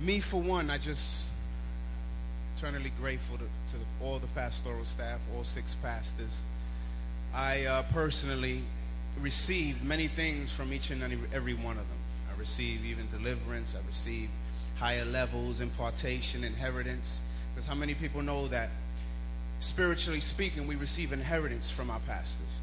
Me, 0.00 0.20
for 0.20 0.40
one, 0.40 0.70
I 0.70 0.78
just 0.78 1.28
eternally 2.56 2.92
grateful 3.00 3.36
to, 3.36 3.44
to 3.44 3.76
the, 3.76 3.84
all 4.04 4.18
the 4.18 4.26
pastoral 4.28 4.84
staff, 4.84 5.20
all 5.34 5.44
six 5.44 5.74
pastors. 5.82 6.42
I 7.34 7.64
uh, 7.64 7.82
personally 7.92 8.62
received 9.20 9.84
many 9.84 10.08
things 10.08 10.52
from 10.52 10.72
each 10.72 10.90
and 10.90 11.02
every, 11.32 11.54
one 11.54 11.72
of 11.78 11.88
them. 11.88 11.98
I 12.32 12.38
received 12.38 12.84
even 12.84 13.08
deliverance. 13.10 13.74
I 13.74 13.86
received 13.86 14.30
higher 14.76 15.04
levels, 15.04 15.60
impartation, 15.60 16.44
inheritance. 16.44 17.22
Because 17.54 17.66
how 17.66 17.74
many 17.74 17.94
people 17.94 18.22
know 18.22 18.48
that, 18.48 18.70
spiritually 19.60 20.20
speaking, 20.20 20.66
we 20.66 20.76
receive 20.76 21.12
inheritance 21.12 21.70
from 21.70 21.90
our 21.90 22.00
pastors? 22.00 22.60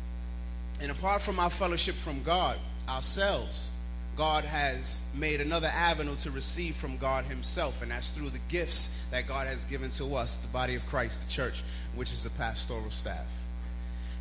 And 0.82 0.92
apart 0.92 1.22
from 1.22 1.40
our 1.40 1.50
fellowship 1.50 1.96
from 1.96 2.24
God, 2.24 2.58
ourselves, 2.90 3.70
God 4.17 4.44
has 4.44 5.02
made 5.16 5.42
another 5.42 5.67
avenue 5.67 6.16
to 6.17 6.31
receive 6.31 6.76
from 6.76 6.98
God 6.98 7.26
Himself, 7.26 7.81
and 7.81 7.92
that's 7.92 8.12
through 8.12 8.30
the 8.30 8.40
gifts 8.50 9.06
that 9.12 9.28
God 9.28 9.48
has 9.48 9.64
given 9.66 9.90
to 9.92 10.16
us, 10.16 10.38
the 10.38 10.48
body 10.50 10.76
of 10.76 10.86
Christ, 10.86 11.26
the 11.26 11.31
church, 11.31 11.64
which 11.95 12.12
is 12.12 12.23
the 12.23 12.30
pastoral 12.31 12.92
staff. 12.92 13.26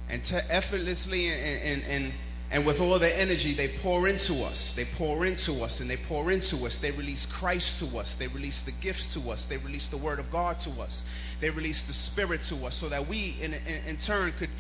And 0.09 0.23
to 0.25 0.53
effortlessly 0.53 1.29
and, 1.29 1.63
and, 1.63 1.83
and, 1.85 2.13
and 2.51 2.67
with 2.67 2.81
all 2.81 2.99
their 2.99 3.17
energy, 3.17 3.53
they 3.53 3.69
pour 3.69 4.09
into 4.09 4.35
us. 4.45 4.75
They 4.75 4.85
pour 4.85 5.25
into 5.25 5.63
us 5.63 5.81
and 5.81 5.89
they 5.89 5.97
pour 5.97 6.33
into 6.33 6.67
us. 6.67 6.79
They 6.79 6.91
release 6.93 7.27
Christ 7.27 7.79
to 7.79 7.99
us. 7.99 8.17
They 8.17 8.27
release 8.29 8.63
the 8.63 8.73
gifts 8.73 9.15
to 9.15 9.31
us. 9.31 9.47
They 9.47 9.59
release 9.59 9.87
the 9.87 9.97
Word 9.97 10.19
of 10.19 10.31
God 10.33 10.59
to 10.61 10.83
us. 10.83 11.05
They 11.41 11.51
release 11.51 11.85
the 11.85 11.93
Spirit 11.93 12.43
to 12.45 12.67
us 12.67 12.75
so 12.75 12.89
that 12.89 13.07
we, 13.07 13.37
in, 13.41 13.55
in, 13.55 13.85
in 13.87 13.97
turn, 13.99 14.33
could 14.33 14.51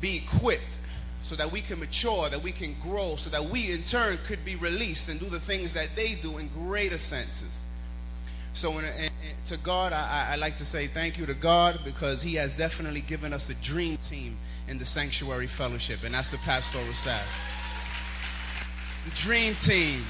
be 0.00 0.16
equipped 0.16 0.78
so 1.26 1.34
that 1.34 1.50
we 1.50 1.60
can 1.60 1.80
mature, 1.80 2.28
that 2.28 2.40
we 2.40 2.52
can 2.52 2.76
grow, 2.80 3.16
so 3.16 3.28
that 3.30 3.44
we 3.44 3.72
in 3.72 3.82
turn 3.82 4.16
could 4.28 4.44
be 4.44 4.54
released 4.54 5.08
and 5.08 5.18
do 5.18 5.26
the 5.26 5.40
things 5.40 5.74
that 5.74 5.88
they 5.96 6.14
do 6.14 6.38
in 6.38 6.46
greater 6.46 6.98
senses. 6.98 7.64
So, 8.54 8.78
in, 8.78 8.84
in, 8.84 9.10
to 9.46 9.56
God, 9.56 9.92
I, 9.92 10.28
I 10.30 10.36
like 10.36 10.54
to 10.56 10.64
say 10.64 10.86
thank 10.86 11.18
you 11.18 11.26
to 11.26 11.34
God 11.34 11.80
because 11.84 12.22
He 12.22 12.36
has 12.36 12.54
definitely 12.54 13.00
given 13.00 13.32
us 13.32 13.50
a 13.50 13.54
dream 13.54 13.96
team 13.96 14.38
in 14.68 14.78
the 14.78 14.84
Sanctuary 14.84 15.48
Fellowship, 15.48 16.04
and 16.04 16.14
that's 16.14 16.30
the 16.30 16.38
pastoral 16.38 16.92
staff. 16.92 17.28
Dream 19.16 19.56
team. 19.56 20.04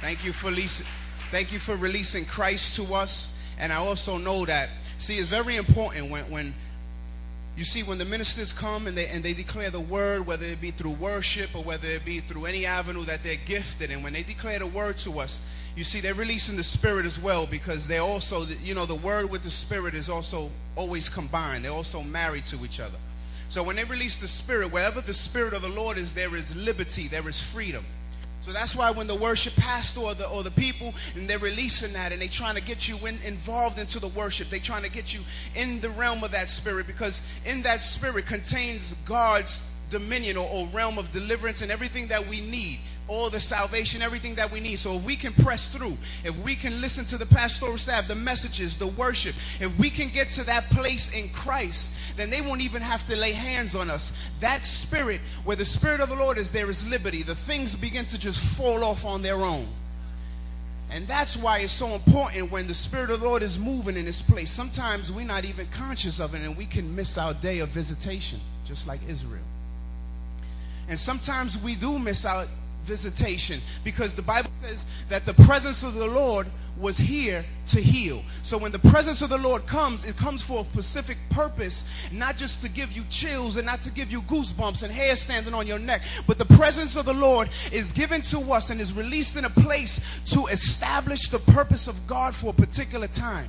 Thank 0.00 0.24
you 0.24 0.32
for 0.32 0.46
releasing, 0.46 0.86
thank 1.32 1.52
you 1.52 1.58
for 1.58 1.74
releasing 1.74 2.24
Christ 2.24 2.76
to 2.76 2.94
us, 2.94 3.36
and 3.58 3.72
I 3.72 3.76
also 3.76 4.16
know 4.16 4.46
that. 4.46 4.68
See, 4.98 5.16
it's 5.16 5.28
very 5.28 5.56
important 5.56 6.08
when 6.08 6.22
when 6.30 6.54
you 7.56 7.64
see, 7.64 7.82
when 7.82 7.98
the 7.98 8.04
ministers 8.04 8.52
come 8.52 8.86
and 8.86 8.96
they, 8.96 9.06
and 9.08 9.22
they 9.22 9.32
declare 9.32 9.70
the 9.70 9.80
word, 9.80 10.26
whether 10.26 10.46
it 10.46 10.60
be 10.60 10.70
through 10.70 10.92
worship 10.92 11.54
or 11.54 11.62
whether 11.62 11.88
it 11.88 12.04
be 12.04 12.20
through 12.20 12.46
any 12.46 12.64
avenue 12.64 13.04
that 13.04 13.22
they're 13.22 13.36
gifted, 13.44 13.90
and 13.90 14.02
when 14.02 14.12
they 14.12 14.22
declare 14.22 14.58
the 14.58 14.66
word 14.66 14.96
to 14.98 15.18
us, 15.20 15.44
you 15.76 15.84
see, 15.84 16.00
they're 16.00 16.14
releasing 16.14 16.56
the 16.56 16.64
spirit 16.64 17.06
as 17.06 17.20
well 17.20 17.46
because 17.46 17.86
they're 17.86 18.00
also, 18.00 18.46
you 18.62 18.74
know, 18.74 18.86
the 18.86 18.94
word 18.94 19.30
with 19.30 19.42
the 19.42 19.50
spirit 19.50 19.94
is 19.94 20.08
also 20.08 20.50
always 20.74 21.08
combined. 21.08 21.64
They're 21.64 21.72
also 21.72 22.02
married 22.02 22.44
to 22.46 22.64
each 22.64 22.80
other. 22.80 22.98
So 23.48 23.62
when 23.62 23.76
they 23.76 23.84
release 23.84 24.16
the 24.16 24.28
spirit, 24.28 24.72
wherever 24.72 25.00
the 25.00 25.14
spirit 25.14 25.54
of 25.54 25.62
the 25.62 25.68
Lord 25.68 25.98
is, 25.98 26.14
there 26.14 26.34
is 26.36 26.54
liberty, 26.56 27.08
there 27.08 27.28
is 27.28 27.40
freedom. 27.40 27.84
So 28.42 28.52
that's 28.52 28.74
why 28.74 28.90
when 28.90 29.06
the 29.06 29.14
worship 29.14 29.54
pastor 29.56 30.00
or 30.00 30.14
the, 30.14 30.26
or 30.28 30.42
the 30.42 30.50
people 30.50 30.94
and 31.14 31.28
they're 31.28 31.38
releasing 31.38 31.92
that 31.92 32.10
and 32.12 32.20
they're 32.20 32.28
trying 32.28 32.54
to 32.54 32.62
get 32.62 32.88
you 32.88 32.96
in, 33.06 33.18
involved 33.24 33.78
into 33.78 33.98
the 33.98 34.08
worship, 34.08 34.48
they're 34.48 34.60
trying 34.60 34.82
to 34.82 34.90
get 34.90 35.14
you 35.14 35.20
in 35.54 35.80
the 35.80 35.90
realm 35.90 36.24
of 36.24 36.30
that 36.30 36.48
spirit 36.48 36.86
because 36.86 37.22
in 37.44 37.62
that 37.62 37.82
spirit 37.82 38.26
contains 38.26 38.94
God's 39.04 39.70
dominion 39.90 40.36
or, 40.36 40.48
or 40.48 40.66
realm 40.68 40.98
of 40.98 41.12
deliverance 41.12 41.62
and 41.62 41.70
everything 41.70 42.06
that 42.08 42.26
we 42.28 42.40
need 42.40 42.78
all 43.10 43.28
the 43.28 43.40
salvation, 43.40 44.02
everything 44.02 44.36
that 44.36 44.50
we 44.50 44.60
need. 44.60 44.78
So 44.78 44.94
if 44.94 45.04
we 45.04 45.16
can 45.16 45.32
press 45.32 45.68
through, 45.68 45.98
if 46.24 46.38
we 46.44 46.54
can 46.54 46.80
listen 46.80 47.04
to 47.06 47.18
the 47.18 47.26
pastoral 47.26 47.76
staff, 47.76 48.06
the 48.06 48.14
messages, 48.14 48.78
the 48.78 48.86
worship, 48.86 49.34
if 49.58 49.76
we 49.78 49.90
can 49.90 50.08
get 50.08 50.30
to 50.30 50.44
that 50.44 50.64
place 50.70 51.12
in 51.12 51.28
Christ, 51.30 52.16
then 52.16 52.30
they 52.30 52.40
won't 52.40 52.60
even 52.62 52.80
have 52.80 53.04
to 53.08 53.16
lay 53.16 53.32
hands 53.32 53.74
on 53.74 53.90
us. 53.90 54.30
That 54.38 54.64
spirit, 54.64 55.20
where 55.44 55.56
the 55.56 55.64
spirit 55.64 56.00
of 56.00 56.08
the 56.08 56.14
Lord 56.14 56.38
is, 56.38 56.52
there 56.52 56.70
is 56.70 56.88
liberty. 56.88 57.24
The 57.24 57.34
things 57.34 57.74
begin 57.74 58.06
to 58.06 58.18
just 58.18 58.38
fall 58.56 58.84
off 58.84 59.04
on 59.04 59.22
their 59.22 59.44
own. 59.44 59.66
And 60.92 61.06
that's 61.06 61.36
why 61.36 61.58
it's 61.58 61.72
so 61.72 61.88
important 61.88 62.50
when 62.50 62.66
the 62.66 62.74
Spirit 62.74 63.10
of 63.10 63.20
the 63.20 63.26
Lord 63.26 63.44
is 63.44 63.60
moving 63.60 63.96
in 63.96 64.04
this 64.04 64.20
place. 64.20 64.50
Sometimes 64.50 65.12
we're 65.12 65.24
not 65.24 65.44
even 65.44 65.68
conscious 65.68 66.18
of 66.18 66.34
it 66.34 66.42
and 66.42 66.56
we 66.56 66.66
can 66.66 66.96
miss 66.96 67.16
our 67.16 67.32
day 67.32 67.60
of 67.60 67.68
visitation, 67.68 68.40
just 68.64 68.88
like 68.88 68.98
Israel. 69.08 69.44
And 70.88 70.98
sometimes 70.98 71.62
we 71.62 71.76
do 71.76 71.96
miss 72.00 72.26
out 72.26 72.48
visitation 72.84 73.60
because 73.84 74.14
the 74.14 74.22
Bible 74.22 74.50
says 74.52 74.86
that 75.08 75.26
the 75.26 75.34
presence 75.44 75.82
of 75.82 75.94
the 75.94 76.06
Lord 76.06 76.46
was 76.78 76.96
here 76.96 77.44
to 77.66 77.80
heal. 77.80 78.22
So 78.42 78.56
when 78.58 78.72
the 78.72 78.78
presence 78.78 79.22
of 79.22 79.28
the 79.28 79.38
Lord 79.38 79.66
comes, 79.66 80.04
it 80.04 80.16
comes 80.16 80.42
for 80.42 80.62
a 80.62 80.64
specific 80.64 81.18
purpose, 81.30 82.08
not 82.12 82.36
just 82.36 82.62
to 82.62 82.68
give 82.70 82.92
you 82.92 83.04
chills 83.10 83.56
and 83.56 83.66
not 83.66 83.82
to 83.82 83.90
give 83.90 84.10
you 84.10 84.22
goosebumps 84.22 84.82
and 84.82 84.92
hair 84.92 85.14
standing 85.16 85.54
on 85.54 85.66
your 85.66 85.78
neck, 85.78 86.02
but 86.26 86.38
the 86.38 86.46
presence 86.46 86.96
of 86.96 87.04
the 87.04 87.12
Lord 87.12 87.48
is 87.72 87.92
given 87.92 88.22
to 88.22 88.38
us 88.52 88.70
and 88.70 88.80
is 88.80 88.92
released 88.92 89.36
in 89.36 89.44
a 89.44 89.50
place 89.50 90.20
to 90.32 90.46
establish 90.46 91.28
the 91.28 91.38
purpose 91.52 91.86
of 91.86 92.06
God 92.06 92.34
for 92.34 92.50
a 92.50 92.54
particular 92.54 93.06
time. 93.06 93.48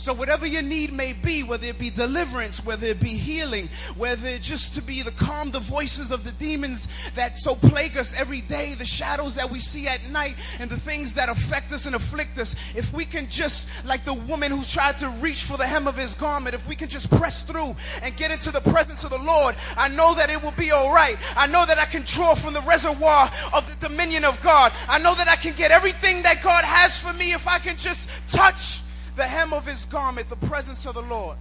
So, 0.00 0.14
whatever 0.14 0.46
your 0.46 0.62
need 0.62 0.94
may 0.94 1.12
be, 1.12 1.42
whether 1.42 1.66
it 1.66 1.78
be 1.78 1.90
deliverance, 1.90 2.64
whether 2.64 2.86
it 2.86 3.00
be 3.00 3.10
healing, 3.10 3.68
whether 3.98 4.28
it 4.28 4.40
just 4.40 4.74
to 4.76 4.82
be 4.82 5.02
the 5.02 5.10
calm 5.10 5.50
the 5.50 5.60
voices 5.60 6.10
of 6.10 6.24
the 6.24 6.32
demons 6.32 7.10
that 7.10 7.36
so 7.36 7.54
plague 7.54 7.98
us 7.98 8.18
every 8.18 8.40
day, 8.40 8.72
the 8.72 8.86
shadows 8.86 9.34
that 9.34 9.50
we 9.50 9.60
see 9.60 9.88
at 9.88 10.08
night, 10.08 10.36
and 10.58 10.70
the 10.70 10.80
things 10.80 11.12
that 11.16 11.28
affect 11.28 11.70
us 11.72 11.84
and 11.84 11.94
afflict 11.94 12.38
us, 12.38 12.74
if 12.74 12.94
we 12.94 13.04
can 13.04 13.28
just, 13.28 13.84
like 13.84 14.06
the 14.06 14.14
woman 14.14 14.50
who 14.50 14.64
tried 14.64 14.96
to 14.96 15.08
reach 15.20 15.42
for 15.42 15.58
the 15.58 15.66
hem 15.66 15.86
of 15.86 15.98
his 15.98 16.14
garment, 16.14 16.54
if 16.54 16.66
we 16.66 16.74
can 16.74 16.88
just 16.88 17.10
press 17.18 17.42
through 17.42 17.76
and 18.02 18.16
get 18.16 18.30
into 18.30 18.50
the 18.50 18.62
presence 18.72 19.04
of 19.04 19.10
the 19.10 19.18
Lord, 19.18 19.54
I 19.76 19.90
know 19.90 20.14
that 20.14 20.30
it 20.30 20.42
will 20.42 20.52
be 20.52 20.70
all 20.70 20.94
right. 20.94 21.18
I 21.36 21.46
know 21.46 21.66
that 21.66 21.78
I 21.78 21.84
can 21.84 22.04
draw 22.06 22.34
from 22.34 22.54
the 22.54 22.62
reservoir 22.62 23.30
of 23.52 23.68
the 23.68 23.86
dominion 23.86 24.24
of 24.24 24.42
God. 24.42 24.72
I 24.88 24.98
know 24.98 25.14
that 25.14 25.28
I 25.28 25.36
can 25.36 25.54
get 25.56 25.70
everything 25.70 26.22
that 26.22 26.42
God 26.42 26.64
has 26.64 26.98
for 26.98 27.12
me 27.12 27.32
if 27.32 27.46
I 27.46 27.58
can 27.58 27.76
just 27.76 28.26
touch 28.26 28.80
the 29.16 29.26
hem 29.26 29.52
of 29.52 29.66
his 29.66 29.84
garment, 29.86 30.28
the 30.28 30.36
presence 30.36 30.86
of 30.86 30.94
the 30.94 31.02
Lord. 31.02 31.36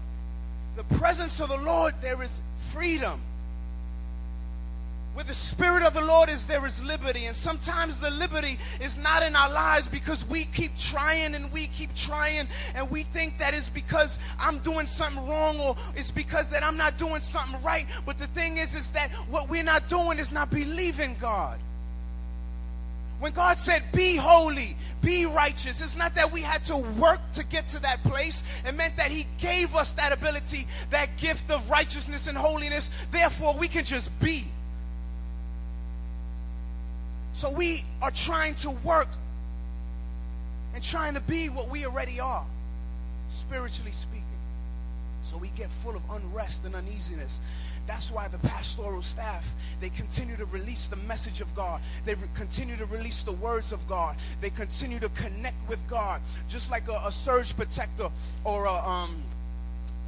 The 0.75 0.83
presence 0.95 1.39
of 1.39 1.49
the 1.49 1.57
Lord, 1.57 1.93
there 2.01 2.21
is 2.23 2.41
freedom. 2.59 3.21
Where 5.13 5.25
the 5.25 5.33
Spirit 5.33 5.83
of 5.83 5.93
the 5.93 6.05
Lord 6.05 6.29
is, 6.29 6.47
there 6.47 6.65
is 6.65 6.81
liberty. 6.83 7.25
And 7.25 7.35
sometimes 7.35 7.99
the 7.99 8.11
liberty 8.11 8.57
is 8.79 8.97
not 8.97 9.23
in 9.23 9.35
our 9.35 9.51
lives 9.51 9.87
because 9.87 10.25
we 10.27 10.45
keep 10.45 10.77
trying 10.77 11.35
and 11.35 11.51
we 11.51 11.67
keep 11.67 11.93
trying 11.95 12.47
and 12.75 12.89
we 12.89 13.03
think 13.03 13.37
that 13.39 13.53
it's 13.53 13.69
because 13.69 14.19
I'm 14.39 14.59
doing 14.59 14.85
something 14.85 15.27
wrong 15.27 15.59
or 15.59 15.75
it's 15.95 16.11
because 16.11 16.47
that 16.49 16.63
I'm 16.63 16.77
not 16.77 16.97
doing 16.97 17.21
something 17.21 17.61
right. 17.61 17.85
But 18.05 18.17
the 18.17 18.27
thing 18.27 18.57
is, 18.57 18.75
is 18.75 18.91
that 18.91 19.11
what 19.29 19.49
we're 19.49 19.63
not 19.63 19.89
doing 19.89 20.19
is 20.19 20.31
not 20.31 20.51
believing 20.51 21.17
God. 21.19 21.59
When 23.19 23.33
God 23.33 23.57
said, 23.57 23.83
be 23.91 24.15
holy, 24.15 24.77
be 25.01 25.25
righteous, 25.25 25.81
it's 25.81 25.97
not 25.97 26.15
that 26.15 26.31
we 26.31 26.41
had 26.41 26.63
to 26.65 26.77
work 26.77 27.19
to 27.33 27.43
get 27.43 27.67
to 27.67 27.79
that 27.81 28.01
place. 28.03 28.43
It 28.65 28.75
meant 28.75 28.95
that 28.95 29.11
He 29.11 29.27
gave 29.37 29.75
us 29.75 29.91
that 29.93 30.13
ability, 30.13 30.67
that 30.89 31.17
gift 31.17 31.51
of 31.51 31.69
righteousness 31.69 32.27
and 32.29 32.37
holiness. 32.37 32.89
Therefore, 33.11 33.55
we 33.59 33.67
can 33.67 33.83
just 33.83 34.17
be. 34.21 34.47
So 37.33 37.49
we 37.49 37.83
are 38.01 38.11
trying 38.11 38.55
to 38.55 38.69
work 38.69 39.09
and 40.73 40.81
trying 40.83 41.13
to 41.13 41.21
be 41.21 41.49
what 41.49 41.69
we 41.69 41.85
already 41.85 42.21
are, 42.21 42.45
spiritually 43.29 43.91
speaking. 43.91 44.23
So 45.23 45.37
we 45.37 45.49
get 45.49 45.69
full 45.69 45.95
of 45.95 46.01
unrest 46.09 46.63
and 46.63 46.73
uneasiness. 46.73 47.41
That's 47.89 48.11
why 48.11 48.27
the 48.27 48.37
pastoral 48.37 49.01
staff, 49.01 49.51
they 49.81 49.89
continue 49.89 50.37
to 50.37 50.45
release 50.45 50.85
the 50.85 50.95
message 50.95 51.41
of 51.41 51.55
God. 51.55 51.81
They 52.05 52.13
re- 52.13 52.27
continue 52.35 52.77
to 52.77 52.85
release 52.85 53.23
the 53.23 53.31
words 53.31 53.71
of 53.71 53.85
God. 53.87 54.15
They 54.41 54.51
continue 54.51 54.99
to 54.99 55.09
connect 55.09 55.67
with 55.67 55.85
God. 55.87 56.21
Just 56.47 56.69
like 56.69 56.87
a, 56.87 57.01
a 57.03 57.11
surge 57.11 57.55
protector 57.57 58.11
or 58.43 58.65
a, 58.65 58.73
um, 58.87 59.23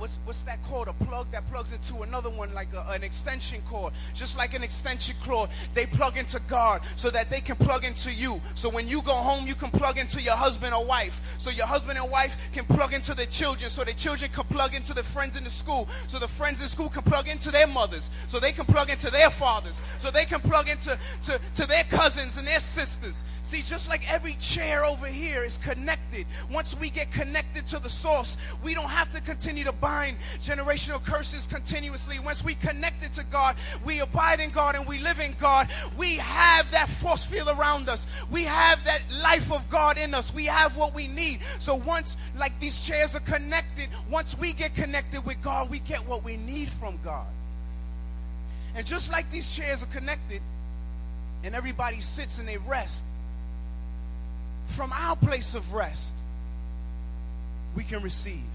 what's 0.02 0.18
what's 0.26 0.42
that 0.44 0.62
called? 0.64 0.88
A 0.88 0.94
plug 0.94 1.32
that 1.32 1.48
plugs 1.52 1.72
into 1.72 2.02
another 2.02 2.30
one, 2.30 2.52
like 2.56 2.74
a, 2.74 2.84
an 2.92 3.04
extension 3.04 3.62
cord. 3.70 3.94
Just 4.16 4.36
like 4.36 4.56
an 4.56 4.64
extension 4.64 5.16
cord, 5.24 5.52
they 5.76 5.86
plug 5.86 6.18
into 6.18 6.40
God 6.48 6.82
so 6.96 7.12
that 7.12 7.30
they 7.30 7.40
can 7.40 7.56
plug 7.56 7.86
into 7.86 8.12
you. 8.12 8.42
So 8.56 8.68
when 8.68 8.88
you 8.88 9.04
go 9.04 9.14
home, 9.14 9.48
you 9.48 9.54
can 9.54 9.70
plug 9.70 10.00
into 10.00 10.20
your 10.20 10.36
husband 10.36 10.74
or 10.74 10.84
wife. 10.84 11.36
So 11.38 11.52
your 11.52 11.68
husband 11.68 12.00
and 12.00 12.10
wife 12.10 12.36
can 12.52 12.66
plug 12.66 12.94
into 12.94 13.14
the 13.14 13.28
children. 13.28 13.70
So 13.70 13.84
the 13.84 13.94
children 13.94 14.32
can 14.32 14.44
plug 14.46 14.74
into 14.74 14.94
the 14.94 15.04
friends 15.04 15.38
in 15.38 15.44
the 15.44 15.52
school. 15.52 15.88
So 16.08 16.18
the 16.18 16.28
friends 16.28 16.62
in 16.62 16.68
school 16.68 16.90
can 16.90 17.04
plug 17.04 17.28
into 17.28 17.52
their 17.52 17.68
mothers. 17.68 18.10
So 18.28 18.40
they 18.40 18.52
can 18.52 18.66
plug 18.66 18.90
into 18.90 19.12
their 19.12 19.30
fathers. 19.30 19.84
So 20.00 20.10
they 20.10 20.26
can 20.26 20.42
plug 20.42 20.68
into 20.68 20.98
to, 21.24 21.40
to 21.54 21.68
their 21.68 21.84
cousins 21.84 22.38
and 22.38 22.48
their 22.48 22.60
sisters. 22.60 23.24
See, 23.44 23.62
just 23.62 23.88
like 23.88 24.12
every 24.12 24.34
chair 24.40 24.84
over 24.84 25.06
here 25.06 25.44
is 25.44 25.60
connected. 25.60 26.26
Once 26.52 26.76
we 26.80 26.90
get 26.90 27.12
connected 27.12 27.68
to 27.68 27.80
the 27.80 27.90
source, 27.90 28.38
we 28.64 28.74
don't 28.74 28.90
have 28.90 29.12
to 29.12 29.22
continue 29.22 29.64
to 29.64 29.72
bind 29.92 30.18
generational 30.40 31.04
curses 31.04 31.48
continuously. 31.48 32.18
Once 32.20 32.44
we 32.44 32.56
connected 32.56 33.12
to 33.14 33.24
God, 33.26 33.56
we 33.86 34.00
abide 34.00 34.40
in 34.40 34.50
God 34.52 34.76
and 34.76 34.88
we 34.88 35.00
live 35.00 35.20
in 35.20 35.36
God. 35.40 35.70
We 35.98 36.16
have 36.16 36.70
that 36.72 36.90
force 36.90 37.26
field 37.26 37.50
around 37.50 37.90
us. 37.90 38.08
We 38.32 38.44
have 38.44 38.84
that 38.86 39.02
life 39.22 39.52
of 39.52 39.70
God 39.70 39.98
in 39.98 40.14
us. 40.14 40.34
We 40.34 40.46
have 40.46 40.78
what 40.78 40.96
we 40.96 41.08
need. 41.08 41.40
So 41.60 41.76
once, 41.76 42.16
like 42.38 42.58
these 42.62 42.88
chairs 42.88 43.16
are 43.16 43.22
connected, 43.22 43.90
once 44.10 44.38
we 44.38 44.54
get 44.54 44.76
connected 44.76 45.26
with 45.26 45.42
God, 45.42 45.70
we 45.70 45.80
get 45.80 46.08
what 46.08 46.24
we 46.24 46.38
need 46.38 46.70
from 46.70 46.98
God. 47.04 47.28
And 48.76 48.88
just 48.88 49.12
like 49.12 49.30
these 49.30 49.54
chairs 49.54 49.84
are 49.84 49.88
connected, 49.88 50.42
and 51.44 51.54
everybody 51.54 52.00
sits 52.00 52.40
and 52.40 52.48
they 52.48 52.58
rest, 52.58 53.04
from 54.68 54.94
our 54.94 55.18
place 55.18 55.54
of 55.56 55.74
rest, 55.74 56.16
we 57.76 57.84
can 57.84 58.02
receive. 58.02 58.51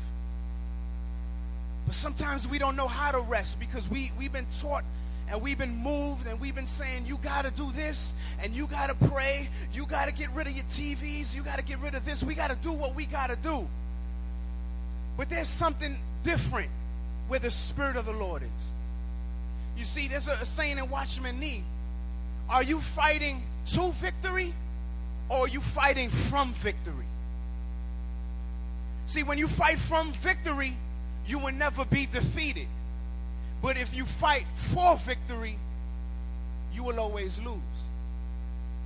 But 1.87 1.95
sometimes 1.95 2.49
we 2.49 2.59
don't 2.59 2.77
know 2.77 2.89
how 2.89 3.13
to 3.13 3.21
rest 3.21 3.61
because 3.61 3.89
we, 3.89 4.13
we've 4.19 4.33
been 4.33 4.47
taught 4.61 4.85
and 5.29 5.41
we've 5.41 5.59
been 5.59 5.77
moved 5.77 6.27
and 6.27 6.41
we've 6.41 6.55
been 6.55 6.67
saying, 6.67 7.07
you 7.07 7.17
got 7.19 7.45
to 7.45 7.51
do 7.51 7.71
this 7.73 8.15
and 8.43 8.55
you 8.55 8.67
got 8.67 8.89
to 8.89 9.09
pray. 9.09 9.49
You 9.73 9.87
got 9.87 10.07
to 10.07 10.13
get 10.13 10.31
rid 10.35 10.47
of 10.47 10.55
your 10.55 10.65
TVs. 10.65 11.35
You 11.35 11.43
got 11.43 11.59
to 11.59 11.65
get 11.65 11.79
rid 11.81 11.95
of 11.95 12.05
this. 12.05 12.23
We 12.23 12.35
got 12.35 12.51
to 12.51 12.57
do 12.57 12.73
what 12.73 12.95
we 12.95 13.07
got 13.07 13.31
to 13.31 13.37
do. 13.37 13.67
But 15.17 15.31
there's 15.31 15.49
something 15.49 15.97
different 16.23 16.71
where 17.29 17.41
the 17.41 17.51
Spirit 17.51 17.97
of 17.97 18.05
the 18.05 18.13
Lord 18.13 18.43
is. 18.43 18.73
You 19.77 19.85
see, 19.85 20.09
there's 20.09 20.29
a, 20.29 20.33
a 20.33 20.45
saying 20.45 20.79
in 20.79 20.89
Watchman 20.91 21.39
Nee 21.39 21.63
Are 22.49 22.63
you 22.63 22.81
fighting 22.81 23.43
to 23.67 23.93
victory 23.93 24.55
or 25.29 25.39
are 25.39 25.49
you 25.49 25.61
fighting 25.61 26.09
from 26.09 26.53
victory? 26.55 27.07
See, 29.07 29.23
when 29.23 29.39
you 29.39 29.49
fight 29.49 29.79
from 29.79 30.13
victory, 30.13 30.77
you 31.27 31.39
will 31.39 31.53
never 31.53 31.85
be 31.85 32.07
defeated. 32.07 32.69
But 33.63 33.77
if 33.77 33.95
you 33.95 34.05
fight 34.05 34.47
for 34.55 34.97
victory, 34.97 35.59
you 36.73 36.83
will 36.83 37.01
always 37.01 37.41
lose. 37.41 37.59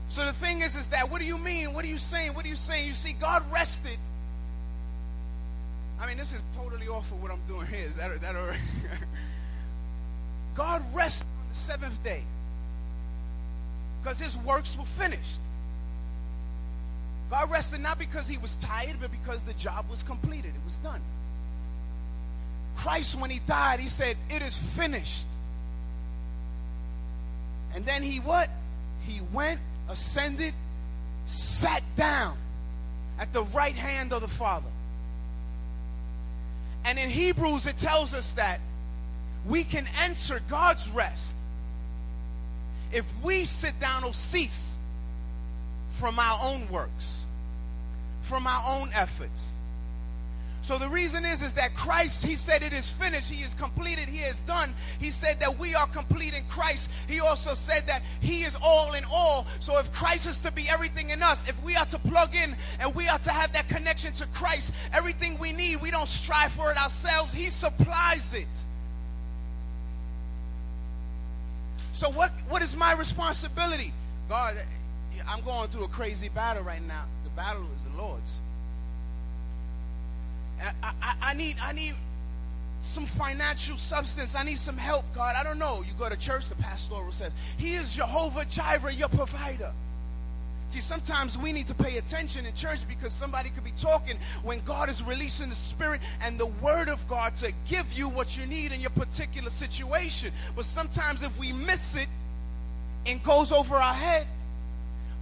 So 0.08 0.24
the 0.24 0.32
thing 0.32 0.60
is, 0.60 0.74
is 0.74 0.88
that 0.88 1.10
what 1.10 1.20
do 1.20 1.26
you 1.26 1.38
mean? 1.38 1.72
What 1.72 1.84
are 1.84 1.88
you 1.88 1.98
saying? 1.98 2.34
What 2.34 2.44
are 2.44 2.48
you 2.48 2.56
saying? 2.56 2.86
You 2.86 2.94
see, 2.94 3.12
God 3.12 3.44
rested. 3.52 3.98
I 6.00 6.06
mean, 6.06 6.16
this 6.16 6.32
is 6.32 6.42
totally 6.56 6.88
off 6.88 7.10
of 7.12 7.22
what 7.22 7.30
I'm 7.30 7.40
doing 7.46 7.66
here. 7.66 7.86
Is 7.86 7.96
that, 7.96 8.20
that 8.20 8.34
already? 8.34 8.58
God 10.54 10.82
rested 10.94 11.26
on 11.26 11.48
the 11.50 11.54
seventh 11.54 12.02
day 12.02 12.22
because 14.02 14.18
his 14.18 14.36
works 14.38 14.76
were 14.78 14.84
finished. 14.84 15.40
God 17.30 17.50
rested 17.50 17.80
not 17.80 17.98
because 17.98 18.26
he 18.26 18.38
was 18.38 18.56
tired, 18.56 18.96
but 19.00 19.10
because 19.12 19.42
the 19.44 19.52
job 19.54 19.88
was 19.88 20.02
completed. 20.02 20.46
It 20.46 20.64
was 20.64 20.78
done. 20.78 21.00
Christ, 22.76 23.18
when 23.18 23.30
he 23.30 23.40
died, 23.40 23.80
he 23.80 23.88
said, 23.88 24.16
It 24.28 24.42
is 24.42 24.56
finished. 24.56 25.26
And 27.74 27.84
then 27.84 28.02
he 28.02 28.18
what? 28.18 28.48
He 29.06 29.20
went, 29.32 29.60
ascended, 29.88 30.54
sat 31.26 31.82
down 31.96 32.36
at 33.18 33.32
the 33.32 33.42
right 33.44 33.74
hand 33.74 34.12
of 34.12 34.22
the 34.22 34.28
Father. 34.28 34.66
And 36.84 36.98
in 36.98 37.10
Hebrews, 37.10 37.66
it 37.66 37.76
tells 37.76 38.14
us 38.14 38.32
that 38.32 38.60
we 39.46 39.64
can 39.64 39.86
enter 40.02 40.40
God's 40.48 40.88
rest 40.90 41.34
if 42.92 43.06
we 43.22 43.44
sit 43.44 43.78
down 43.78 44.04
or 44.04 44.12
cease 44.12 44.76
from 45.90 46.18
our 46.18 46.38
own 46.42 46.68
works, 46.70 47.26
from 48.22 48.46
our 48.46 48.80
own 48.80 48.90
efforts. 48.94 49.52
So 50.70 50.78
the 50.78 50.88
reason 50.88 51.24
is 51.24 51.42
is 51.42 51.52
that 51.54 51.74
Christ, 51.74 52.24
he 52.24 52.36
said 52.36 52.62
it 52.62 52.72
is 52.72 52.88
finished, 52.88 53.28
he 53.28 53.42
is 53.42 53.54
completed, 53.54 54.08
he 54.08 54.20
is 54.20 54.40
done. 54.42 54.72
He 55.00 55.10
said 55.10 55.40
that 55.40 55.58
we 55.58 55.74
are 55.74 55.88
complete 55.88 56.32
in 56.32 56.44
Christ. 56.44 56.88
He 57.08 57.18
also 57.18 57.54
said 57.54 57.88
that 57.88 58.02
he 58.20 58.42
is 58.42 58.56
all 58.62 58.94
in 58.94 59.02
all. 59.12 59.48
So 59.58 59.80
if 59.80 59.92
Christ 59.92 60.28
is 60.28 60.38
to 60.38 60.52
be 60.52 60.68
everything 60.68 61.10
in 61.10 61.24
us, 61.24 61.48
if 61.48 61.60
we 61.64 61.74
are 61.74 61.86
to 61.86 61.98
plug 61.98 62.36
in 62.36 62.54
and 62.78 62.94
we 62.94 63.08
are 63.08 63.18
to 63.18 63.32
have 63.32 63.52
that 63.52 63.68
connection 63.68 64.12
to 64.12 64.26
Christ, 64.26 64.72
everything 64.92 65.36
we 65.40 65.50
need, 65.50 65.82
we 65.82 65.90
don't 65.90 66.06
strive 66.06 66.52
for 66.52 66.70
it 66.70 66.80
ourselves, 66.80 67.32
he 67.32 67.50
supplies 67.50 68.32
it. 68.32 68.64
So 71.90 72.10
what 72.10 72.30
what 72.48 72.62
is 72.62 72.76
my 72.76 72.92
responsibility? 72.92 73.92
God, 74.28 74.56
I'm 75.26 75.42
going 75.42 75.68
through 75.70 75.82
a 75.82 75.88
crazy 75.88 76.28
battle 76.28 76.62
right 76.62 76.86
now. 76.86 77.06
The 77.24 77.30
battle 77.30 77.64
is 77.64 77.92
the 77.92 78.00
Lord's. 78.00 78.40
I, 80.60 80.92
I, 81.02 81.14
I, 81.22 81.34
need 81.34 81.56
I 81.62 81.72
need 81.72 81.94
some 82.80 83.06
financial 83.06 83.76
substance. 83.76 84.34
I 84.34 84.42
need 84.42 84.58
some 84.58 84.76
help, 84.76 85.04
God. 85.14 85.36
I 85.36 85.42
don't 85.42 85.58
know. 85.58 85.82
You 85.86 85.92
go 85.98 86.08
to 86.08 86.16
church, 86.16 86.48
the 86.48 86.54
pastoral 86.56 87.12
says, 87.12 87.32
He 87.58 87.74
is 87.74 87.94
Jehovah 87.94 88.44
Jireh, 88.44 88.92
your 88.92 89.08
provider. 89.08 89.72
See, 90.70 90.80
sometimes 90.80 91.36
we 91.36 91.52
need 91.52 91.66
to 91.66 91.74
pay 91.74 91.98
attention 91.98 92.46
in 92.46 92.54
church 92.54 92.86
because 92.86 93.12
somebody 93.12 93.50
could 93.50 93.64
be 93.64 93.72
talking 93.76 94.16
when 94.44 94.60
God 94.60 94.88
is 94.88 95.02
releasing 95.02 95.48
the 95.48 95.56
Spirit 95.56 96.00
and 96.22 96.38
the 96.38 96.46
Word 96.46 96.88
of 96.88 97.06
God 97.08 97.34
to 97.36 97.52
give 97.68 97.92
you 97.92 98.08
what 98.08 98.38
you 98.38 98.46
need 98.46 98.70
in 98.70 98.80
your 98.80 98.90
particular 98.90 99.50
situation. 99.50 100.32
But 100.54 100.64
sometimes 100.64 101.22
if 101.22 101.36
we 101.40 101.52
miss 101.52 101.96
it 101.96 102.06
and 103.04 103.20
goes 103.24 103.50
over 103.50 103.74
our 103.74 103.94
head, 103.94 104.28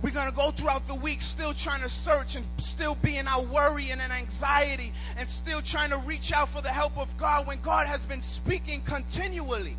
we're 0.03 0.11
going 0.11 0.29
to 0.29 0.35
go 0.35 0.53
throughout 0.53 0.87
the 0.87 0.95
week 0.95 1.23
still 1.23 1.53
trying 1.53 1.83
to 1.83 1.89
search 1.89 2.37
and 2.37 2.47
still 2.59 2.95
be 2.97 3.17
in 3.17 3.27
our 3.27 3.43
worry 3.47 3.91
and 3.91 4.01
in 4.01 4.13
anxiety 4.13 4.93
and 5.17 5.29
still 5.29 5.61
trying 5.61 5.91
to 5.91 5.99
reach 5.99 6.33
out 6.33 6.49
for 6.49 6.63
the 6.63 6.69
help 6.69 6.97
of 6.97 7.17
God 7.17 7.47
when 7.49 7.61
God 7.63 7.89
has 7.89 8.07
been 8.07 8.23
speaking 8.23 8.81
continually. 8.83 9.77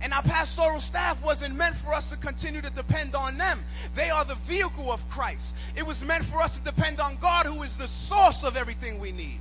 And 0.00 0.12
our 0.12 0.22
pastoral 0.22 0.78
staff 0.78 1.20
wasn't 1.24 1.56
meant 1.56 1.74
for 1.74 1.92
us 1.92 2.10
to 2.10 2.16
continue 2.16 2.60
to 2.60 2.70
depend 2.70 3.16
on 3.16 3.36
them. 3.36 3.64
They 3.96 4.10
are 4.10 4.24
the 4.24 4.36
vehicle 4.36 4.92
of 4.92 5.08
Christ. 5.08 5.56
It 5.76 5.84
was 5.84 6.04
meant 6.04 6.24
for 6.24 6.40
us 6.40 6.56
to 6.56 6.64
depend 6.64 7.00
on 7.00 7.16
God, 7.20 7.46
who 7.46 7.64
is 7.64 7.76
the 7.76 7.88
source 7.88 8.44
of 8.44 8.56
everything 8.56 9.00
we 9.00 9.10
need. 9.10 9.40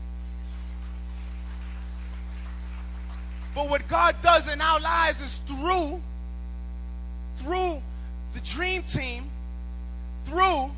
But 3.53 3.69
what 3.69 3.87
God 3.87 4.15
does 4.23 4.51
in 4.51 4.59
our 4.59 4.79
lives 4.79 5.21
is 5.21 5.41
through, 5.45 6.01
through 7.37 7.81
the 8.33 8.39
dream 8.43 8.81
team, 8.83 9.29
through 10.27 10.69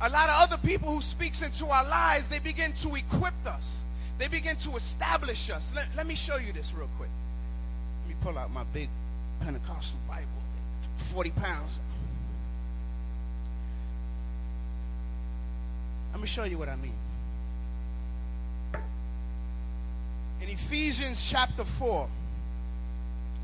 a 0.00 0.08
lot 0.08 0.28
of 0.28 0.34
other 0.36 0.58
people 0.58 0.92
who 0.92 1.02
speaks 1.02 1.42
into 1.42 1.66
our 1.66 1.84
lives, 1.84 2.28
they 2.28 2.38
begin 2.38 2.72
to 2.72 2.94
equip 2.94 3.34
us. 3.46 3.84
They 4.18 4.28
begin 4.28 4.56
to 4.56 4.76
establish 4.76 5.50
us. 5.50 5.72
Let, 5.74 5.86
let 5.96 6.06
me 6.06 6.14
show 6.14 6.36
you 6.36 6.52
this 6.52 6.72
real 6.74 6.88
quick. 6.96 7.10
Let 8.02 8.08
me 8.08 8.16
pull 8.20 8.38
out 8.38 8.52
my 8.52 8.64
big 8.72 8.88
Pentecostal 9.40 9.98
Bible, 10.08 10.26
40 10.96 11.30
pounds. 11.30 11.78
Let 16.12 16.20
me 16.20 16.26
show 16.26 16.44
you 16.44 16.58
what 16.58 16.68
I 16.68 16.76
mean. 16.76 16.94
In 20.42 20.48
Ephesians 20.48 21.28
chapter 21.28 21.64
4, 21.64 22.08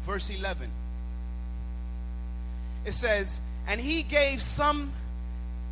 verse 0.05 0.31
11, 0.31 0.71
it 2.85 2.93
says, 2.93 3.41
And 3.67 3.81
he 3.81 4.03
gave 4.03 4.43
some 4.43 4.93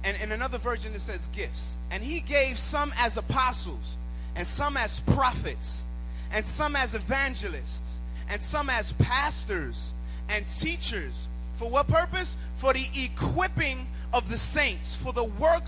and 0.05 0.17
in 0.21 0.33
another 0.33 0.59
version 0.59 0.95
it 0.95 1.01
says 1.01 1.29
gifts. 1.33 1.77
And 1.91 2.03
he 2.03 2.21
gave 2.21 2.59
some 2.59 2.93
as 2.99 3.17
apostles, 3.17 3.97
and 4.37 4.47
some 4.47 4.77
as 4.77 5.01
prophets, 5.01 5.85
and 6.33 6.45
some 6.45 6.77
as 6.77 6.95
evangelists, 6.95 7.99
and 8.29 8.41
some 8.41 8.71
as 8.71 8.93
pastors 8.93 9.93
and 10.29 10.47
teachers. 10.47 11.29
For 11.55 11.71
what 11.71 11.89
purpose? 11.89 12.37
For 12.57 12.73
the 12.73 12.87
equipping 12.95 13.87
of 14.13 14.29
the 14.29 14.39
saints, 14.39 14.97
for 14.97 15.13
the 15.13 15.25
work 15.25 15.65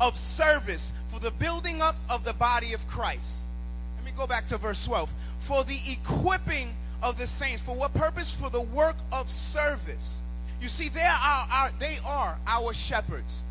of 0.00 0.16
service, 0.16 0.92
for 1.08 1.20
the 1.20 1.30
building 1.32 1.80
up 1.80 1.96
of 2.10 2.24
the 2.24 2.34
body 2.34 2.72
of 2.72 2.86
Christ. 2.88 3.40
Let 3.96 4.04
me 4.04 4.12
go 4.16 4.26
back 4.26 4.46
to 4.48 4.58
verse 4.58 4.84
12. 4.84 5.12
For 5.40 5.64
the 5.64 5.78
equipping 5.90 6.74
of 7.02 7.18
the 7.18 7.26
saints. 7.26 7.62
For 7.62 7.74
what 7.74 7.94
purpose? 7.94 8.34
For 8.34 8.50
the 8.50 8.60
work 8.60 8.96
of 9.12 9.30
service. 9.30 10.20
You 10.60 10.68
see, 10.68 10.88
they 10.88 11.02
are 11.02 11.46
our, 11.50 11.70
they 11.78 11.98
are 12.04 12.36
our 12.46 12.74
shepherds. 12.74 13.42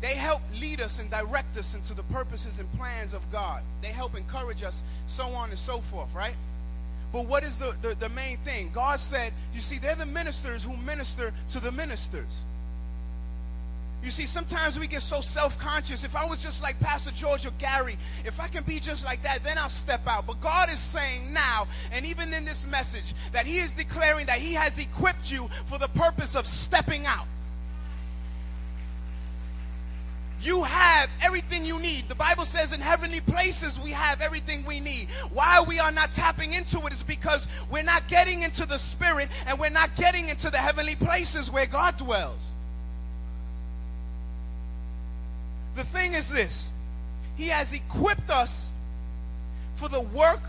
They 0.00 0.14
help 0.14 0.42
lead 0.60 0.80
us 0.80 0.98
and 0.98 1.10
direct 1.10 1.56
us 1.56 1.74
into 1.74 1.92
the 1.92 2.04
purposes 2.04 2.58
and 2.58 2.72
plans 2.74 3.12
of 3.12 3.30
God. 3.32 3.62
They 3.82 3.88
help 3.88 4.16
encourage 4.16 4.62
us, 4.62 4.82
so 5.06 5.24
on 5.24 5.50
and 5.50 5.58
so 5.58 5.80
forth, 5.80 6.14
right? 6.14 6.36
But 7.12 7.26
what 7.26 7.42
is 7.42 7.58
the, 7.58 7.74
the, 7.80 7.94
the 7.94 8.08
main 8.10 8.36
thing? 8.38 8.70
God 8.72 9.00
said, 9.00 9.32
you 9.54 9.60
see, 9.60 9.78
they're 9.78 9.94
the 9.94 10.06
ministers 10.06 10.62
who 10.62 10.76
minister 10.76 11.32
to 11.50 11.60
the 11.60 11.72
ministers. 11.72 12.44
You 14.04 14.12
see, 14.12 14.26
sometimes 14.26 14.78
we 14.78 14.86
get 14.86 15.02
so 15.02 15.20
self 15.20 15.58
conscious. 15.58 16.04
If 16.04 16.14
I 16.14 16.24
was 16.24 16.40
just 16.40 16.62
like 16.62 16.78
Pastor 16.78 17.10
George 17.10 17.46
or 17.46 17.50
Gary, 17.58 17.98
if 18.24 18.40
I 18.40 18.46
can 18.46 18.62
be 18.62 18.78
just 18.78 19.04
like 19.04 19.22
that, 19.24 19.42
then 19.42 19.58
I'll 19.58 19.68
step 19.68 20.06
out. 20.06 20.26
But 20.26 20.40
God 20.40 20.70
is 20.70 20.78
saying 20.78 21.32
now, 21.32 21.66
and 21.92 22.06
even 22.06 22.32
in 22.32 22.44
this 22.44 22.66
message, 22.68 23.14
that 23.32 23.44
He 23.44 23.58
is 23.58 23.72
declaring 23.72 24.26
that 24.26 24.38
He 24.38 24.54
has 24.54 24.78
equipped 24.78 25.32
you 25.32 25.48
for 25.66 25.78
the 25.78 25.88
purpose 25.88 26.36
of 26.36 26.46
stepping 26.46 27.06
out. 27.06 27.26
You 30.48 30.62
have 30.62 31.10
everything 31.20 31.66
you 31.66 31.78
need. 31.78 32.08
The 32.08 32.14
Bible 32.14 32.46
says 32.46 32.72
in 32.72 32.80
heavenly 32.80 33.20
places 33.20 33.78
we 33.78 33.90
have 33.90 34.22
everything 34.22 34.64
we 34.64 34.80
need. 34.80 35.08
Why 35.30 35.62
we 35.68 35.78
are 35.78 35.92
not 35.92 36.10
tapping 36.10 36.54
into 36.54 36.86
it 36.86 36.92
is 36.94 37.02
because 37.02 37.46
we're 37.70 37.82
not 37.82 38.08
getting 38.08 38.40
into 38.40 38.64
the 38.64 38.78
spirit 38.78 39.28
and 39.46 39.60
we're 39.60 39.68
not 39.68 39.94
getting 39.94 40.30
into 40.30 40.48
the 40.48 40.56
heavenly 40.56 40.94
places 40.94 41.50
where 41.50 41.66
God 41.66 41.98
dwells. 41.98 42.46
The 45.74 45.84
thing 45.84 46.14
is 46.14 46.30
this 46.30 46.72
He 47.36 47.48
has 47.48 47.74
equipped 47.74 48.30
us 48.30 48.72
for 49.74 49.90
the 49.90 50.00
work 50.00 50.40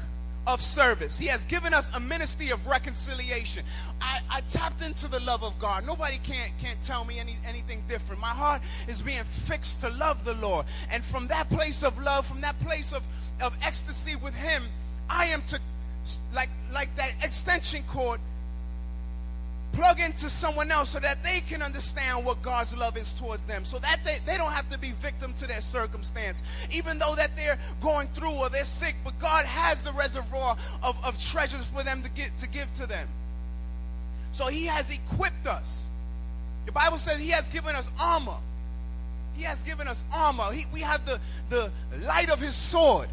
of 0.48 0.62
service. 0.62 1.20
He 1.20 1.28
has 1.28 1.46
given 1.46 1.74
us 1.74 1.92
a 1.94 2.00
ministry 2.00 2.50
of 2.50 2.66
reconciliation. 2.68 3.64
I, 4.02 4.20
I 4.30 4.42
tapped 4.42 4.82
into 4.82 5.08
the 5.08 5.20
love 5.20 5.44
of 5.44 5.58
God. 5.60 5.86
Nobody 5.86 6.20
can't, 6.24 6.52
can't 6.58 6.82
tell 6.82 7.06
me 7.06 7.20
any, 7.20 7.38
anything 7.48 7.84
different. 7.88 8.22
My 8.22 8.28
heart 8.30 8.62
is 8.88 9.02
being 9.02 9.24
fixed 9.24 9.82
to 9.82 9.90
love 9.90 10.26
the 10.26 10.34
Lord. 10.36 10.66
And 10.92 11.04
from 11.04 11.28
that 11.28 11.50
place 11.50 11.84
of 11.84 12.02
love, 12.02 12.26
from 12.26 12.42
that 12.42 12.60
place 12.62 12.94
of, 12.94 13.06
of 13.42 13.58
ecstasy 13.62 14.16
with 14.16 14.34
Him, 14.34 14.64
I 15.10 15.26
am 15.26 15.42
to, 15.44 15.60
like, 16.34 16.50
like 16.72 16.96
that 16.96 17.14
extension 17.24 17.84
cord, 17.88 18.20
plug 19.72 20.00
into 20.00 20.30
someone 20.30 20.72
else 20.72 20.90
so 20.90 21.00
that 21.00 21.24
they 21.24 21.42
can 21.42 21.62
understand 21.62 22.26
what 22.26 22.42
God's 22.42 22.76
love 22.76 22.98
is 22.98 23.14
towards 23.14 23.46
them. 23.46 23.66
So 23.66 23.80
that 23.80 24.00
they, 24.04 24.18
they 24.26 24.38
don't 24.38 24.52
have 24.52 24.70
to 24.72 24.78
be 24.78 24.92
victim 24.94 25.34
to 25.34 25.48
their 25.48 25.62
circumstance. 25.62 26.44
Even 26.72 27.00
though 27.00 27.16
that 27.16 27.36
they're 27.36 27.58
going 27.82 28.08
through 28.10 28.34
or 28.34 28.50
they're 28.50 28.66
sick 28.66 28.96
but 29.04 29.18
God 29.20 29.46
has 29.46 29.84
the 29.84 29.94
reservoir 29.94 30.58
of, 30.84 31.04
of 31.06 31.22
treasures 31.24 31.66
for 31.66 31.84
them 31.84 32.02
to 32.04 32.10
get 32.10 32.38
to 32.40 32.48
give 32.48 32.72
to 32.74 32.88
them. 32.88 33.08
So 34.32 34.48
he 34.48 34.66
has 34.66 34.92
equipped 34.92 35.48
us. 35.48 35.88
The 36.66 36.72
Bible 36.72 36.98
says 36.98 37.18
he 37.18 37.30
has 37.30 37.50
given 37.50 37.76
us 37.76 37.90
armor. 38.00 38.38
He 39.36 39.44
has 39.44 39.64
given 39.64 39.88
us 39.88 40.04
armor. 40.12 40.52
He, 40.52 40.66
we 40.74 40.82
have 40.82 41.06
the, 41.06 41.20
the 41.50 41.72
light 42.04 42.30
of 42.30 42.40
his 42.40 42.56
sword. 42.56 43.10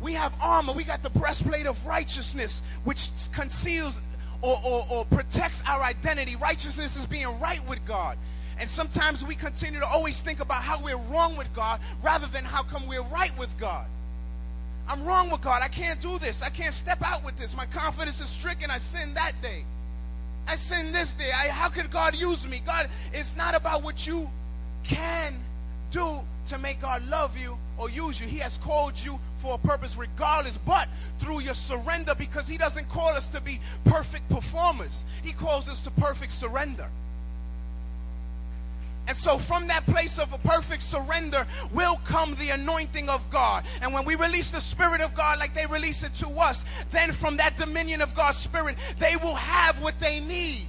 We 0.00 0.12
have 0.12 0.34
armor. 0.40 0.72
We 0.72 0.84
got 0.84 1.02
the 1.02 1.10
breastplate 1.10 1.66
of 1.66 1.84
righteousness, 1.86 2.62
which 2.84 3.08
conceals 3.32 4.00
or, 4.42 4.58
or, 4.64 4.86
or 4.90 5.04
protects 5.06 5.62
our 5.66 5.82
identity. 5.82 6.36
Righteousness 6.36 6.96
is 6.96 7.06
being 7.06 7.26
right 7.40 7.66
with 7.68 7.84
God. 7.86 8.18
And 8.58 8.68
sometimes 8.68 9.24
we 9.24 9.34
continue 9.34 9.80
to 9.80 9.86
always 9.86 10.22
think 10.22 10.40
about 10.40 10.62
how 10.62 10.82
we're 10.82 10.96
wrong 11.12 11.36
with 11.36 11.52
God 11.54 11.80
rather 12.02 12.26
than 12.28 12.44
how 12.44 12.62
come 12.62 12.86
we're 12.86 13.02
right 13.02 13.36
with 13.38 13.56
God. 13.58 13.86
I'm 14.88 15.04
wrong 15.04 15.30
with 15.30 15.40
God. 15.40 15.62
I 15.62 15.68
can't 15.68 16.00
do 16.00 16.18
this. 16.18 16.42
I 16.42 16.48
can't 16.48 16.72
step 16.72 17.02
out 17.04 17.24
with 17.24 17.36
this. 17.36 17.56
My 17.56 17.66
confidence 17.66 18.20
is 18.20 18.28
stricken. 18.28 18.70
I 18.70 18.78
sinned 18.78 19.16
that 19.16 19.32
day. 19.42 19.64
I 20.48 20.54
sinned 20.54 20.94
this 20.94 21.12
day. 21.14 21.30
I, 21.34 21.48
how 21.48 21.68
could 21.68 21.90
God 21.90 22.14
use 22.14 22.46
me? 22.48 22.62
God, 22.64 22.88
it's 23.12 23.36
not 23.36 23.56
about 23.56 23.82
what 23.82 24.06
you 24.06 24.30
can 24.84 25.34
do 25.90 26.20
to 26.46 26.58
make 26.58 26.80
God 26.80 27.06
love 27.08 27.36
you 27.38 27.58
or 27.78 27.90
use 27.90 28.20
you. 28.20 28.26
He 28.26 28.38
has 28.38 28.58
called 28.58 28.94
you 29.02 29.18
for 29.36 29.54
a 29.54 29.58
purpose 29.58 29.96
regardless, 29.96 30.58
but 30.58 30.88
through 31.18 31.40
your 31.40 31.54
surrender 31.54 32.14
because 32.14 32.48
He 32.48 32.56
doesn't 32.56 32.88
call 32.88 33.08
us 33.10 33.28
to 33.28 33.40
be 33.40 33.60
perfect 33.84 34.28
performers. 34.28 35.04
He 35.22 35.32
calls 35.32 35.68
us 35.68 35.82
to 35.82 35.90
perfect 35.90 36.32
surrender. 36.32 36.88
And 39.08 39.16
so, 39.16 39.38
from 39.38 39.68
that 39.68 39.86
place 39.86 40.18
of 40.18 40.32
a 40.32 40.38
perfect 40.38 40.82
surrender 40.82 41.46
will 41.72 42.00
come 42.04 42.34
the 42.36 42.50
anointing 42.50 43.08
of 43.08 43.28
God. 43.30 43.64
And 43.80 43.94
when 43.94 44.04
we 44.04 44.16
release 44.16 44.50
the 44.50 44.60
Spirit 44.60 45.00
of 45.00 45.14
God 45.14 45.38
like 45.38 45.54
they 45.54 45.66
release 45.66 46.02
it 46.02 46.12
to 46.16 46.28
us, 46.28 46.64
then 46.90 47.12
from 47.12 47.36
that 47.36 47.56
dominion 47.56 48.00
of 48.00 48.14
God's 48.16 48.36
Spirit, 48.36 48.76
they 48.98 49.16
will 49.22 49.36
have 49.36 49.80
what 49.80 49.98
they 50.00 50.18
need. 50.20 50.66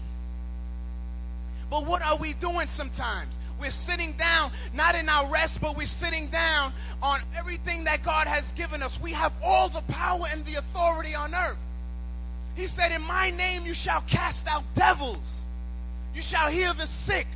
But 1.69 1.86
what 1.86 2.01
are 2.01 2.15
we 2.15 2.34
doing 2.34 2.67
sometimes? 2.67 3.39
We're 3.60 3.72
sitting 3.72 4.14
down, 4.14 4.52
not 4.74 4.96
in 4.96 5.10
our 5.10 5.32
rest, 5.32 5.62
but 5.62 5.76
we're 5.76 5.88
sitting 5.88 6.28
down 6.28 6.74
on 7.02 7.20
everything 7.36 7.84
that 7.86 8.04
God 8.04 8.28
has 8.28 8.52
given 8.54 8.84
us. 8.84 9.00
We 9.02 9.12
have 9.14 9.38
all 9.44 9.70
the 9.70 9.82
power 9.84 10.24
and 10.32 10.46
the 10.46 10.56
authority 10.56 11.16
on 11.16 11.34
earth. 11.34 11.58
He 12.56 12.68
said, 12.68 12.92
In 12.92 13.02
my 13.02 13.32
name 13.32 13.66
you 13.66 13.74
shall 13.74 14.02
cast 14.02 14.48
out 14.48 14.64
devils, 14.74 15.46
you 16.14 16.22
shall 16.22 16.50
heal 16.50 16.74
the 16.74 16.88
sick, 16.88 17.28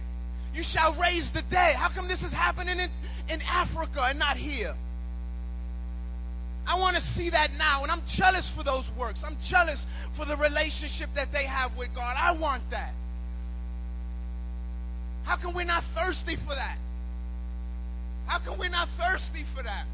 you 0.53 0.63
shall 0.63 0.93
raise 0.93 1.31
the 1.31 1.41
dead. 1.43 1.75
How 1.75 1.89
come 1.89 2.07
this 2.07 2.23
is 2.23 2.33
happening 2.33 2.79
in, 2.79 2.89
in 3.29 3.39
Africa 3.49 4.05
and 4.09 4.19
not 4.19 4.37
here? 4.37 4.75
I 6.67 6.79
want 6.79 6.95
to 6.95 7.01
see 7.01 7.29
that 7.29 7.49
now, 7.57 7.83
and 7.83 7.91
I'm 7.91 8.03
jealous 8.05 8.49
for 8.49 8.63
those 8.63 8.91
works. 8.91 9.23
I'm 9.23 9.37
jealous 9.41 9.87
for 10.13 10.25
the 10.25 10.35
relationship 10.37 11.13
that 11.15 11.31
they 11.31 11.43
have 11.43 11.75
with 11.75 11.93
God. 11.95 12.15
I 12.17 12.31
want 12.31 12.67
that. 12.69 12.93
How 15.23 15.35
come 15.35 15.53
we're 15.53 15.65
not 15.65 15.83
thirsty 15.83 16.35
for 16.35 16.55
that? 16.55 16.77
How 18.25 18.39
come 18.39 18.57
we're 18.57 18.69
not 18.69 18.87
thirsty 18.89 19.43
for 19.43 19.63
that? 19.63 19.85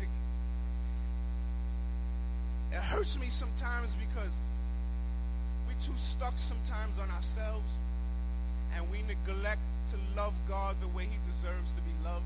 It, 0.00 0.08
it 2.72 2.80
hurts 2.80 3.18
me 3.18 3.28
sometimes 3.28 3.94
because 3.94 4.32
we're 5.66 5.80
too 5.84 5.98
stuck 5.98 6.34
sometimes 6.36 6.98
on 6.98 7.10
ourselves 7.10 7.70
and 8.76 8.90
we 8.90 9.02
neglect 9.02 9.60
to 9.88 9.96
love 10.16 10.34
God 10.48 10.76
the 10.80 10.88
way 10.88 11.04
He 11.04 11.18
deserves 11.30 11.70
to 11.72 11.80
be 11.82 11.92
loved. 12.04 12.24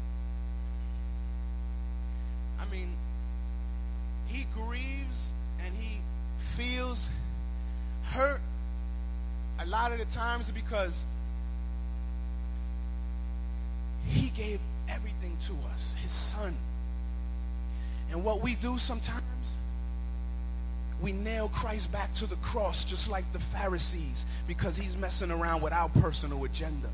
I 2.60 2.64
mean, 2.66 2.94
He 4.26 4.46
grieves 4.54 5.32
and 5.64 5.74
He 5.74 6.00
feels 6.38 7.10
hurt 8.04 8.40
a 9.58 9.66
lot 9.66 9.92
of 9.92 9.98
the 9.98 10.04
times 10.06 10.50
because 10.50 11.06
he 14.08 14.30
gave 14.30 14.60
everything 14.88 15.36
to 15.46 15.52
us, 15.74 15.96
His 16.02 16.12
Son. 16.12 16.54
And 18.10 18.24
what 18.24 18.40
we 18.40 18.54
do 18.54 18.78
sometimes, 18.78 19.22
we 21.00 21.12
nail 21.12 21.48
Christ 21.48 21.92
back 21.92 22.14
to 22.14 22.26
the 22.26 22.36
cross 22.36 22.84
just 22.84 23.10
like 23.10 23.30
the 23.32 23.38
Pharisees 23.38 24.24
because 24.46 24.76
he's 24.76 24.96
messing 24.96 25.30
around 25.30 25.60
with 25.60 25.72
our 25.72 25.88
personal 25.88 26.44
agenda. 26.44 26.88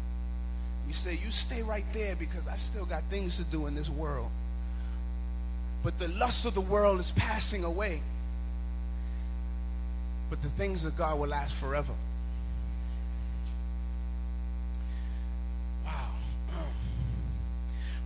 We 0.86 0.92
say, 0.92 1.18
You 1.22 1.30
stay 1.30 1.62
right 1.62 1.84
there 1.92 2.16
because 2.16 2.48
I 2.48 2.56
still 2.56 2.84
got 2.84 3.02
things 3.10 3.36
to 3.36 3.44
do 3.44 3.66
in 3.66 3.74
this 3.74 3.88
world. 3.88 4.30
But 5.84 5.98
the 5.98 6.08
lust 6.08 6.44
of 6.44 6.54
the 6.54 6.60
world 6.60 7.00
is 7.00 7.10
passing 7.12 7.64
away. 7.64 8.00
But 10.30 10.42
the 10.42 10.48
things 10.50 10.84
of 10.84 10.96
God 10.96 11.18
will 11.18 11.28
last 11.28 11.54
forever. 11.54 11.92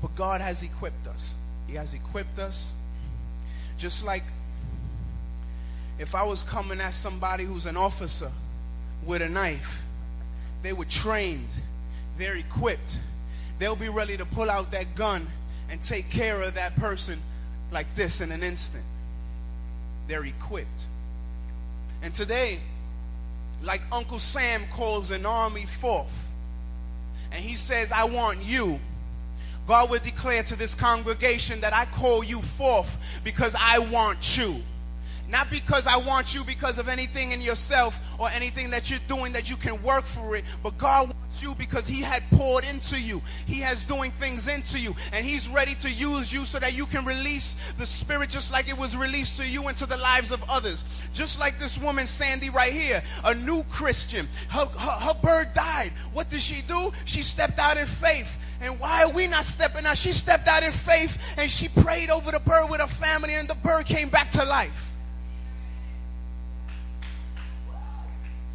But 0.02 0.14
God 0.14 0.40
has 0.40 0.62
equipped 0.62 1.06
us. 1.06 1.38
He 1.66 1.74
has 1.74 1.94
equipped 1.94 2.38
us. 2.38 2.72
Just 3.78 4.04
like 4.04 4.22
if 5.98 6.14
I 6.14 6.22
was 6.22 6.42
coming 6.42 6.80
at 6.80 6.94
somebody 6.94 7.44
who's 7.44 7.66
an 7.66 7.76
officer 7.76 8.30
with 9.04 9.22
a 9.22 9.28
knife, 9.28 9.82
they 10.62 10.72
were 10.72 10.84
trained, 10.84 11.48
they're 12.18 12.36
equipped. 12.36 12.98
They'll 13.58 13.76
be 13.76 13.88
ready 13.88 14.16
to 14.16 14.26
pull 14.26 14.50
out 14.50 14.70
that 14.72 14.94
gun 14.94 15.26
and 15.70 15.80
take 15.80 16.10
care 16.10 16.42
of 16.42 16.54
that 16.54 16.76
person 16.76 17.18
like 17.72 17.92
this 17.94 18.20
in 18.20 18.30
an 18.30 18.42
instant. 18.42 18.84
They're 20.08 20.24
equipped. 20.24 20.86
And 22.02 22.12
today, 22.12 22.60
like 23.62 23.80
Uncle 23.90 24.18
Sam 24.18 24.64
calls 24.70 25.10
an 25.10 25.24
army 25.24 25.64
forth, 25.64 26.28
and 27.32 27.42
he 27.42 27.56
says, 27.56 27.90
I 27.90 28.04
want 28.04 28.42
you 28.44 28.78
God 29.66 29.90
will 29.90 29.98
declare 29.98 30.42
to 30.44 30.56
this 30.56 30.74
congregation 30.74 31.60
that 31.60 31.72
I 31.72 31.86
call 31.86 32.22
you 32.22 32.40
forth 32.40 32.98
because 33.24 33.56
I 33.58 33.78
want 33.78 34.38
you. 34.38 34.56
Not 35.28 35.50
because 35.50 35.88
I 35.88 35.96
want 35.96 36.34
you 36.34 36.44
because 36.44 36.78
of 36.78 36.88
anything 36.88 37.32
in 37.32 37.40
yourself 37.40 37.98
or 38.18 38.28
anything 38.30 38.70
that 38.70 38.90
you're 38.90 39.00
doing 39.08 39.32
that 39.32 39.50
you 39.50 39.56
can 39.56 39.82
work 39.82 40.04
for 40.04 40.36
it, 40.36 40.44
but 40.62 40.78
God 40.78 41.12
you 41.42 41.54
because 41.54 41.86
he 41.86 42.00
had 42.00 42.22
poured 42.32 42.64
into 42.64 43.00
you. 43.00 43.22
He 43.46 43.60
has 43.60 43.84
doing 43.84 44.10
things 44.12 44.48
into 44.48 44.78
you 44.78 44.94
and 45.12 45.24
he's 45.24 45.48
ready 45.48 45.74
to 45.76 45.90
use 45.90 46.32
you 46.32 46.44
so 46.44 46.58
that 46.58 46.74
you 46.74 46.86
can 46.86 47.04
release 47.04 47.56
the 47.78 47.86
spirit 47.86 48.30
just 48.30 48.52
like 48.52 48.68
it 48.68 48.76
was 48.76 48.96
released 48.96 49.38
to 49.38 49.46
you 49.46 49.68
into 49.68 49.86
the 49.86 49.96
lives 49.96 50.30
of 50.30 50.42
others. 50.48 50.84
Just 51.12 51.38
like 51.38 51.58
this 51.58 51.78
woman 51.78 52.06
Sandy 52.06 52.50
right 52.50 52.72
here, 52.72 53.02
a 53.24 53.34
new 53.34 53.62
Christian. 53.64 54.28
Her, 54.48 54.66
her, 54.66 55.06
her 55.06 55.14
bird 55.14 55.54
died. 55.54 55.92
What 56.12 56.30
did 56.30 56.40
she 56.40 56.62
do? 56.62 56.92
She 57.04 57.22
stepped 57.22 57.58
out 57.58 57.76
in 57.76 57.86
faith. 57.86 58.38
And 58.60 58.78
why 58.80 59.04
are 59.04 59.10
we 59.10 59.26
not 59.26 59.44
stepping 59.44 59.84
out? 59.86 59.98
She 59.98 60.12
stepped 60.12 60.48
out 60.48 60.62
in 60.62 60.72
faith 60.72 61.34
and 61.38 61.50
she 61.50 61.68
prayed 61.68 62.10
over 62.10 62.30
the 62.30 62.40
bird 62.40 62.70
with 62.70 62.80
her 62.80 62.86
family 62.86 63.34
and 63.34 63.48
the 63.48 63.54
bird 63.56 63.86
came 63.86 64.08
back 64.08 64.30
to 64.32 64.44
life. 64.44 64.86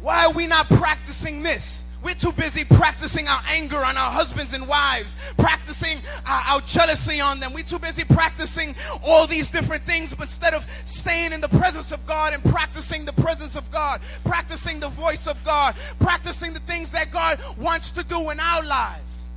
Why 0.00 0.26
are 0.26 0.32
we 0.32 0.48
not 0.48 0.66
practicing 0.66 1.42
this? 1.42 1.84
We're 2.02 2.14
too 2.14 2.32
busy 2.32 2.64
practicing 2.64 3.28
our 3.28 3.40
anger 3.48 3.76
on 3.76 3.96
our 3.96 4.10
husbands 4.10 4.54
and 4.54 4.66
wives, 4.66 5.14
practicing 5.38 5.98
our, 6.26 6.42
our, 6.48 6.60
jealousy 6.62 7.20
on 7.20 7.38
them. 7.38 7.52
We're 7.52 7.62
too 7.62 7.78
busy 7.78 8.04
practicing 8.04 8.74
all 9.04 9.26
these 9.26 9.50
different 9.50 9.84
things, 9.84 10.12
but 10.12 10.24
instead 10.24 10.52
of 10.52 10.68
staying 10.84 11.32
in 11.32 11.40
the 11.40 11.48
presence 11.48 11.92
of 11.92 12.04
God 12.06 12.34
and 12.34 12.42
practicing 12.44 13.04
the 13.04 13.12
presence 13.12 13.54
of 13.54 13.70
God, 13.70 14.00
practicing 14.24 14.80
the 14.80 14.88
voice 14.88 15.26
of 15.26 15.42
God, 15.44 15.76
practicing 16.00 16.52
the 16.52 16.60
things 16.60 16.90
that 16.92 17.12
God 17.12 17.38
wants 17.56 17.90
to 17.92 18.02
do 18.02 18.30
in 18.30 18.40
our 18.40 18.62
lives. 18.64 19.30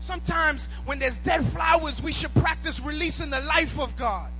Sometimes 0.00 0.68
when 0.86 0.98
there's 0.98 1.18
dead 1.18 1.44
flowers, 1.44 2.02
we 2.02 2.12
should 2.12 2.34
practice 2.34 2.80
releasing 2.80 3.28
the 3.28 3.40
life 3.42 3.78
of 3.78 3.96
God. 3.96 4.30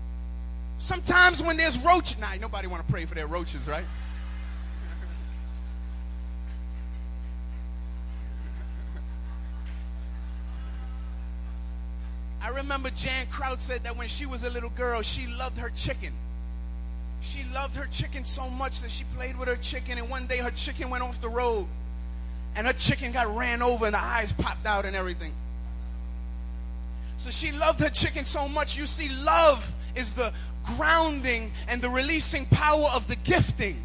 Sometimes 0.79 1.43
when 1.43 1.59
there's 1.59 1.79
roaches, 1.85 2.19
nah, 2.19 2.29
nobody 2.41 2.67
want 2.67 2.85
to 2.87 2.91
pray 2.91 3.05
for 3.05 3.15
their 3.15 3.27
roaches, 3.27 3.69
right? 3.69 3.85
I 12.51 12.57
remember 12.57 12.91
Jan 12.91 13.27
Crouch 13.31 13.61
said 13.61 13.85
that 13.85 13.97
when 13.97 14.09
she 14.09 14.27
was 14.27 14.43
a 14.43 14.51
little 14.51 14.71
girl, 14.71 15.03
she 15.03 15.29
loved 15.29 15.57
her 15.59 15.71
chicken. 15.71 16.13
She 17.21 17.45
loved 17.55 17.77
her 17.77 17.87
chicken 17.87 18.25
so 18.25 18.51
much 18.51 18.81
that 18.81 18.91
she 18.91 19.05
played 19.17 19.39
with 19.39 19.49
her 19.49 19.57
chicken, 19.57 19.99
and 19.99 20.11
one 20.11 20.27
day 20.27 20.39
her 20.39 20.51
chicken 20.51 20.91
went 20.91 21.05
off 21.05 21.21
the 21.21 21.29
road, 21.29 21.67
and 22.57 22.67
her 22.67 22.73
chicken 22.73 23.13
got 23.13 23.35
ran 23.37 23.63
over, 23.63 23.85
and 23.87 23.95
the 23.95 24.03
eyes 24.03 24.33
popped 24.33 24.67
out 24.67 24.85
and 24.85 24.97
everything. 24.97 25.33
So 27.19 27.31
she 27.31 27.53
loved 27.53 27.79
her 27.81 27.89
chicken 27.89 28.25
so 28.25 28.49
much. 28.49 28.77
You 28.77 28.87
see, 28.87 29.09
love 29.11 29.73
is 29.95 30.15
the 30.15 30.33
grounding 30.65 31.53
and 31.69 31.81
the 31.81 31.89
releasing 31.89 32.47
power 32.47 32.89
of 32.95 33.07
the 33.07 33.17
gifting. 33.17 33.81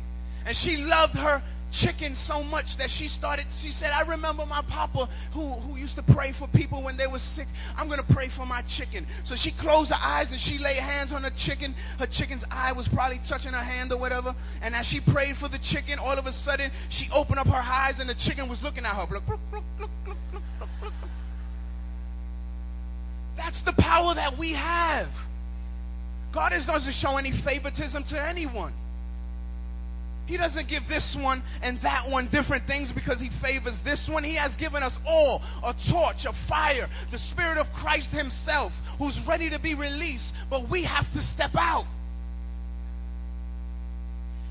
And 0.47 0.55
she 0.55 0.77
loved 0.77 1.15
her 1.15 1.43
chicken 1.71 2.15
so 2.15 2.43
much 2.43 2.77
that 2.77 2.89
she 2.89 3.07
started, 3.07 3.45
she 3.49 3.71
said, 3.71 3.91
I 3.91 4.01
remember 4.03 4.45
my 4.45 4.61
papa 4.63 5.09
who, 5.31 5.49
who 5.49 5.77
used 5.77 5.95
to 5.97 6.03
pray 6.03 6.31
for 6.31 6.47
people 6.47 6.81
when 6.81 6.97
they 6.97 7.07
were 7.07 7.19
sick. 7.19 7.47
I'm 7.77 7.87
going 7.87 7.99
to 7.99 8.13
pray 8.13 8.27
for 8.27 8.45
my 8.45 8.61
chicken. 8.63 9.05
So 9.23 9.35
she 9.35 9.51
closed 9.51 9.91
her 9.91 9.99
eyes 10.01 10.31
and 10.31 10.39
she 10.39 10.57
laid 10.57 10.77
hands 10.77 11.11
on 11.13 11.23
her 11.23 11.29
chicken. 11.31 11.75
Her 11.99 12.05
chicken's 12.05 12.45
eye 12.49 12.71
was 12.71 12.87
probably 12.87 13.19
touching 13.19 13.53
her 13.53 13.63
hand 13.63 13.91
or 13.91 13.97
whatever. 13.97 14.33
And 14.61 14.73
as 14.75 14.87
she 14.87 14.99
prayed 14.99 15.35
for 15.35 15.47
the 15.47 15.59
chicken, 15.59 15.99
all 15.99 16.17
of 16.17 16.27
a 16.27 16.31
sudden 16.31 16.71
she 16.89 17.09
opened 17.13 17.39
up 17.39 17.47
her 17.47 17.63
eyes 17.63 17.99
and 17.99 18.09
the 18.09 18.15
chicken 18.15 18.47
was 18.47 18.63
looking 18.63 18.85
at 18.85 18.95
her. 18.95 19.21
That's 23.35 23.61
the 23.61 23.73
power 23.73 24.13
that 24.15 24.37
we 24.37 24.53
have. 24.53 25.09
God 26.31 26.49
doesn't 26.51 26.93
show 26.93 27.17
any 27.17 27.31
favoritism 27.31 28.03
to 28.05 28.21
anyone. 28.21 28.73
He 30.25 30.37
doesn't 30.37 30.67
give 30.67 30.87
this 30.87 31.15
one 31.15 31.43
and 31.61 31.79
that 31.81 32.09
one 32.09 32.27
different 32.27 32.65
things 32.65 32.91
because 32.91 33.19
he 33.19 33.29
favors 33.29 33.81
this 33.81 34.09
one. 34.09 34.23
He 34.23 34.33
has 34.35 34.55
given 34.55 34.81
us 34.81 34.99
all 35.05 35.43
a 35.63 35.73
torch, 35.73 36.25
a 36.25 36.33
fire, 36.33 36.89
the 37.11 37.17
Spirit 37.17 37.57
of 37.57 37.71
Christ 37.73 38.11
Himself 38.11 38.95
who's 38.97 39.25
ready 39.27 39.49
to 39.49 39.59
be 39.59 39.75
released, 39.75 40.33
but 40.49 40.67
we 40.69 40.83
have 40.83 41.11
to 41.13 41.21
step 41.21 41.55
out. 41.57 41.85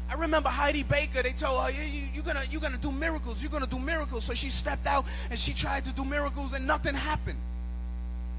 I 0.08 0.14
remember 0.14 0.48
Heidi 0.48 0.84
Baker, 0.84 1.22
they 1.22 1.32
told 1.32 1.64
her, 1.64 1.70
you, 1.72 2.04
you're 2.14 2.22
gonna, 2.22 2.44
you're 2.48 2.60
gonna 2.60 2.76
do 2.76 2.92
miracles, 2.92 3.42
you're 3.42 3.50
gonna 3.50 3.66
do 3.66 3.80
miracles. 3.80 4.24
So 4.24 4.34
she 4.34 4.50
stepped 4.50 4.86
out 4.86 5.06
and 5.30 5.38
she 5.38 5.52
tried 5.52 5.84
to 5.86 5.92
do 5.92 6.04
miracles 6.04 6.52
and 6.52 6.66
nothing 6.66 6.94
happened. 6.94 7.38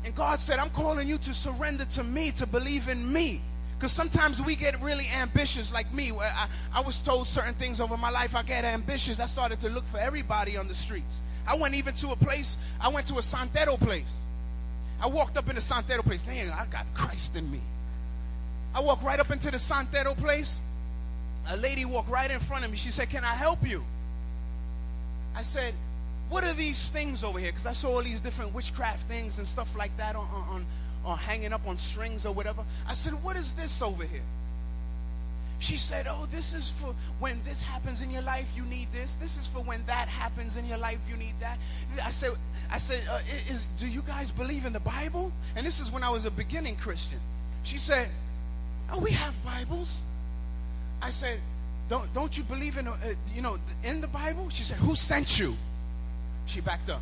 And 0.05 0.15
God 0.15 0.39
said, 0.39 0.59
I'm 0.59 0.69
calling 0.69 1.07
you 1.07 1.17
to 1.17 1.33
surrender 1.33 1.83
to 1.85 2.03
me, 2.03 2.31
to 2.33 2.45
believe 2.45 2.87
in 2.87 3.11
me. 3.11 3.41
Because 3.77 3.91
sometimes 3.91 4.41
we 4.41 4.55
get 4.55 4.81
really 4.81 5.07
ambitious, 5.17 5.73
like 5.73 5.93
me. 5.93 6.11
I, 6.11 6.47
I 6.73 6.81
was 6.81 6.99
told 6.99 7.27
certain 7.27 7.53
things 7.55 7.81
over 7.81 7.97
my 7.97 8.09
life. 8.09 8.35
I 8.35 8.43
get 8.43 8.63
ambitious. 8.63 9.19
I 9.19 9.25
started 9.25 9.59
to 9.61 9.69
look 9.69 9.85
for 9.85 9.97
everybody 9.97 10.55
on 10.57 10.67
the 10.67 10.73
streets. 10.73 11.19
I 11.47 11.55
went 11.55 11.75
even 11.75 11.93
to 11.95 12.11
a 12.11 12.15
place, 12.15 12.57
I 12.81 12.89
went 12.89 13.07
to 13.07 13.15
a 13.15 13.21
Santero 13.21 13.79
place. 13.79 14.23
I 14.99 15.07
walked 15.07 15.37
up 15.37 15.49
in 15.49 15.55
the 15.55 15.61
Santero 15.61 16.03
place. 16.03 16.23
Damn, 16.23 16.51
I 16.53 16.65
got 16.65 16.91
Christ 16.93 17.35
in 17.35 17.51
me. 17.51 17.59
I 18.73 18.79
walked 18.79 19.03
right 19.03 19.19
up 19.19 19.29
into 19.29 19.51
the 19.51 19.57
Santero 19.57 20.17
place. 20.17 20.61
A 21.49 21.57
lady 21.57 21.85
walked 21.85 22.09
right 22.09 22.31
in 22.31 22.39
front 22.39 22.65
of 22.65 22.71
me. 22.71 22.77
She 22.77 22.91
said, 22.91 23.09
Can 23.09 23.23
I 23.23 23.35
help 23.35 23.67
you? 23.67 23.83
I 25.35 25.41
said, 25.41 25.73
What 26.29 26.43
are 26.43 26.53
these 26.53 26.89
things 26.89 27.23
over 27.23 27.39
here? 27.39 27.51
Because 27.51 27.67
I 27.67 27.73
saw 27.73 27.95
all 27.95 28.03
these 28.03 28.21
different 28.21 28.53
witchcraft 28.53 29.07
things 29.07 29.37
and 29.37 29.47
stuff 29.47 29.77
like 29.77 29.95
that 29.97 30.15
on, 30.15 30.27
on, 30.49 30.65
or 31.05 31.15
hanging 31.15 31.53
up 31.53 31.67
on 31.67 31.77
strings 31.77 32.25
or 32.25 32.33
whatever. 32.33 32.63
I 32.87 32.93
said, 32.93 33.13
What 33.23 33.35
is 33.35 33.53
this 33.53 33.81
over 33.81 34.03
here? 34.03 34.21
She 35.59 35.77
said, 35.77 36.07
Oh, 36.09 36.27
this 36.31 36.53
is 36.53 36.69
for 36.69 36.93
when 37.19 37.39
this 37.45 37.61
happens 37.61 38.01
in 38.01 38.11
your 38.11 38.21
life, 38.21 38.51
you 38.55 38.65
need 38.65 38.91
this. 38.91 39.15
This 39.15 39.37
is 39.37 39.47
for 39.47 39.59
when 39.59 39.81
that 39.87 40.07
happens 40.07 40.57
in 40.57 40.65
your 40.67 40.77
life, 40.77 40.99
you 41.09 41.15
need 41.15 41.33
that. 41.39 41.57
I 42.03 42.09
said, 42.09 42.31
I 42.69 42.77
said, 42.77 43.03
uh, 43.09 43.19
is, 43.49 43.65
do 43.77 43.87
you 43.87 44.01
guys 44.01 44.31
believe 44.31 44.65
in 44.65 44.73
the 44.73 44.79
Bible? 44.81 45.31
And 45.55 45.65
this 45.65 45.79
is 45.79 45.91
when 45.91 46.03
I 46.03 46.09
was 46.09 46.25
a 46.25 46.31
beginning 46.31 46.75
Christian. 46.75 47.19
She 47.63 47.77
said, 47.77 48.09
Oh, 48.91 48.99
we 48.99 49.11
have 49.11 49.43
Bibles. 49.45 50.01
I 51.01 51.09
said, 51.09 51.39
Don't, 51.89 52.13
don't 52.13 52.37
you 52.37 52.43
believe 52.43 52.77
in, 52.77 52.87
uh, 52.87 52.95
you 53.33 53.41
know, 53.41 53.57
in 53.83 54.01
the 54.01 54.07
Bible? 54.07 54.49
She 54.49 54.63
said, 54.63 54.77
Who 54.77 54.95
sent 54.95 55.39
you? 55.39 55.55
She 56.47 56.61
backed 56.61 56.89
up. 56.89 57.01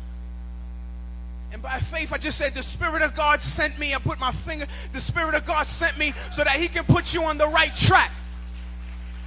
And 1.54 1.62
by 1.62 1.78
faith, 1.78 2.12
I 2.12 2.18
just 2.18 2.36
said, 2.36 2.52
The 2.52 2.64
Spirit 2.64 3.00
of 3.02 3.14
God 3.14 3.40
sent 3.40 3.78
me. 3.78 3.94
I 3.94 3.98
put 3.98 4.18
my 4.18 4.32
finger, 4.32 4.66
the 4.92 5.00
Spirit 5.00 5.36
of 5.36 5.46
God 5.46 5.68
sent 5.68 5.96
me 5.96 6.12
so 6.32 6.42
that 6.42 6.56
He 6.56 6.66
can 6.66 6.82
put 6.84 7.14
you 7.14 7.22
on 7.22 7.38
the 7.38 7.46
right 7.46 7.72
track. 7.76 8.10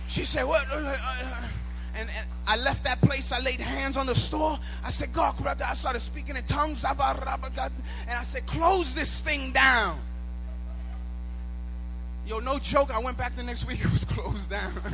She 0.09 0.25
said, 0.25 0.43
What? 0.43 0.67
Uh, 0.69 0.75
uh, 0.75 0.97
uh, 1.23 1.47
and, 1.95 2.09
and, 2.09 2.27
I 2.45 2.57
left 2.57 2.83
that 2.83 2.99
place. 2.99 3.31
I 3.31 3.39
laid 3.39 3.61
hands 3.61 3.95
on 3.95 4.05
the 4.07 4.15
store. 4.15 4.59
I 4.83 4.89
said, 4.89 5.13
God, 5.13 5.37
brother, 5.37 5.65
I 5.67 5.73
started 5.73 6.01
speaking 6.01 6.35
in 6.35 6.43
tongues. 6.43 6.83
And 6.83 6.99
I 6.99 8.23
said, 8.23 8.45
Close 8.45 8.93
this 8.93 9.21
thing 9.21 9.53
down. 9.53 9.97
Yo, 12.27 12.39
no 12.39 12.59
joke. 12.59 12.91
I 12.91 12.99
went 12.99 13.17
back 13.17 13.37
the 13.37 13.43
next 13.43 13.65
week. 13.65 13.79
It 13.85 13.91
was 13.93 14.03
closed 14.03 14.49
down. 14.49 14.73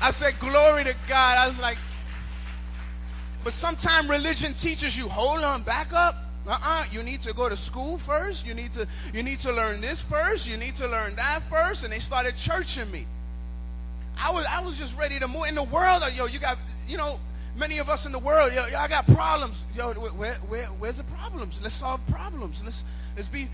I 0.00 0.12
said, 0.12 0.38
Glory 0.38 0.84
to 0.84 0.94
God. 1.08 1.38
I 1.38 1.48
was 1.48 1.58
like, 1.58 1.78
but 3.46 3.52
sometimes 3.52 4.08
religion 4.08 4.54
teaches 4.54 4.98
you, 4.98 5.08
hold 5.08 5.44
on, 5.44 5.62
back 5.62 5.92
up. 5.92 6.16
Uh-uh. 6.48 6.82
You 6.90 7.04
need 7.04 7.22
to 7.22 7.32
go 7.32 7.48
to 7.48 7.56
school 7.56 7.96
first. 7.96 8.44
You 8.44 8.54
need 8.54 8.72
to 8.72 8.88
you 9.14 9.22
need 9.22 9.38
to 9.38 9.52
learn 9.52 9.80
this 9.80 10.02
first. 10.02 10.50
You 10.50 10.56
need 10.56 10.74
to 10.76 10.88
learn 10.88 11.14
that 11.14 11.42
first. 11.48 11.84
And 11.84 11.92
they 11.92 12.00
started 12.00 12.36
churching 12.36 12.90
me. 12.90 13.06
I 14.18 14.32
was 14.32 14.46
I 14.50 14.60
was 14.62 14.76
just 14.76 14.98
ready 14.98 15.20
to 15.20 15.28
move 15.28 15.44
in 15.48 15.54
the 15.54 15.62
world. 15.62 16.02
Yo, 16.16 16.26
you 16.26 16.40
got 16.40 16.58
you 16.88 16.96
know 16.96 17.20
many 17.56 17.78
of 17.78 17.88
us 17.88 18.04
in 18.04 18.10
the 18.10 18.18
world. 18.18 18.52
Yo, 18.52 18.64
I 18.76 18.88
got 18.88 19.06
problems. 19.06 19.62
Yo, 19.76 19.92
where, 19.92 20.34
where 20.34 20.66
where's 20.80 20.96
the 20.96 21.04
problems? 21.04 21.60
Let's 21.62 21.76
solve 21.76 22.04
problems. 22.08 22.64
Let's 22.64 22.82
let's 23.14 23.28
be. 23.28 23.48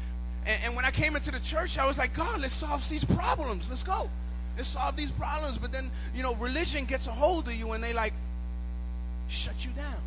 And, 0.47 0.59
and 0.65 0.75
when 0.75 0.87
I 0.87 0.91
came 0.91 1.17
into 1.17 1.31
the 1.31 1.41
church, 1.41 1.77
I 1.77 1.87
was 1.87 1.99
like, 1.99 2.15
God, 2.15 2.41
let's 2.41 2.55
solve 2.55 2.89
these 2.89 3.05
problems. 3.05 3.69
Let's 3.69 3.83
go. 3.83 4.09
Let's 4.57 4.69
solve 4.69 4.97
these 4.97 5.11
problems. 5.11 5.59
But 5.59 5.71
then 5.71 5.91
you 6.15 6.23
know, 6.23 6.35
religion 6.37 6.87
gets 6.87 7.09
a 7.09 7.13
hold 7.13 7.47
of 7.47 7.53
you, 7.53 7.73
and 7.73 7.85
they 7.85 7.93
like 7.93 8.15
shut 9.33 9.65
you 9.65 9.71
down. 9.73 10.01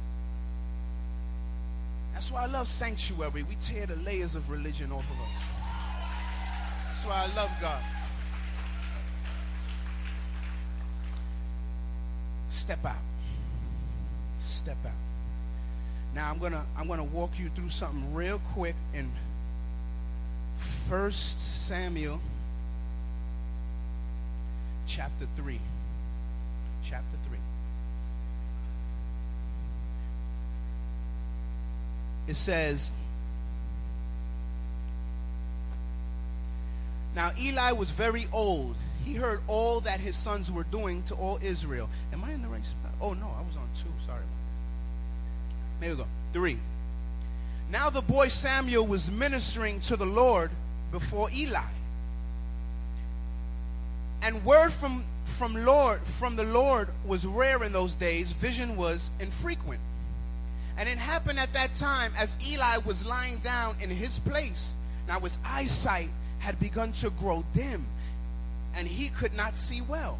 That's 2.14 2.32
why 2.32 2.44
I 2.44 2.46
love 2.46 2.68
sanctuary. 2.68 3.44
We 3.44 3.56
tear 3.60 3.86
the 3.86 3.98
layers 3.98 4.36
of 4.36 4.50
religion 4.50 4.92
off 4.92 5.06
of 5.10 5.20
us. 5.30 5.44
That's 6.88 7.06
why 7.06 7.24
I 7.24 7.36
love 7.36 7.52
God. 7.60 7.82
Step 12.50 12.86
out. 12.86 12.96
Step 14.40 14.78
out. 14.86 14.92
Now 16.14 16.32
I'm 16.32 16.40
gonna 16.40 16.66
I'm 16.78 16.88
gonna 16.88 17.04
walk 17.04 17.32
you 17.38 17.50
through 17.50 17.70
something 17.70 18.14
real 18.14 18.40
quick 18.54 18.76
in 18.94 19.12
First 20.88 21.68
Samuel 21.68 22.22
chapter 24.88 25.28
3. 25.36 25.60
Chapter 26.84 27.18
3. 27.28 27.38
It 32.28 32.36
says, 32.36 32.92
Now 37.16 37.32
Eli 37.40 37.72
was 37.72 37.92
very 37.92 38.28
old. 38.34 38.76
he 39.06 39.14
heard 39.14 39.40
all 39.48 39.80
that 39.82 40.00
his 40.00 40.16
sons 40.16 40.52
were 40.52 40.66
doing 40.66 41.04
to 41.04 41.16
all 41.16 41.40
Israel. 41.42 41.90
Am 42.12 42.24
I 42.24 42.32
in 42.34 42.42
the 42.42 42.48
right 42.48 42.66
spot? 42.66 42.92
Oh, 43.00 43.14
no, 43.14 43.28
I 43.38 43.42
was 43.42 43.56
on 43.56 43.70
two. 43.76 43.90
Sorry. 44.06 44.22
There 45.80 45.92
we 45.92 45.96
go. 45.96 46.08
Three. 46.34 46.60
Now 47.72 47.90
the 47.90 48.02
boy 48.02 48.28
Samuel 48.28 48.86
was 48.86 49.10
ministering 49.10 49.80
to 49.82 49.96
the 49.96 50.06
Lord 50.06 50.52
before 50.92 51.30
Eli. 51.34 51.62
And 54.22 54.44
word 54.44 54.72
from, 54.72 55.04
from 55.24 55.66
Lord 55.66 56.00
from 56.02 56.36
the 56.36 56.44
Lord 56.44 56.90
was 57.06 57.26
rare 57.26 57.64
in 57.64 57.72
those 57.72 57.96
days. 57.96 58.32
Vision 58.32 58.76
was 58.76 59.10
infrequent. 59.20 59.80
And 60.78 60.90
it 60.90 60.98
happened 60.98 61.40
at 61.40 61.54
that 61.54 61.74
time 61.74 62.12
as 62.18 62.38
Eli 62.46 62.78
was 62.86 63.06
lying 63.06 63.38
down 63.38 63.76
in 63.82 63.90
his 63.90 64.20
place. 64.20 64.76
Now 65.08 65.20
his 65.20 65.38
eyesight 65.46 66.10
had 66.40 66.60
begun 66.60 66.92
to 66.94 67.10
grow 67.12 67.44
dim, 67.54 67.86
and 68.76 68.88
he 68.88 69.10
could 69.10 69.34
not 69.34 69.56
see 69.56 69.82
well. 69.82 70.20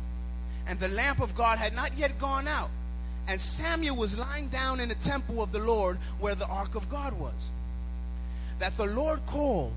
And 0.68 0.80
the 0.80 0.88
lamp 0.88 1.20
of 1.20 1.36
God 1.36 1.60
had 1.60 1.76
not 1.76 1.98
yet 1.98 2.18
gone 2.18 2.48
out. 2.48 2.70
And 3.28 3.42
Samuel 3.42 3.96
was 3.96 4.18
lying 4.18 4.50
down 4.50 4.80
in 4.80 4.90
the 4.90 4.96
temple 4.96 5.42
of 5.42 5.52
the 5.52 5.60
Lord 5.60 5.98
where 6.20 6.36
the 6.36 6.48
ark 6.48 6.76
of 6.76 6.90
God 6.90 7.14
was. 7.20 7.34
That 8.60 8.78
the 8.78 8.86
Lord 8.86 9.26
called 9.26 9.74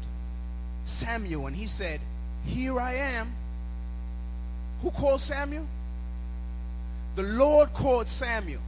Samuel, 0.85 1.47
and 1.47 1.57
he 1.57 1.67
said, 1.67 2.01
Here 2.45 2.79
I 2.79 2.95
am. 2.95 3.33
Who 4.83 4.91
called 4.91 5.21
Samuel? 5.21 5.67
The 7.17 7.23
Lord 7.25 7.73
called 7.75 8.07
Samuel. 8.07 8.61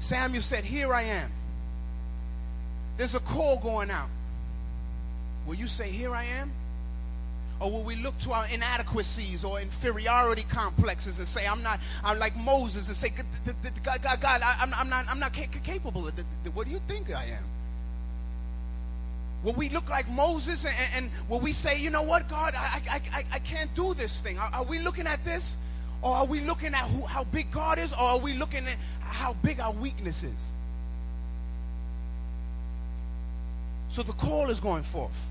Samuel 0.00 0.42
said, 0.42 0.64
Here 0.64 0.92
I 0.92 1.02
am. 1.02 1.30
There's 2.96 3.14
a 3.14 3.20
call 3.20 3.58
going 3.58 3.90
out. 3.90 4.08
Will 5.46 5.54
you 5.54 5.66
say, 5.66 5.90
Here 5.90 6.14
I 6.14 6.24
am? 6.24 6.50
Or 7.60 7.70
will 7.70 7.82
we 7.82 7.94
look 7.94 8.16
to 8.20 8.32
our 8.32 8.46
inadequacies 8.46 9.44
or 9.44 9.60
inferiority 9.60 10.46
complexes 10.48 11.18
and 11.18 11.28
say, 11.28 11.46
I'm 11.46 11.62
not, 11.62 11.78
I'm 12.02 12.18
like 12.18 12.34
Moses 12.34 12.88
and 12.88 12.96
say, 12.96 13.12
God, 13.82 14.00
God, 14.02 14.40
I'm, 14.42 14.72
I'm 14.72 14.88
not, 14.88 15.04
I'm 15.08 15.18
not 15.18 15.34
capable 15.34 16.08
of. 16.08 16.14
What 16.54 16.66
do 16.66 16.72
you 16.72 16.80
think 16.88 17.14
I 17.14 17.24
am? 17.24 17.44
Will 19.44 19.52
we 19.54 19.68
look 19.68 19.90
like 19.90 20.08
Moses 20.08 20.64
and, 20.64 20.74
and 20.94 21.10
will 21.28 21.40
we 21.40 21.52
say, 21.52 21.78
you 21.78 21.90
know 21.90 22.02
what, 22.02 22.28
God, 22.28 22.54
I, 22.54 22.80
I, 22.90 23.00
I, 23.12 23.24
I 23.32 23.38
can't 23.40 23.74
do 23.74 23.92
this 23.92 24.20
thing? 24.20 24.38
Are, 24.38 24.50
are, 24.54 24.64
we 24.64 24.78
looking 24.78 25.06
at 25.06 25.22
this? 25.24 25.58
Or 26.02 26.14
are 26.14 26.26
we 26.26 26.40
looking 26.40 26.74
at 26.74 26.84
who, 26.88 27.04
how 27.04 27.24
big 27.24 27.50
God 27.50 27.78
is? 27.78 27.92
Or 27.92 28.00
are 28.00 28.18
we 28.18 28.34
looking 28.34 28.66
at 28.66 28.76
how 29.00 29.34
big 29.34 29.60
our 29.60 29.72
weakness 29.72 30.22
is? 30.22 30.52
So 33.90 34.02
the 34.02 34.12
call 34.12 34.50
is 34.50 34.60
going 34.60 34.84
forth. 34.84 35.26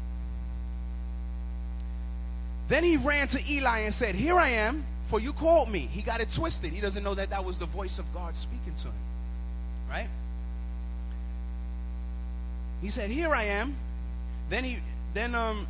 Then 2.68 2.84
he 2.84 2.98
ran 2.98 3.28
to 3.30 3.52
Eli 3.52 3.80
and 3.80 3.94
said, 3.94 4.14
Here 4.14 4.38
I 4.38 4.50
am, 4.50 4.86
for 5.06 5.20
you 5.20 5.34
called 5.34 5.70
me. 5.70 5.80
He 5.80 6.04
got 6.04 6.22
it 6.22 6.32
twisted. 6.32 6.72
He 6.72 6.82
doesn't 6.82 7.04
know 7.04 7.16
that 7.16 7.32
that 7.32 7.44
was 7.44 7.58
the 7.58 7.66
voice 7.66 7.98
of 7.98 8.14
God 8.14 8.38
speaking 8.38 8.76
to 8.76 8.88
him. 8.88 8.94
Right? 9.90 10.08
He 12.82 12.90
said, 12.90 13.10
Here 13.10 13.34
I 13.34 13.44
am. 13.46 13.76
Then 14.50 14.64
he 14.64 14.80
then 15.14 15.34
um 15.34 15.68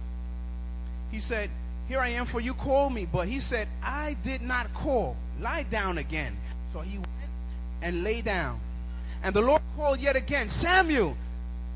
he 1.12 1.20
said, 1.20 1.50
Here 1.89 1.99
I 1.99 2.10
am, 2.10 2.28
for 2.28 2.39
you 2.39 2.54
called 2.54 2.93
me. 2.93 3.06
But 3.12 3.28
he 3.28 3.39
said, 3.39 3.67
I 3.84 4.15
did 4.23 4.43
not 4.43 4.71
call. 4.75 5.17
Lie 5.41 5.63
down 5.63 5.97
again. 5.97 6.38
So 6.71 6.80
he 6.82 6.99
went 6.99 7.10
and 7.82 8.04
lay 8.04 8.21
down. 8.21 8.60
And 9.23 9.36
the 9.36 9.41
Lord 9.41 9.62
called 9.75 9.99
yet 9.99 10.15
again, 10.15 10.47
Samuel. 10.47 11.17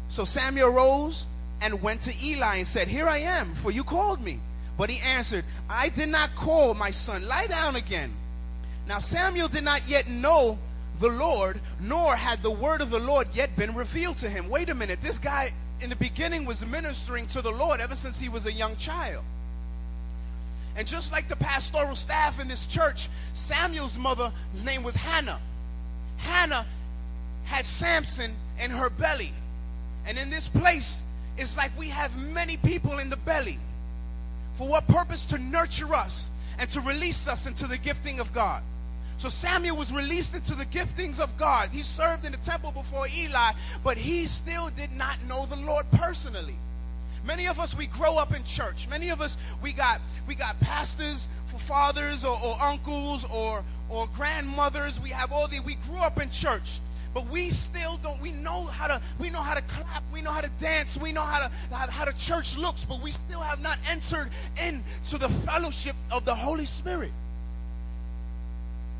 So 0.09 0.23
Samuel 0.23 0.69
rose 0.69 1.25
and 1.61 1.81
went 1.81 2.01
to 2.01 2.13
Eli 2.23 2.57
and 2.57 2.67
said, 2.67 2.87
Here 2.87 3.07
I 3.07 3.17
am, 3.17 3.55
for 3.55 3.71
you 3.71 3.83
called 3.83 4.21
me. 4.21 4.39
But 4.77 4.91
he 4.91 4.99
answered, 5.01 5.45
I 5.67 5.89
did 5.89 6.09
not 6.09 6.35
call 6.35 6.75
my 6.75 6.91
son. 6.91 7.27
Lie 7.27 7.47
down 7.47 7.75
again. 7.75 8.13
Now 8.87 8.99
Samuel 8.99 9.47
did 9.47 9.63
not 9.63 9.81
yet 9.87 10.07
know 10.07 10.59
the 10.99 11.09
Lord, 11.09 11.59
nor 11.81 12.15
had 12.15 12.43
the 12.43 12.51
word 12.51 12.81
of 12.81 12.91
the 12.91 12.99
Lord 12.99 13.27
yet 13.33 13.55
been 13.55 13.73
revealed 13.73 14.17
to 14.17 14.29
him. 14.29 14.47
Wait 14.47 14.69
a 14.69 14.75
minute. 14.75 15.01
This 15.01 15.17
guy 15.17 15.53
in 15.81 15.89
the 15.89 15.95
beginning 15.95 16.45
was 16.45 16.63
ministering 16.63 17.25
to 17.27 17.41
the 17.41 17.51
Lord 17.51 17.81
ever 17.81 17.95
since 17.95 18.19
he 18.19 18.29
was 18.29 18.45
a 18.45 18.51
young 18.51 18.75
child. 18.75 19.23
And 20.75 20.87
just 20.87 21.11
like 21.11 21.27
the 21.27 21.35
pastoral 21.35 21.95
staff 21.95 22.39
in 22.39 22.47
this 22.47 22.65
church, 22.65 23.09
Samuel's 23.33 23.97
mother, 23.97 24.31
his 24.51 24.63
name 24.63 24.83
was 24.83 24.95
Hannah. 24.95 25.39
Hannah 26.17 26.65
had 27.43 27.65
Samson 27.65 28.33
in 28.63 28.71
her 28.71 28.89
belly. 28.89 29.33
And 30.05 30.17
in 30.17 30.29
this 30.29 30.47
place, 30.47 31.01
it's 31.37 31.55
like 31.57 31.71
we 31.77 31.89
have 31.89 32.17
many 32.17 32.57
people 32.57 32.99
in 32.99 33.09
the 33.09 33.17
belly. 33.17 33.59
For 34.53 34.67
what 34.67 34.87
purpose? 34.87 35.25
To 35.25 35.37
nurture 35.37 35.93
us 35.93 36.29
and 36.59 36.69
to 36.69 36.81
release 36.81 37.27
us 37.27 37.45
into 37.45 37.67
the 37.67 37.77
gifting 37.77 38.19
of 38.19 38.33
God. 38.33 38.61
So 39.17 39.29
Samuel 39.29 39.77
was 39.77 39.93
released 39.93 40.35
into 40.35 40.55
the 40.55 40.65
giftings 40.65 41.19
of 41.19 41.37
God. 41.37 41.69
He 41.69 41.81
served 41.81 42.25
in 42.25 42.31
the 42.31 42.37
temple 42.39 42.71
before 42.71 43.07
Eli, 43.07 43.51
but 43.83 43.97
he 43.97 44.27
still 44.27 44.69
did 44.69 44.91
not 44.91 45.17
know 45.27 45.45
the 45.45 45.55
Lord 45.55 45.85
personally. 45.91 46.55
Many 47.25 47.47
of 47.47 47.59
us 47.59 47.75
we 47.75 47.87
grow 47.87 48.17
up 48.17 48.35
in 48.35 48.43
church. 48.43 48.87
Many 48.89 49.09
of 49.09 49.21
us 49.21 49.37
we 49.61 49.71
got 49.71 50.01
we 50.27 50.35
got 50.35 50.59
pastors 50.59 51.27
for 51.45 51.57
fathers 51.57 52.25
or, 52.25 52.37
or 52.43 52.57
uncles 52.61 53.25
or 53.25 53.63
or 53.89 54.07
grandmothers. 54.07 54.99
We 54.99 55.09
have 55.09 55.31
all 55.31 55.47
the 55.47 55.59
we 55.61 55.75
grew 55.75 55.99
up 55.99 56.21
in 56.21 56.29
church. 56.29 56.79
But 57.13 57.27
we 57.27 57.51
still 57.51 57.97
don't 58.03 58.19
we 58.21 58.31
know 58.31 58.65
how 58.65 58.87
to 58.87 59.01
we 59.19 59.29
know 59.29 59.41
how 59.41 59.53
to 59.53 59.61
clap. 59.61 60.03
We 60.11 60.21
know 60.21 60.31
how 60.31 60.41
to 60.41 60.49
dance. 60.57 60.97
We 60.97 61.11
know 61.11 61.21
how 61.21 61.47
to 61.47 61.51
how, 61.73 61.87
how 61.87 62.05
the 62.05 62.13
church 62.13 62.57
looks. 62.57 62.83
But 62.83 63.01
we 63.01 63.11
still 63.11 63.41
have 63.41 63.61
not 63.61 63.77
entered 63.89 64.29
into 64.61 65.17
the 65.17 65.29
fellowship 65.29 65.95
of 66.11 66.25
the 66.25 66.35
holy 66.35 66.65
spirit. 66.65 67.11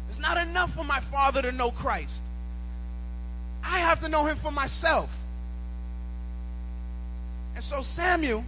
It's 0.10 0.20
not 0.20 0.38
enough 0.38 0.74
for 0.74 0.84
my 0.86 1.00
father 1.00 1.42
to 1.42 1.52
know 1.52 1.72
christ. 1.72 2.24
I 3.64 3.80
have 3.80 4.00
to 4.02 4.10
know 4.10 4.26
him 4.26 4.38
for 4.38 4.52
myself 4.52 5.23
and 7.63 7.76
so 7.76 7.82
samuel 7.82 8.43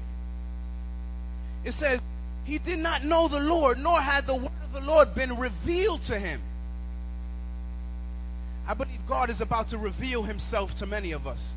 it 1.64 1.72
says 1.72 2.02
he 2.44 2.58
did 2.58 2.80
not 2.80 3.04
know 3.04 3.28
the 3.28 3.40
lord 3.40 3.78
nor 3.80 4.00
had 4.00 4.28
the 4.28 4.36
word 4.36 4.52
of 4.64 4.74
the 4.74 4.82
lord 4.82 5.16
been 5.16 5.38
revealed 5.38 6.02
to 6.02 6.20
him 6.20 6.42
I 8.68 8.74
believe 8.74 9.06
God 9.08 9.30
is 9.30 9.42
about 9.42 9.68
to 9.68 9.78
reveal 9.78 10.24
himself 10.24 10.76
to 10.76 10.86
many 10.86 11.12
of 11.12 11.28
us. 11.28 11.54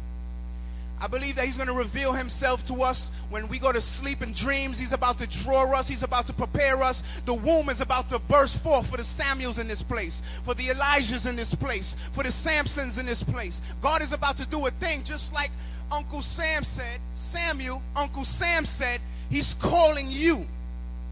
I 1.01 1.07
believe 1.07 1.37
that 1.37 1.47
he's 1.47 1.57
going 1.57 1.69
to 1.69 1.75
reveal 1.75 2.13
himself 2.13 2.65
to 2.67 2.83
us 2.83 3.13
when 3.31 3.47
we 3.47 3.61
go 3.61 3.71
to 3.71 3.81
sleep 3.81 4.21
in 4.21 4.33
dreams. 4.33 4.81
He's 4.81 4.93
about 4.93 5.19
to 5.19 5.29
draw 5.29 5.73
us. 5.73 5.87
He's 5.87 6.03
about 6.03 6.27
to 6.27 6.33
prepare 6.33 6.83
us. 6.83 7.23
The 7.25 7.35
womb 7.35 7.69
is 7.69 7.81
about 7.81 8.09
to 8.09 8.19
burst 8.19 8.59
forth 8.59 8.91
for 8.91 8.97
the 8.97 9.05
Samuels 9.05 9.61
in 9.61 9.69
this 9.69 9.81
place, 9.81 10.23
for 10.43 10.55
the 10.55 10.65
Elijahs 10.65 11.29
in 11.29 11.37
this 11.37 11.55
place, 11.55 11.95
for 12.11 12.25
the 12.25 12.31
Samsons 12.31 12.99
in 12.99 13.07
this 13.07 13.23
place. 13.23 13.63
God 13.81 14.03
is 14.03 14.13
about 14.13 14.37
to 14.39 14.47
do 14.47 14.67
a 14.67 14.73
thing 14.73 15.05
just 15.05 15.33
like 15.33 15.53
Uncle 15.91 16.23
Sam 16.23 16.65
said, 16.65 17.01
Samuel, 17.17 17.83
Uncle 17.97 18.25
Sam 18.25 18.67
said, 18.67 19.01
he's 19.31 19.55
calling 19.55 20.11
you. 20.11 20.47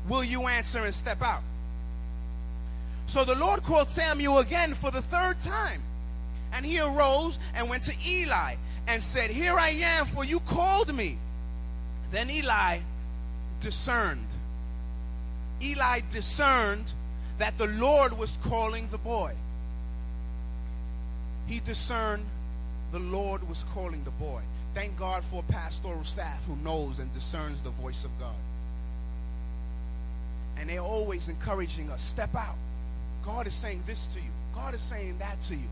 Will 0.09 0.25
you 0.25 0.47
answer 0.47 0.85
and 0.85 0.95
step 0.95 1.23
out? 1.23 1.43
So 3.07 3.25
the 3.25 3.35
Lord 3.35 3.63
called 3.63 3.89
Samuel 3.89 4.39
again 4.39 4.75
for 4.75 4.91
the 4.91 5.03
third 5.03 5.41
time. 5.41 5.83
And 6.53 6.65
he 6.65 6.81
arose 6.81 7.39
and 7.55 7.69
went 7.69 7.83
to 7.85 7.95
Eli 8.09 8.55
and 8.87 9.03
said, 9.03 9.31
Here 9.31 9.57
I 9.59 9.71
am, 9.71 10.07
for 10.07 10.25
you 10.25 10.41
called 10.41 10.95
me. 10.95 11.19
Then 12.11 12.31
Eli 12.31 12.79
discerned. 13.61 14.27
Eli 15.61 16.01
discerned 16.11 16.91
that 17.39 17.59
the 17.59 17.67
Lord 17.67 18.17
was 18.17 18.39
calling 18.43 18.89
the 18.91 18.99
boy. 18.99 19.33
He 21.47 21.61
discerned 21.61 22.25
the 22.93 22.99
Lord 22.99 23.49
was 23.49 23.65
calling 23.75 24.03
the 24.05 24.11
boy. 24.13 24.41
Thank 24.77 24.99
God 24.99 25.25
for 25.25 25.43
pastoral 25.45 26.05
staff 26.05 26.45
who 26.45 26.55
knows 26.57 26.99
and 26.99 27.11
discerns 27.15 27.63
the 27.63 27.71
voice 27.71 28.05
of 28.05 28.11
God. 28.21 28.35
And 30.59 30.69
they're 30.69 30.81
always 30.81 31.31
encouraging 31.31 31.89
us 31.89 32.03
step 32.03 32.35
out. 32.35 32.59
God 33.25 33.47
is 33.47 33.55
saying 33.55 33.83
this 33.87 34.05
to 34.09 34.21
you, 34.21 34.29
God 34.55 34.75
is 34.75 34.83
saying 34.83 35.17
that 35.19 35.41
to 35.49 35.55
you. 35.55 35.67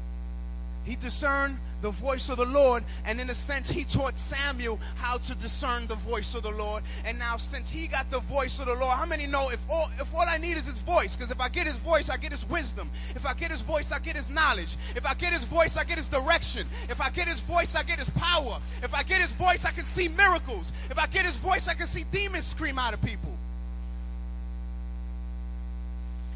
He 0.84 0.96
discerned 0.96 1.58
the 1.80 1.90
voice 1.90 2.28
of 2.28 2.38
the 2.38 2.46
Lord, 2.46 2.82
and 3.04 3.20
in 3.20 3.28
a 3.28 3.34
sense, 3.34 3.70
he 3.70 3.84
taught 3.84 4.16
Samuel 4.18 4.78
how 4.96 5.18
to 5.18 5.34
discern 5.34 5.86
the 5.86 5.94
voice 5.94 6.34
of 6.34 6.42
the 6.42 6.50
Lord. 6.50 6.82
And 7.04 7.18
now, 7.18 7.36
since 7.36 7.68
he 7.68 7.86
got 7.86 8.10
the 8.10 8.20
voice 8.20 8.58
of 8.58 8.66
the 8.66 8.74
Lord, 8.74 8.96
how 8.96 9.04
many 9.04 9.26
know 9.26 9.50
if 9.50 9.64
all 9.68 9.90
if 9.98 10.14
all 10.14 10.24
I 10.26 10.38
need 10.38 10.56
is 10.56 10.66
his 10.66 10.78
voice? 10.78 11.14
Because 11.14 11.30
if 11.30 11.40
I 11.40 11.48
get 11.48 11.66
his 11.66 11.78
voice, 11.78 12.08
I 12.08 12.16
get 12.16 12.32
his 12.32 12.48
wisdom. 12.48 12.90
If 13.14 13.26
I 13.26 13.34
get 13.34 13.50
his 13.50 13.60
voice, 13.60 13.92
I 13.92 13.98
get 13.98 14.16
his 14.16 14.30
knowledge. 14.30 14.76
If 14.96 15.06
I 15.06 15.14
get 15.14 15.32
his 15.32 15.44
voice, 15.44 15.76
I 15.76 15.84
get 15.84 15.98
his 15.98 16.08
direction. 16.08 16.66
If 16.88 17.00
I 17.00 17.10
get 17.10 17.28
his 17.28 17.40
voice, 17.40 17.74
I 17.74 17.82
get 17.82 17.98
his 17.98 18.10
power. 18.10 18.58
If 18.82 18.94
I 18.94 19.02
get 19.02 19.20
his 19.20 19.32
voice, 19.32 19.64
I 19.64 19.70
can 19.70 19.84
see 19.84 20.08
miracles. 20.08 20.72
If 20.90 20.98
I 20.98 21.06
get 21.06 21.26
his 21.26 21.36
voice, 21.36 21.68
I 21.68 21.74
can 21.74 21.86
see 21.86 22.04
demons 22.10 22.46
scream 22.46 22.78
out 22.78 22.94
of 22.94 23.02
people. 23.02 23.32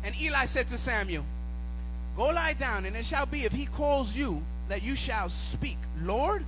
And 0.05 0.19
Eli 0.21 0.45
said 0.47 0.69
to 0.69 0.79
Samuel, 0.79 1.25
Go 2.19 2.31
lie 2.31 2.55
down, 2.55 2.85
and 2.85 2.97
it 2.97 3.07
shall 3.07 3.27
be 3.27 3.45
if 3.45 3.53
he 3.53 3.67
calls 3.67 4.15
you 4.17 4.43
that 4.69 4.83
you 4.83 4.97
shall 4.97 5.29
speak. 5.29 5.79
Lord, 6.03 6.45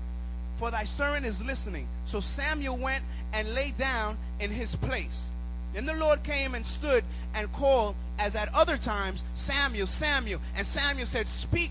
for 0.56 0.72
thy 0.72 0.82
servant 0.82 1.24
is 1.24 1.40
listening. 1.44 1.86
So 2.06 2.18
Samuel 2.18 2.76
went 2.76 3.04
and 3.32 3.54
lay 3.54 3.70
down 3.78 4.18
in 4.40 4.50
his 4.50 4.74
place. 4.74 5.30
Then 5.72 5.86
the 5.86 5.94
Lord 5.94 6.24
came 6.24 6.56
and 6.56 6.66
stood 6.66 7.04
and 7.34 7.50
called, 7.52 7.94
as 8.18 8.34
at 8.34 8.52
other 8.52 8.76
times, 8.76 9.22
Samuel, 9.34 9.86
Samuel. 9.86 10.40
And 10.56 10.66
Samuel 10.66 11.06
said, 11.06 11.28
Speak, 11.28 11.70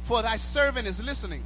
for 0.00 0.20
thy 0.20 0.36
servant 0.36 0.86
is 0.86 1.02
listening. 1.02 1.42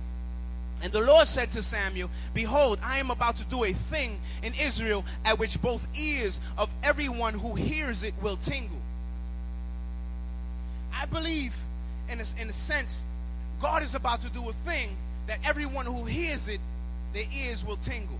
And 0.82 0.92
the 0.92 1.00
Lord 1.00 1.28
said 1.28 1.52
to 1.52 1.62
Samuel, 1.62 2.10
Behold, 2.34 2.80
I 2.82 2.98
am 2.98 3.12
about 3.12 3.36
to 3.36 3.44
do 3.44 3.62
a 3.62 3.72
thing 3.72 4.18
in 4.42 4.52
Israel 4.60 5.04
at 5.24 5.38
which 5.38 5.62
both 5.62 5.86
ears 5.96 6.40
of 6.58 6.68
everyone 6.82 7.34
who 7.34 7.54
hears 7.54 8.02
it 8.02 8.14
will 8.20 8.36
tingle. 8.38 8.76
I 10.92 11.06
believe, 11.06 11.54
in 12.10 12.20
a, 12.20 12.24
in 12.40 12.48
a 12.48 12.52
sense, 12.52 13.02
God 13.60 13.82
is 13.82 13.94
about 13.94 14.20
to 14.22 14.28
do 14.30 14.48
a 14.48 14.52
thing 14.52 14.90
that 15.26 15.38
everyone 15.44 15.86
who 15.86 16.04
hears 16.04 16.48
it, 16.48 16.60
their 17.12 17.24
ears 17.34 17.64
will 17.64 17.76
tingle. 17.76 18.18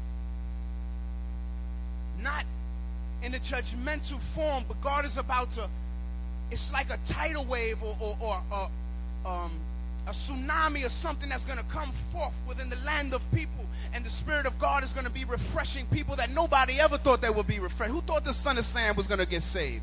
Not 2.23 2.45
in 3.23 3.35
a 3.35 3.39
judgmental 3.39 4.19
form, 4.19 4.65
but 4.67 4.81
God 4.81 5.05
is 5.05 5.17
about 5.17 5.53
to, 5.53 5.69
it's 6.51 6.73
like 6.73 6.91
a 6.91 6.99
tidal 7.05 7.45
wave 7.45 7.83
or, 7.83 7.97
or, 8.01 8.17
or, 8.21 8.43
or 8.53 8.71
um, 9.31 9.53
a 10.07 10.11
tsunami 10.11 10.87
or 10.87 10.89
something 10.89 11.29
that's 11.29 11.45
going 11.45 11.59
to 11.59 11.65
come 11.65 11.91
forth 12.13 12.35
within 12.47 12.71
the 12.71 12.77
land 12.85 13.13
of 13.13 13.29
people. 13.33 13.65
And 13.93 14.05
the 14.05 14.11
Spirit 14.11 14.47
of 14.47 14.59
God 14.59 14.85
is 14.85 14.93
going 14.93 15.07
to 15.07 15.13
be 15.13 15.25
refreshing 15.25 15.87
people 15.87 16.17
that 16.17 16.31
nobody 16.31 16.79
ever 16.81 16.99
thought 16.99 17.21
they 17.21 17.31
would 17.31 17.47
be 17.47 17.59
refreshed. 17.59 17.93
Who 17.93 18.01
thought 18.03 18.25
the 18.25 18.33
son 18.33 18.59
of 18.59 18.65
Sam 18.65 18.97
was 18.97 19.07
going 19.07 19.21
to 19.21 19.27
get 19.27 19.43
saved? 19.43 19.83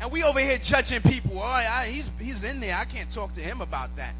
And 0.00 0.10
we 0.10 0.22
over 0.22 0.40
here 0.40 0.58
judging 0.58 1.00
people. 1.02 1.32
Oh, 1.36 1.42
I, 1.42 1.86
he's, 1.88 2.10
he's 2.20 2.44
in 2.44 2.60
there. 2.60 2.76
I 2.76 2.84
can't 2.84 3.10
talk 3.10 3.32
to 3.34 3.40
him 3.40 3.60
about 3.60 3.94
that. 3.96 4.14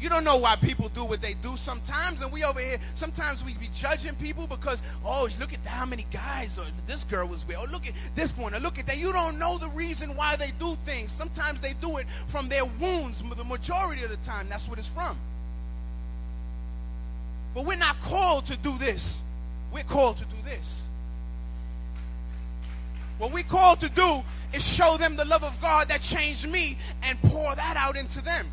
You 0.00 0.08
don't 0.08 0.24
know 0.24 0.38
why 0.38 0.56
people 0.56 0.88
do 0.88 1.04
what 1.04 1.20
they 1.20 1.34
do 1.34 1.58
sometimes, 1.58 2.22
and 2.22 2.32
we 2.32 2.42
over 2.42 2.58
here, 2.58 2.78
sometimes 2.94 3.44
we 3.44 3.52
be 3.54 3.68
judging 3.74 4.14
people 4.14 4.46
because, 4.46 4.80
oh, 5.04 5.28
look 5.38 5.52
at 5.52 5.60
how 5.66 5.84
many 5.84 6.06
guys, 6.10 6.58
or 6.58 6.64
this 6.86 7.04
girl 7.04 7.28
was 7.28 7.46
with, 7.46 7.58
oh, 7.60 7.66
look 7.70 7.86
at 7.86 7.92
this 8.14 8.34
one, 8.36 8.54
or 8.54 8.60
look 8.60 8.78
at 8.78 8.86
that. 8.86 8.96
You 8.96 9.12
don't 9.12 9.38
know 9.38 9.58
the 9.58 9.68
reason 9.68 10.16
why 10.16 10.36
they 10.36 10.52
do 10.58 10.76
things. 10.86 11.12
Sometimes 11.12 11.60
they 11.60 11.74
do 11.82 11.98
it 11.98 12.06
from 12.28 12.48
their 12.48 12.64
wounds, 12.64 13.22
the 13.36 13.44
majority 13.44 14.02
of 14.02 14.08
the 14.08 14.16
time, 14.16 14.48
that's 14.48 14.68
what 14.68 14.78
it's 14.78 14.88
from. 14.88 15.18
But 17.54 17.66
we're 17.66 17.76
not 17.76 18.00
called 18.00 18.46
to 18.46 18.56
do 18.56 18.78
this, 18.78 19.22
we're 19.70 19.82
called 19.82 20.16
to 20.16 20.24
do 20.24 20.36
this. 20.46 20.88
What 23.20 23.32
we 23.32 23.42
called 23.42 23.80
to 23.80 23.90
do 23.90 24.22
is 24.54 24.66
show 24.66 24.96
them 24.96 25.14
the 25.14 25.26
love 25.26 25.44
of 25.44 25.60
God 25.60 25.88
that 25.90 26.00
changed 26.00 26.48
me 26.48 26.78
and 27.02 27.20
pour 27.24 27.54
that 27.54 27.76
out 27.76 27.94
into 27.98 28.22
them. 28.22 28.46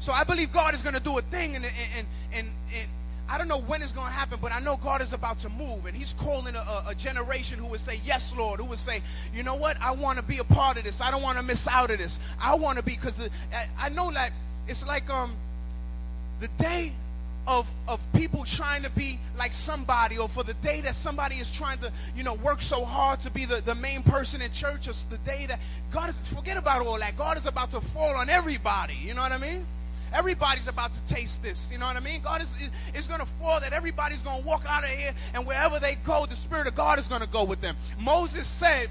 So 0.00 0.12
I 0.12 0.24
believe 0.24 0.52
God 0.52 0.74
is 0.74 0.82
going 0.82 0.96
to 0.96 1.00
do 1.00 1.16
a 1.16 1.22
thing, 1.22 1.54
and, 1.54 1.64
and, 1.64 2.06
and, 2.34 2.48
and 2.76 2.88
I 3.28 3.38
don't 3.38 3.46
know 3.46 3.60
when 3.60 3.82
it's 3.82 3.92
going 3.92 4.08
to 4.08 4.12
happen, 4.12 4.40
but 4.42 4.50
I 4.50 4.58
know 4.58 4.76
God 4.76 5.00
is 5.00 5.12
about 5.12 5.38
to 5.38 5.48
move, 5.48 5.86
and 5.86 5.96
He's 5.96 6.12
calling 6.14 6.56
a, 6.56 6.84
a 6.88 6.94
generation 6.96 7.60
who 7.60 7.66
would 7.66 7.78
say, 7.78 8.00
Yes, 8.04 8.34
Lord, 8.36 8.58
who 8.58 8.66
would 8.66 8.80
say, 8.80 9.00
You 9.32 9.44
know 9.44 9.54
what? 9.54 9.80
I 9.80 9.92
want 9.92 10.18
to 10.18 10.24
be 10.24 10.38
a 10.38 10.44
part 10.44 10.76
of 10.76 10.82
this. 10.82 11.00
I 11.00 11.12
don't 11.12 11.22
want 11.22 11.38
to 11.38 11.44
miss 11.44 11.68
out 11.68 11.92
of 11.92 11.98
this. 11.98 12.18
I 12.40 12.56
want 12.56 12.78
to 12.78 12.84
be, 12.84 12.96
because 12.96 13.20
I, 13.52 13.68
I 13.78 13.88
know 13.90 14.10
that 14.10 14.32
it's 14.66 14.84
like 14.84 15.08
um 15.08 15.36
the 16.40 16.48
day 16.58 16.92
of, 17.46 17.70
of 17.88 18.00
people 18.12 18.44
trying 18.44 18.82
to 18.82 18.90
be 18.90 19.18
like 19.38 19.52
somebody 19.52 20.18
or 20.18 20.28
for 20.28 20.42
the 20.42 20.54
day 20.54 20.80
that 20.80 20.94
somebody 20.94 21.36
is 21.36 21.52
trying 21.52 21.78
to 21.78 21.92
you 22.16 22.22
know 22.22 22.34
work 22.34 22.62
so 22.62 22.84
hard 22.84 23.20
to 23.20 23.30
be 23.30 23.44
the, 23.44 23.60
the 23.62 23.74
main 23.74 24.02
person 24.02 24.40
in 24.40 24.50
church 24.52 24.88
or 24.88 24.92
the 25.10 25.18
day 25.18 25.46
that 25.46 25.60
god 25.90 26.08
is 26.08 26.28
forget 26.28 26.56
about 26.56 26.86
all 26.86 26.98
that 26.98 27.16
god 27.16 27.36
is 27.36 27.46
about 27.46 27.70
to 27.70 27.80
fall 27.80 28.16
on 28.16 28.28
everybody 28.30 28.94
you 28.94 29.14
know 29.14 29.22
what 29.22 29.32
i 29.32 29.38
mean 29.38 29.66
Everybody's 30.14 30.68
about 30.68 30.92
to 30.92 31.04
taste 31.12 31.42
this. 31.42 31.72
You 31.72 31.78
know 31.78 31.86
what 31.86 31.96
I 31.96 32.00
mean? 32.00 32.22
God 32.22 32.40
is, 32.40 32.54
is 32.94 33.08
going 33.08 33.18
to 33.18 33.26
fall 33.26 33.58
that 33.58 33.72
everybody's 33.72 34.22
going 34.22 34.40
to 34.40 34.46
walk 34.46 34.62
out 34.68 34.84
of 34.84 34.90
here, 34.90 35.12
and 35.34 35.44
wherever 35.44 35.80
they 35.80 35.96
go, 35.96 36.24
the 36.24 36.36
Spirit 36.36 36.68
of 36.68 36.76
God 36.76 37.00
is 37.00 37.08
going 37.08 37.20
to 37.20 37.26
go 37.26 37.42
with 37.42 37.60
them. 37.60 37.76
Moses 37.98 38.46
said, 38.46 38.88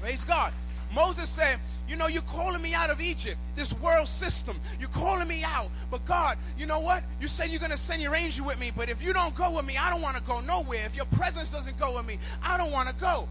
Praise 0.00 0.24
God. 0.24 0.52
Moses 0.92 1.28
said, 1.30 1.60
You 1.86 1.96
know, 1.96 2.06
you're 2.06 2.22
calling 2.22 2.62
me 2.62 2.72
out 2.72 2.90
of 2.90 3.00
Egypt, 3.00 3.36
this 3.56 3.74
world 3.74 4.08
system. 4.08 4.58
You're 4.80 4.88
calling 4.88 5.28
me 5.28 5.44
out. 5.44 5.68
But 5.90 6.04
God, 6.06 6.38
you 6.58 6.64
know 6.64 6.80
what? 6.80 7.04
You 7.20 7.28
said 7.28 7.50
you're 7.50 7.60
going 7.60 7.72
to 7.72 7.76
send 7.76 8.00
your 8.00 8.14
angel 8.14 8.46
with 8.46 8.58
me. 8.58 8.72
But 8.74 8.88
if 8.88 9.02
you 9.02 9.12
don't 9.12 9.34
go 9.34 9.50
with 9.50 9.66
me, 9.66 9.76
I 9.76 9.90
don't 9.90 10.00
want 10.00 10.16
to 10.16 10.22
go 10.22 10.40
nowhere. 10.40 10.80
If 10.86 10.96
your 10.96 11.04
presence 11.06 11.52
doesn't 11.52 11.78
go 11.78 11.96
with 11.96 12.06
me, 12.06 12.18
I 12.42 12.56
don't 12.56 12.72
want 12.72 12.88
to 12.88 12.94
go. 12.94 13.28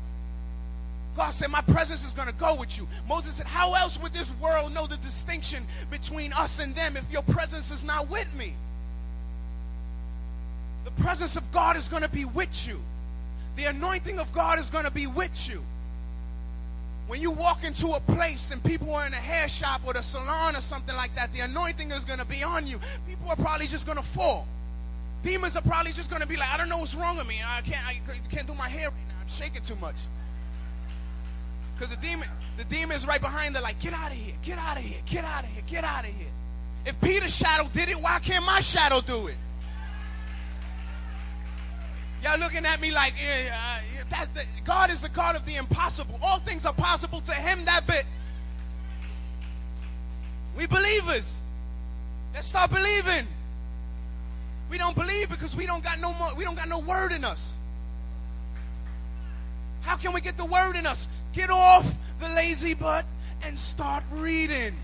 God 1.16 1.32
said, 1.32 1.50
My 1.50 1.62
presence 1.62 2.06
is 2.06 2.13
going 2.13 2.28
to 2.28 2.34
go 2.34 2.56
with 2.56 2.78
you. 2.78 2.88
Moses 3.08 3.36
said, 3.36 3.48
How 3.48 3.74
else 3.74 4.00
would 4.00 4.13
this 4.13 4.32
world 4.42 4.74
know 4.74 4.88
the 4.88 4.98
distinction 4.98 5.66
between 5.89 6.32
us 6.34 6.60
and 6.60 6.76
them 6.76 6.98
if 6.98 7.12
your 7.12 7.24
presence 7.24 7.72
is 7.72 7.84
not 7.84 8.10
with 8.10 8.36
me? 8.38 8.54
The 10.86 10.92
presence 11.04 11.36
of 11.36 11.52
God 11.52 11.78
is 11.78 11.88
going 11.88 12.04
to 12.04 12.10
be 12.10 12.26
with 12.26 12.68
you. 12.68 12.80
The 13.56 13.66
anointing 13.66 14.20
of 14.20 14.32
God 14.34 14.60
is 14.60 14.70
going 14.70 14.86
to 14.86 14.92
be 14.92 15.08
with 15.08 15.48
you. 15.48 15.63
When 17.08 17.22
you 17.22 17.32
walk 17.32 17.63
into 17.63 17.88
a 17.89 18.00
place 18.00 18.52
and 18.52 18.63
people 18.63 18.94
are 18.94 19.06
in 19.06 19.13
a 19.13 19.18
hair 19.18 19.50
shop 19.50 19.82
or 19.86 19.94
the 19.94 20.02
salon 20.02 20.56
or 20.56 20.62
something 20.62 20.96
like 20.96 21.13
that, 21.16 21.34
the 21.34 21.42
anointing 21.42 21.92
is 21.92 22.06
going 22.06 22.20
to 22.20 22.26
be 22.26 22.44
on 22.44 22.66
you. 22.66 22.80
People 23.08 23.30
are 23.30 23.36
probably 23.36 23.68
just 23.68 23.86
going 23.86 23.98
to 23.98 24.04
fall. 24.04 24.48
Demons 25.22 25.56
are 25.56 25.62
probably 25.62 25.92
just 25.92 26.10
going 26.10 26.22
to 26.22 26.28
be 26.28 26.38
like, 26.38 26.50
I 26.50 26.58
don't 26.58 26.70
know 26.70 26.80
what's 26.80 26.96
wrong 26.96 27.18
with 27.18 27.28
me. 27.28 27.36
I 27.46 27.62
can't, 27.62 27.86
I 27.88 28.00
can't 28.30 28.48
do 28.48 28.54
my 28.54 28.70
hair 28.70 28.89
right 28.89 29.08
now. 29.08 29.16
I'm 29.22 29.28
shaking 29.28 29.62
too 29.62 29.76
much. 29.76 29.96
Because 31.76 31.96
the 31.96 32.02
demon, 32.02 32.28
the 32.58 32.66
demon 32.66 32.96
is 32.96 33.08
right 33.08 33.22
behind 33.22 33.56
there, 33.56 33.63
like, 33.63 33.80
get 33.80 33.94
out 33.94 34.12
of 34.12 34.18
here, 34.18 34.36
get 34.42 34.58
out 34.58 34.78
of 34.78 34.84
here, 34.84 35.00
get 35.06 35.24
out 35.24 35.44
of 35.44 35.50
here, 35.50 35.63
get 35.66 35.84
out 35.84 36.06
of 36.06 36.12
here. 36.12 36.28
If 36.86 37.00
Peter's 37.02 37.36
shadow 37.36 37.70
did 37.74 37.89
it, 37.89 37.96
why 37.96 38.20
can't 38.20 38.46
my 38.46 38.60
shadow 38.60 39.02
do 39.02 39.28
it? 39.28 39.36
Y'all 42.23 42.39
looking 42.39 42.65
at 42.65 42.79
me 42.79 42.91
like, 42.91 43.13
uh, 44.12 44.25
God 44.63 44.89
is 44.89 45.01
the 45.01 45.09
God 45.09 45.36
of 45.36 45.45
the 45.45 45.55
impossible. 45.55 46.17
All 46.23 46.39
things 46.39 46.65
are 46.65 46.73
possible 46.73 47.19
to 47.21 47.33
Him 47.33 47.65
that 47.65 47.86
bit. 47.86 48.05
We 50.57 50.65
believers. 50.67 51.41
Let's 52.33 52.47
start 52.47 52.71
believing. 52.71 53.27
We 54.69 54.77
don't 54.77 54.95
believe 54.95 55.29
because 55.29 55.55
we 55.55 55.65
don't 55.65 55.83
got 55.83 55.99
no 55.99 56.13
more, 56.13 56.33
we 56.36 56.45
don't 56.45 56.55
got 56.55 56.69
no 56.69 56.79
word 56.79 57.12
in 57.12 57.25
us. 57.25 57.59
How 59.81 59.97
can 59.97 60.13
we 60.13 60.21
get 60.21 60.38
the 60.38 60.45
word 60.45 60.77
in 60.77 60.86
us? 60.86 61.09
Get 61.33 61.49
off 61.49 61.93
the 62.19 62.29
lazy 62.29 62.73
butt 62.73 63.05
and 63.43 63.59
start 63.59 64.03
reading. 64.12 64.77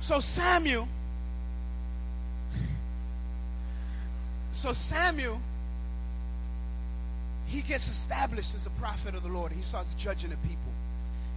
So 0.00 0.20
Samuel, 0.20 0.88
so 4.56 4.72
Samuel, 4.72 5.38
he 7.46 7.60
gets 7.60 7.88
established 7.88 8.54
as 8.54 8.66
a 8.66 8.70
prophet 8.70 9.14
of 9.14 9.22
the 9.22 9.28
Lord. 9.28 9.52
He 9.52 9.60
starts 9.60 9.94
judging 9.94 10.30
the 10.30 10.36
people. 10.38 10.72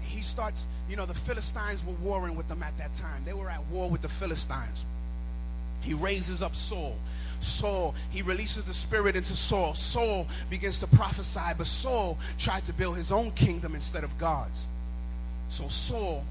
He 0.01 0.21
starts, 0.21 0.67
you 0.89 0.95
know, 0.95 1.05
the 1.05 1.13
Philistines 1.13 1.85
were 1.85 1.93
warring 2.01 2.35
with 2.35 2.47
them 2.47 2.63
at 2.63 2.77
that 2.77 2.93
time. 2.93 3.23
They 3.25 3.33
were 3.33 3.49
at 3.49 3.63
war 3.67 3.89
with 3.89 4.01
the 4.01 4.07
Philistines. 4.07 4.85
He 5.81 5.93
raises 5.93 6.41
up 6.41 6.55
Saul. 6.55 6.95
Saul, 7.41 7.93
he 8.09 8.21
releases 8.21 8.63
the 8.63 8.73
spirit 8.73 9.17
into 9.17 9.35
Saul. 9.35 9.73
Saul 9.73 10.25
begins 10.49 10.79
to 10.79 10.87
prophesy, 10.87 11.53
but 11.57 11.67
Saul 11.67 12.17
tried 12.37 12.65
to 12.65 12.73
build 12.73 12.95
his 12.95 13.11
own 13.11 13.31
kingdom 13.31 13.75
instead 13.75 14.05
of 14.05 14.17
God's. 14.17 14.65
So 15.49 15.67
Saul, 15.67 16.23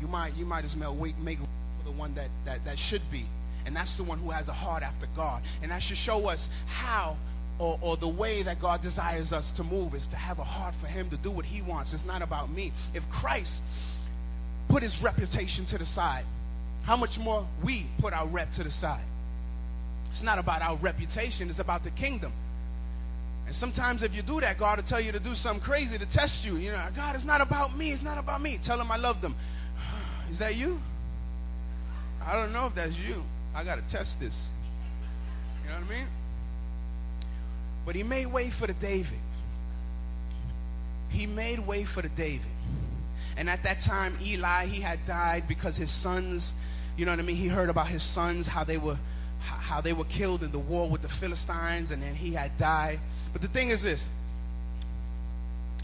you 0.00 0.08
might 0.08 0.34
you 0.36 0.44
might 0.44 0.64
as 0.64 0.76
well 0.76 0.94
wait 0.94 1.18
make 1.18 1.38
for 1.38 1.84
the 1.84 1.90
one 1.90 2.14
that, 2.14 2.28
that 2.44 2.64
that 2.66 2.78
should 2.78 3.02
be. 3.10 3.24
And 3.66 3.76
that's 3.76 3.94
the 3.94 4.02
one 4.02 4.18
who 4.18 4.30
has 4.30 4.48
a 4.48 4.52
heart 4.52 4.82
after 4.82 5.06
God. 5.16 5.42
And 5.62 5.70
that 5.70 5.82
should 5.82 5.96
show 5.96 6.28
us 6.28 6.48
how 6.66 7.16
or, 7.58 7.78
or 7.82 7.96
the 7.96 8.08
way 8.08 8.42
that 8.42 8.60
God 8.60 8.80
desires 8.80 9.32
us 9.32 9.52
to 9.52 9.64
move 9.64 9.94
is 9.94 10.06
to 10.08 10.16
have 10.16 10.38
a 10.38 10.44
heart 10.44 10.74
for 10.74 10.86
him 10.86 11.10
to 11.10 11.16
do 11.16 11.30
what 11.30 11.44
he 11.44 11.60
wants. 11.62 11.92
It's 11.92 12.06
not 12.06 12.22
about 12.22 12.50
me. 12.50 12.72
If 12.94 13.08
Christ 13.10 13.62
put 14.68 14.82
his 14.82 15.02
reputation 15.02 15.64
to 15.66 15.78
the 15.78 15.84
side, 15.84 16.24
how 16.84 16.96
much 16.96 17.18
more 17.18 17.46
we 17.62 17.86
put 17.98 18.12
our 18.12 18.26
rep 18.26 18.52
to 18.52 18.64
the 18.64 18.70
side? 18.70 19.04
It's 20.10 20.22
not 20.22 20.38
about 20.38 20.62
our 20.62 20.76
reputation, 20.76 21.48
it's 21.48 21.58
about 21.58 21.84
the 21.84 21.90
kingdom. 21.90 22.32
And 23.46 23.54
sometimes 23.54 24.02
if 24.02 24.14
you 24.14 24.22
do 24.22 24.40
that, 24.40 24.58
God 24.58 24.78
will 24.78 24.84
tell 24.84 25.00
you 25.00 25.12
to 25.12 25.20
do 25.20 25.34
something 25.34 25.62
crazy 25.62 25.98
to 25.98 26.06
test 26.06 26.46
you. 26.46 26.56
You 26.56 26.72
know, 26.72 26.82
God, 26.94 27.14
it's 27.14 27.24
not 27.24 27.40
about 27.40 27.76
me, 27.76 27.92
it's 27.92 28.02
not 28.02 28.18
about 28.18 28.40
me. 28.40 28.58
Tell 28.62 28.80
him 28.80 28.90
I 28.90 28.96
love 28.96 29.20
them. 29.20 29.34
Is 30.30 30.38
that 30.38 30.54
you? 30.54 30.80
I 32.24 32.34
don't 32.34 32.52
know 32.52 32.66
if 32.66 32.74
that's 32.74 32.98
you. 32.98 33.24
I 33.58 33.64
got 33.64 33.76
to 33.76 33.94
test 33.94 34.20
this. 34.20 34.50
You 35.64 35.70
know 35.70 35.80
what 35.80 35.90
I 35.90 35.98
mean? 35.98 36.06
But 37.84 37.96
he 37.96 38.04
made 38.04 38.26
way 38.26 38.50
for 38.50 38.68
the 38.68 38.72
David. 38.74 39.18
He 41.08 41.26
made 41.26 41.58
way 41.58 41.82
for 41.82 42.00
the 42.00 42.08
David. 42.08 42.46
And 43.36 43.50
at 43.50 43.64
that 43.64 43.80
time, 43.80 44.16
Eli, 44.22 44.66
he 44.66 44.80
had 44.80 45.04
died 45.06 45.48
because 45.48 45.76
his 45.76 45.90
sons, 45.90 46.54
you 46.96 47.04
know 47.04 47.10
what 47.10 47.18
I 47.18 47.22
mean? 47.22 47.34
He 47.34 47.48
heard 47.48 47.68
about 47.68 47.88
his 47.88 48.04
sons, 48.04 48.46
how 48.46 48.62
they 48.62 48.78
were 48.78 48.96
how 49.40 49.80
they 49.80 49.92
were 49.92 50.04
killed 50.04 50.44
in 50.44 50.52
the 50.52 50.58
war 50.58 50.88
with 50.88 51.02
the 51.02 51.08
Philistines, 51.08 51.90
and 51.90 52.00
then 52.00 52.14
he 52.14 52.32
had 52.32 52.56
died. 52.58 53.00
But 53.32 53.42
the 53.42 53.48
thing 53.48 53.70
is 53.70 53.82
this 53.82 54.08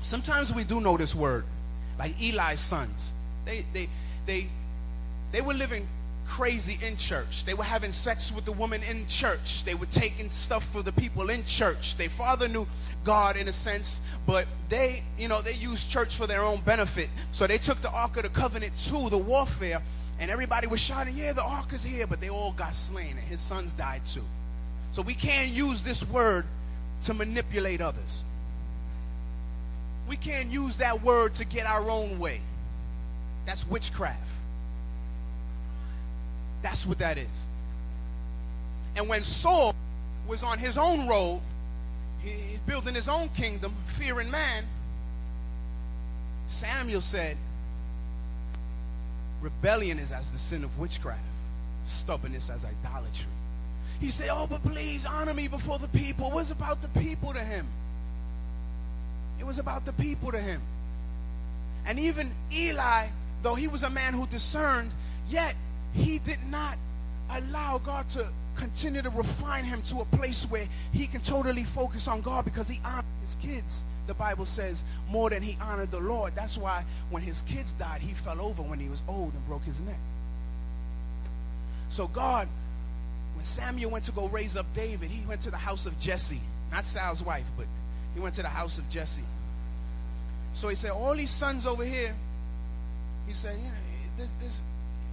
sometimes 0.00 0.54
we 0.54 0.62
do 0.62 0.80
know 0.80 0.96
this 0.96 1.12
word, 1.12 1.44
like 1.98 2.14
Eli's 2.22 2.60
sons. 2.60 3.12
They, 3.44 3.64
they, 3.72 3.88
they, 4.26 4.46
they 5.32 5.40
were 5.40 5.54
living 5.54 5.88
crazy 6.26 6.78
in 6.82 6.96
church. 6.96 7.44
They 7.44 7.54
were 7.54 7.64
having 7.64 7.90
sex 7.90 8.32
with 8.32 8.44
the 8.44 8.52
woman 8.52 8.82
in 8.82 9.06
church. 9.06 9.64
They 9.64 9.74
were 9.74 9.86
taking 9.86 10.30
stuff 10.30 10.64
for 10.64 10.82
the 10.82 10.92
people 10.92 11.30
in 11.30 11.44
church. 11.44 11.96
Their 11.96 12.08
father 12.08 12.48
knew 12.48 12.66
God 13.04 13.36
in 13.36 13.48
a 13.48 13.52
sense, 13.52 14.00
but 14.26 14.46
they, 14.68 15.04
you 15.18 15.28
know, 15.28 15.42
they 15.42 15.54
used 15.54 15.90
church 15.90 16.16
for 16.16 16.26
their 16.26 16.42
own 16.42 16.60
benefit. 16.60 17.08
So 17.32 17.46
they 17.46 17.58
took 17.58 17.80
the 17.82 17.90
Ark 17.90 18.16
of 18.16 18.22
the 18.22 18.28
Covenant 18.28 18.76
to 18.86 19.10
the 19.10 19.18
warfare, 19.18 19.82
and 20.18 20.30
everybody 20.30 20.66
was 20.66 20.80
shouting, 20.80 21.16
Yeah, 21.16 21.32
the 21.32 21.44
Ark 21.44 21.72
is 21.72 21.82
here, 21.82 22.06
but 22.06 22.20
they 22.20 22.30
all 22.30 22.52
got 22.52 22.74
slain, 22.74 23.10
and 23.10 23.20
his 23.20 23.40
sons 23.40 23.72
died 23.72 24.02
too. 24.06 24.24
So 24.92 25.02
we 25.02 25.14
can't 25.14 25.50
use 25.50 25.82
this 25.82 26.08
word 26.08 26.46
to 27.02 27.14
manipulate 27.14 27.80
others. 27.80 28.22
We 30.08 30.16
can't 30.16 30.50
use 30.50 30.76
that 30.78 31.02
word 31.02 31.34
to 31.34 31.44
get 31.44 31.66
our 31.66 31.88
own 31.90 32.18
way. 32.18 32.40
That's 33.46 33.66
witchcraft. 33.68 34.20
That's 36.64 36.86
what 36.86 36.96
that 37.00 37.18
is. 37.18 37.46
And 38.96 39.06
when 39.06 39.22
Saul 39.22 39.74
was 40.26 40.42
on 40.42 40.58
his 40.58 40.78
own 40.78 41.06
road, 41.06 41.42
he's 42.22 42.58
building 42.66 42.94
his 42.94 43.06
own 43.06 43.28
kingdom, 43.36 43.74
fearing 43.84 44.30
man, 44.30 44.64
Samuel 46.48 47.02
said, 47.02 47.36
Rebellion 49.42 49.98
is 49.98 50.10
as 50.10 50.30
the 50.30 50.38
sin 50.38 50.64
of 50.64 50.78
witchcraft, 50.78 51.20
stubbornness 51.84 52.48
as 52.48 52.64
idolatry. 52.64 53.26
He 54.00 54.08
said, 54.08 54.30
Oh, 54.32 54.46
but 54.48 54.62
please 54.62 55.04
honor 55.04 55.34
me 55.34 55.48
before 55.48 55.78
the 55.78 55.88
people. 55.88 56.28
It 56.28 56.34
was 56.34 56.50
about 56.50 56.80
the 56.80 56.88
people 56.98 57.34
to 57.34 57.40
him. 57.40 57.66
It 59.38 59.44
was 59.44 59.58
about 59.58 59.84
the 59.84 59.92
people 59.92 60.32
to 60.32 60.40
him. 60.40 60.62
And 61.84 61.98
even 61.98 62.30
Eli, 62.50 63.08
though 63.42 63.54
he 63.54 63.68
was 63.68 63.82
a 63.82 63.90
man 63.90 64.14
who 64.14 64.26
discerned, 64.26 64.92
yet 65.28 65.56
he 65.94 66.18
did 66.18 66.38
not 66.50 66.76
allow 67.30 67.78
God 67.78 68.08
to 68.10 68.28
continue 68.56 69.02
to 69.02 69.10
refine 69.10 69.64
him 69.64 69.82
to 69.82 70.00
a 70.00 70.04
place 70.04 70.44
where 70.44 70.66
he 70.92 71.06
can 71.06 71.20
totally 71.20 71.64
focus 71.64 72.06
on 72.08 72.20
God 72.20 72.44
because 72.44 72.68
he 72.68 72.80
honored 72.84 73.04
his 73.22 73.36
kids. 73.36 73.84
The 74.06 74.14
Bible 74.14 74.46
says 74.46 74.84
more 75.08 75.30
than 75.30 75.42
he 75.42 75.56
honored 75.60 75.90
the 75.90 76.00
Lord. 76.00 76.34
That's 76.34 76.58
why 76.58 76.84
when 77.10 77.22
his 77.22 77.42
kids 77.42 77.72
died, 77.74 78.00
he 78.00 78.12
fell 78.12 78.40
over 78.40 78.62
when 78.62 78.78
he 78.78 78.88
was 78.88 79.02
old 79.08 79.32
and 79.32 79.46
broke 79.46 79.64
his 79.64 79.80
neck. 79.80 79.98
So 81.88 82.06
God, 82.08 82.48
when 83.34 83.44
Samuel 83.44 83.90
went 83.90 84.04
to 84.04 84.12
go 84.12 84.26
raise 84.28 84.56
up 84.56 84.66
David, 84.74 85.10
he 85.10 85.24
went 85.26 85.40
to 85.42 85.50
the 85.50 85.56
house 85.56 85.86
of 85.86 85.98
Jesse, 85.98 86.40
not 86.70 86.84
Saul's 86.84 87.22
wife, 87.22 87.46
but 87.56 87.66
he 88.14 88.20
went 88.20 88.34
to 88.34 88.42
the 88.42 88.48
house 88.48 88.78
of 88.78 88.88
Jesse. 88.88 89.22
So 90.54 90.68
he 90.68 90.74
said, 90.74 90.90
all 90.90 91.14
these 91.14 91.30
sons 91.30 91.66
over 91.66 91.84
here, 91.84 92.14
he 93.26 93.32
said, 93.32 93.56
you 93.56 93.64
know, 93.64 93.74
this, 94.16 94.32
this, 94.40 94.62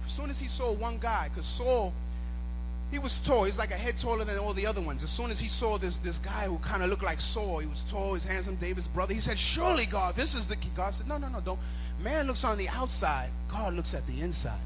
as 0.06 0.12
soon 0.12 0.30
as 0.30 0.38
he 0.38 0.48
saw 0.48 0.72
one 0.72 0.98
guy, 0.98 1.28
because 1.28 1.46
Saul, 1.46 1.92
he 2.90 2.98
was 2.98 3.20
tall. 3.20 3.44
He's 3.44 3.58
like 3.58 3.70
a 3.70 3.76
head 3.76 3.98
taller 3.98 4.24
than 4.24 4.38
all 4.38 4.52
the 4.52 4.66
other 4.66 4.80
ones. 4.80 5.02
As 5.02 5.10
soon 5.10 5.30
as 5.30 5.40
he 5.40 5.48
saw 5.48 5.78
this, 5.78 5.98
this 5.98 6.18
guy 6.18 6.44
who 6.44 6.58
kind 6.58 6.82
of 6.82 6.90
looked 6.90 7.02
like 7.02 7.20
Saul, 7.20 7.58
he 7.58 7.66
was 7.66 7.82
tall, 7.88 8.14
he's 8.14 8.24
handsome, 8.24 8.56
David's 8.56 8.88
brother. 8.88 9.14
He 9.14 9.20
said, 9.20 9.38
Surely, 9.38 9.86
God, 9.86 10.14
this 10.14 10.34
is 10.34 10.46
the 10.46 10.56
key. 10.56 10.70
God 10.76 10.92
said, 10.92 11.08
No, 11.08 11.16
no, 11.16 11.28
no, 11.28 11.40
don't. 11.40 11.58
Man 12.02 12.26
looks 12.26 12.44
on 12.44 12.58
the 12.58 12.68
outside, 12.68 13.30
God 13.50 13.74
looks 13.74 13.94
at 13.94 14.06
the 14.06 14.20
inside. 14.20 14.60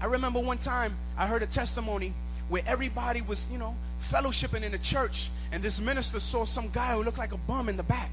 I 0.00 0.06
remember 0.06 0.40
one 0.40 0.58
time 0.58 0.96
I 1.16 1.28
heard 1.28 1.44
a 1.44 1.46
testimony 1.46 2.12
where 2.48 2.62
everybody 2.66 3.22
was, 3.22 3.46
you 3.52 3.58
know, 3.58 3.76
fellowshipping 4.00 4.62
in 4.62 4.74
a 4.74 4.78
church, 4.78 5.30
and 5.52 5.62
this 5.62 5.78
minister 5.78 6.18
saw 6.18 6.44
some 6.44 6.68
guy 6.70 6.94
who 6.94 7.04
looked 7.04 7.18
like 7.18 7.32
a 7.32 7.36
bum 7.36 7.68
in 7.68 7.76
the 7.76 7.84
back. 7.84 8.10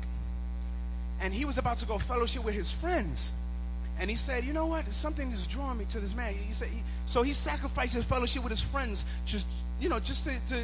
And 1.19 1.33
he 1.33 1.43
was 1.45 1.57
about 1.57 1.77
to 1.77 1.85
go 1.85 1.97
fellowship 1.97 2.45
with 2.45 2.53
his 2.53 2.71
friends. 2.71 3.33
And 3.99 4.09
he 4.09 4.15
said, 4.15 4.45
You 4.45 4.53
know 4.53 4.65
what? 4.65 4.91
Something 4.93 5.31
is 5.31 5.45
drawing 5.45 5.77
me 5.77 5.85
to 5.89 5.99
this 5.99 6.15
man. 6.15 6.33
He 6.33 6.53
said, 6.53 6.69
he, 6.69 6.81
So 7.05 7.21
he 7.21 7.33
sacrificed 7.33 7.93
his 7.93 8.05
fellowship 8.05 8.43
with 8.43 8.51
his 8.51 8.61
friends, 8.61 9.05
just, 9.25 9.45
you 9.79 9.89
know, 9.89 9.99
just 9.99 10.25
to, 10.25 10.31
to 10.47 10.63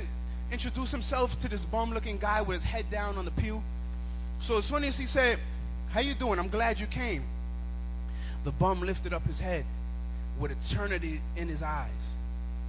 introduce 0.52 0.92
himself 0.92 1.38
to 1.40 1.50
this 1.50 1.66
bum 1.66 1.94
looking 1.94 2.18
guy 2.18 2.42
with 2.42 2.56
his 2.56 2.64
head 2.64 2.90
down 2.90 3.18
on 3.18 3.26
the 3.26 3.32
pew. 3.32 3.62
So 4.42 4.58
as 4.58 4.66
soon 4.66 4.84
as 4.86 4.98
he 4.98 5.06
said, 5.06 5.38
How 5.90 6.00
you 6.00 6.14
doing? 6.14 6.40
I'm 6.40 6.50
glad 6.50 6.80
you 6.80 6.88
came. 6.88 7.24
The 8.46 8.52
bum 8.52 8.82
lifted 8.82 9.12
up 9.12 9.26
his 9.28 9.40
head 9.40 9.66
with 10.40 10.52
eternity 10.52 11.22
in 11.36 11.48
his 11.48 11.62
eyes. 11.62 12.16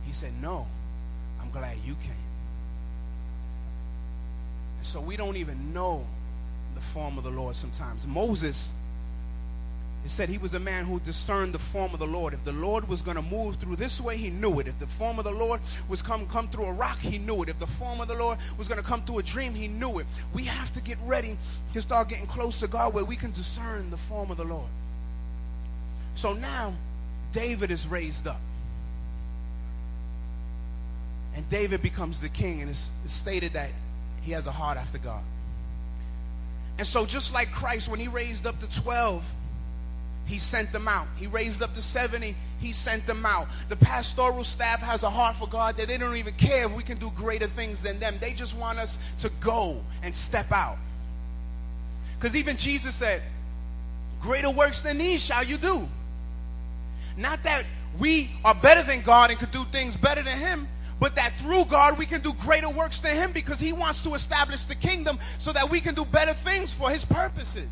He 0.05 0.13
said, 0.13 0.33
No, 0.43 0.67
I'm 1.41 1.51
glad 1.51 1.77
you 1.87 1.95
came. 2.03 2.25
And 4.79 4.87
so 4.87 5.01
we 5.01 5.17
don't 5.17 5.37
even 5.37 5.73
know 5.73 6.05
the 6.75 6.81
form 6.81 7.19
of 7.19 7.25
the 7.25 7.31
Lord 7.31 7.55
sometimes. 7.55 8.07
Moses 8.07 8.73
it 10.07 10.11
said 10.11 10.29
he 10.29 10.39
was 10.39 10.55
a 10.55 10.61
man 10.61 10.85
who 10.85 11.01
discerned 11.01 11.53
the 11.53 11.59
form 11.59 11.93
of 11.93 11.99
the 11.99 12.07
Lord. 12.07 12.33
If 12.33 12.45
the 12.45 12.53
Lord 12.53 12.89
was 12.89 13.03
going 13.03 13.17
to 13.17 13.23
move 13.23 13.57
through 13.57 13.75
this 13.75 14.01
way, 14.01 14.17
he 14.17 14.31
knew 14.31 14.61
it. 14.61 14.69
If 14.69 14.79
the 14.79 14.87
form 14.87 15.19
of 15.19 15.25
the 15.25 15.33
Lord 15.33 15.61
was 15.89 16.01
come 16.01 16.29
come 16.29 16.47
through 16.47 16.67
a 16.67 16.73
rock, 16.73 17.01
he 17.01 17.19
knew 17.19 17.43
it. 17.43 17.49
If 17.49 17.59
the 17.59 17.67
form 17.67 18.01
of 18.01 18.07
the 18.07 18.15
Lord 18.15 18.39
was 18.57 18.69
going 18.69 18.81
to 18.81 18.87
come 18.87 19.03
through 19.03 19.19
a 19.19 19.25
dream, 19.25 19.53
he 19.53 19.67
knew 19.67 19.99
it. 19.99 20.07
We 20.33 20.45
have 20.45 20.73
to 20.75 20.81
get 20.81 20.97
ready 21.05 21.37
to 21.73 21.83
start 21.83 22.09
getting 22.09 22.29
close 22.29 22.61
to 22.61 22.69
God 22.69 22.95
where 22.95 23.05
we 23.05 23.17
can 23.17 23.33
discern 23.33 23.91
the 23.91 23.97
form 23.97 24.31
of 24.31 24.37
the 24.37 24.45
Lord. 24.45 24.69
So 26.15 26.35
now 26.35 26.75
David 27.33 27.73
is 27.73 27.89
raised 27.89 28.29
up. 28.29 28.41
And 31.35 31.49
David 31.49 31.83
becomes 31.83 32.21
the 32.21 32.29
king, 32.29 32.61
and 32.61 32.71
it's, 32.71 32.93
it's 33.05 33.13
stated 33.13 33.55
that 33.55 33.71
he 34.23 34.31
has 34.31 34.47
a 34.47 34.53
heart 34.53 34.79
after 34.79 34.99
God. 34.99 35.25
And 36.79 36.87
so, 36.87 37.07
just 37.07 37.35
like 37.35 37.51
Christ, 37.51 37.89
when 37.89 37.99
he 37.99 38.07
raised 38.07 38.47
up 38.47 38.61
the 38.61 38.69
12, 38.69 39.25
he 40.27 40.39
sent 40.39 40.73
them 40.73 40.89
out. 40.89 41.07
He 41.17 41.27
raised 41.27 41.63
up 41.63 41.75
the 41.75 41.83
70, 41.83 42.35
he 42.59 42.73
sent 42.73 43.07
them 43.07 43.25
out. 43.25 43.47
The 43.69 43.77
pastoral 43.77 44.45
staff 44.45 44.81
has 44.81 45.03
a 45.03 45.11
heart 45.11 45.37
for 45.37 45.49
God 45.49 45.77
that 45.77 45.89
they 45.89 45.97
don't 45.97 46.17
even 46.17 46.35
care 46.35 46.67
if 46.67 46.73
we 46.73 46.83
can 46.83 46.99
do 46.99 47.11
greater 47.15 47.47
things 47.47 47.83
than 47.83 47.99
them. 47.99 48.17
They 48.21 48.33
just 48.33 48.57
want 48.57 48.79
us 48.79 48.99
to 49.21 49.31
go 49.41 49.81
and 50.03 50.15
step 50.15 50.51
out. 50.53 50.77
Because 52.19 52.35
even 52.35 52.57
Jesus 52.57 52.95
said, 52.95 53.23
Greater 54.21 54.51
works 54.51 54.81
than 54.81 54.99
these 54.99 55.25
shall 55.25 55.45
you 55.45 55.57
do. 55.57 55.87
Not 57.17 57.43
that 57.45 57.65
we 57.99 58.31
are 58.45 58.55
better 58.55 58.83
than 58.83 59.03
God 59.03 59.31
and 59.31 59.39
could 59.39 59.51
do 59.51 59.65
things 59.67 59.97
better 59.97 60.23
than 60.23 60.39
Him, 60.39 60.69
but 60.99 61.15
that 61.17 61.35
through 61.39 61.67
God 61.67 61.99
we 61.99 62.07
can 62.07 62.21
do 62.21 62.33
greater 62.35 62.69
works 62.69 63.01
than 63.01 63.15
Him 63.15 63.33
because 63.33 63.61
He 63.61 63.73
wants 63.73 64.03
to 64.03 64.15
establish 64.15 64.65
the 64.65 64.75
kingdom 64.75 65.19
so 65.39 65.53
that 65.53 65.71
we 65.71 65.81
can 65.81 65.95
do 65.95 66.05
better 66.05 66.33
things 66.33 66.73
for 66.73 66.91
His 66.91 67.05
purposes. 67.05 67.69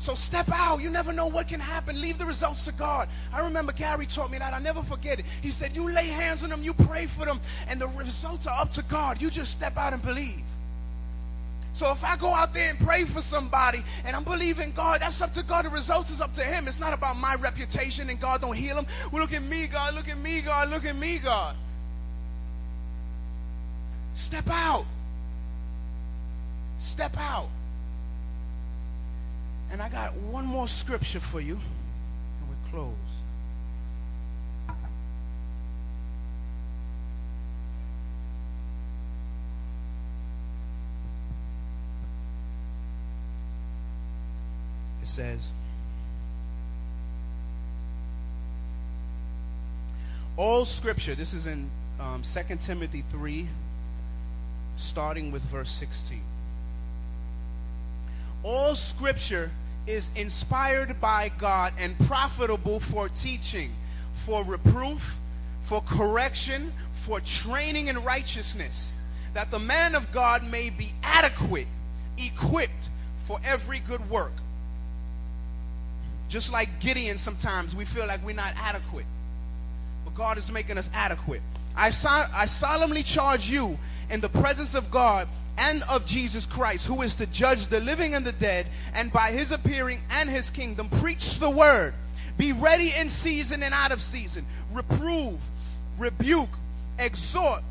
So 0.00 0.14
step 0.14 0.50
out. 0.50 0.80
You 0.80 0.88
never 0.88 1.12
know 1.12 1.26
what 1.26 1.46
can 1.46 1.60
happen. 1.60 2.00
Leave 2.00 2.16
the 2.16 2.24
results 2.24 2.64
to 2.64 2.72
God. 2.72 3.08
I 3.34 3.44
remember 3.44 3.72
Gary 3.72 4.06
taught 4.06 4.30
me 4.30 4.38
that. 4.38 4.54
I 4.54 4.58
never 4.58 4.82
forget 4.82 5.20
it. 5.20 5.26
He 5.42 5.50
said, 5.50 5.76
You 5.76 5.90
lay 5.92 6.08
hands 6.08 6.42
on 6.42 6.48
them, 6.48 6.62
you 6.62 6.72
pray 6.72 7.04
for 7.04 7.26
them, 7.26 7.38
and 7.68 7.78
the 7.78 7.86
results 7.88 8.46
are 8.46 8.62
up 8.62 8.72
to 8.72 8.82
God. 8.84 9.20
You 9.20 9.30
just 9.30 9.52
step 9.52 9.76
out 9.76 9.92
and 9.92 10.02
believe. 10.02 10.42
So 11.74 11.92
if 11.92 12.02
I 12.02 12.16
go 12.16 12.34
out 12.34 12.54
there 12.54 12.70
and 12.70 12.78
pray 12.78 13.04
for 13.04 13.20
somebody 13.20 13.84
and 14.04 14.16
I'm 14.16 14.24
believing 14.24 14.72
God, 14.72 15.02
that's 15.02 15.20
up 15.20 15.34
to 15.34 15.42
God. 15.42 15.66
The 15.66 15.70
results 15.70 16.10
is 16.10 16.20
up 16.20 16.32
to 16.34 16.42
Him. 16.42 16.66
It's 16.66 16.80
not 16.80 16.94
about 16.94 17.18
my 17.18 17.34
reputation 17.36 18.08
and 18.08 18.18
God 18.18 18.40
don't 18.40 18.56
heal 18.56 18.76
them. 18.76 18.86
Well, 19.12 19.20
look 19.20 19.34
at 19.34 19.42
me, 19.42 19.66
God. 19.66 19.94
Look 19.94 20.08
at 20.08 20.18
me, 20.18 20.40
God. 20.40 20.70
Look 20.70 20.86
at 20.86 20.96
me, 20.96 21.18
God. 21.18 21.54
Step 24.14 24.48
out. 24.48 24.86
Step 26.78 27.16
out. 27.18 27.50
And 29.70 29.80
I 29.80 29.88
got 29.88 30.16
one 30.16 30.46
more 30.46 30.66
scripture 30.66 31.20
for 31.20 31.40
you, 31.40 31.54
and 31.54 32.48
we 32.48 32.70
close. 32.70 32.94
It 45.02 45.06
says, 45.06 45.52
All 50.36 50.64
scripture, 50.64 51.14
this 51.14 51.32
is 51.32 51.46
in 51.46 51.70
um, 52.00 52.22
2 52.22 52.56
Timothy 52.56 53.04
3, 53.10 53.46
starting 54.76 55.30
with 55.30 55.42
verse 55.42 55.70
16 55.70 56.20
all 58.42 58.74
scripture 58.74 59.50
is 59.86 60.10
inspired 60.16 61.00
by 61.00 61.30
God 61.38 61.72
and 61.78 61.98
profitable 62.00 62.80
for 62.80 63.08
teaching, 63.08 63.72
for 64.14 64.44
reproof, 64.44 65.18
for 65.62 65.80
correction, 65.82 66.72
for 66.92 67.20
training 67.20 67.88
in 67.88 68.02
righteousness, 68.04 68.92
that 69.34 69.50
the 69.50 69.58
man 69.58 69.94
of 69.94 70.10
God 70.12 70.48
may 70.50 70.70
be 70.70 70.92
adequate, 71.02 71.66
equipped 72.18 72.88
for 73.24 73.38
every 73.44 73.80
good 73.80 74.08
work. 74.10 74.32
Just 76.28 76.52
like 76.52 76.68
Gideon, 76.80 77.18
sometimes 77.18 77.74
we 77.74 77.84
feel 77.84 78.06
like 78.06 78.24
we're 78.24 78.34
not 78.34 78.52
adequate, 78.56 79.06
but 80.04 80.14
God 80.14 80.38
is 80.38 80.50
making 80.52 80.78
us 80.78 80.88
adequate. 80.94 81.42
I, 81.76 81.90
so- 81.90 82.26
I 82.32 82.46
solemnly 82.46 83.02
charge 83.02 83.50
you 83.50 83.78
in 84.10 84.20
the 84.20 84.28
presence 84.28 84.74
of 84.74 84.90
God 84.90 85.28
and 85.58 85.82
of 85.84 86.06
Jesus 86.06 86.46
Christ, 86.46 86.86
who 86.86 87.02
is 87.02 87.14
to 87.16 87.26
judge 87.26 87.66
the 87.66 87.80
living 87.80 88.14
and 88.14 88.24
the 88.24 88.32
dead, 88.32 88.66
and 88.94 89.12
by 89.12 89.30
his 89.30 89.52
appearing 89.52 90.00
and 90.10 90.28
his 90.28 90.50
kingdom, 90.50 90.88
preach 90.88 91.38
the 91.38 91.50
word. 91.50 91.94
Be 92.38 92.52
ready 92.52 92.92
in 92.98 93.08
season 93.08 93.62
and 93.62 93.74
out 93.74 93.92
of 93.92 94.00
season. 94.00 94.46
Reprove, 94.72 95.38
rebuke, 95.98 96.56
exhort, 96.98 97.62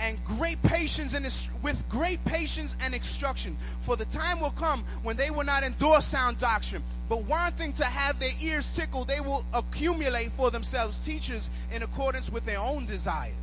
and 0.00 0.22
great 0.24 0.62
patience 0.62 1.14
and 1.14 1.24
with 1.62 1.88
great 1.88 2.24
patience 2.24 2.76
and 2.80 2.94
instruction. 2.94 3.56
For 3.80 3.96
the 3.96 4.04
time 4.06 4.40
will 4.40 4.50
come 4.50 4.84
when 5.02 5.16
they 5.16 5.30
will 5.30 5.44
not 5.44 5.64
endure 5.64 6.00
sound 6.00 6.38
doctrine, 6.38 6.82
but 7.08 7.24
wanting 7.24 7.72
to 7.74 7.84
have 7.84 8.20
their 8.20 8.30
ears 8.42 8.74
tickled, 8.76 9.08
they 9.08 9.20
will 9.20 9.44
accumulate 9.52 10.30
for 10.32 10.50
themselves 10.50 10.98
teachers 11.00 11.50
in 11.72 11.82
accordance 11.82 12.30
with 12.30 12.44
their 12.44 12.58
own 12.58 12.86
desires. 12.86 13.34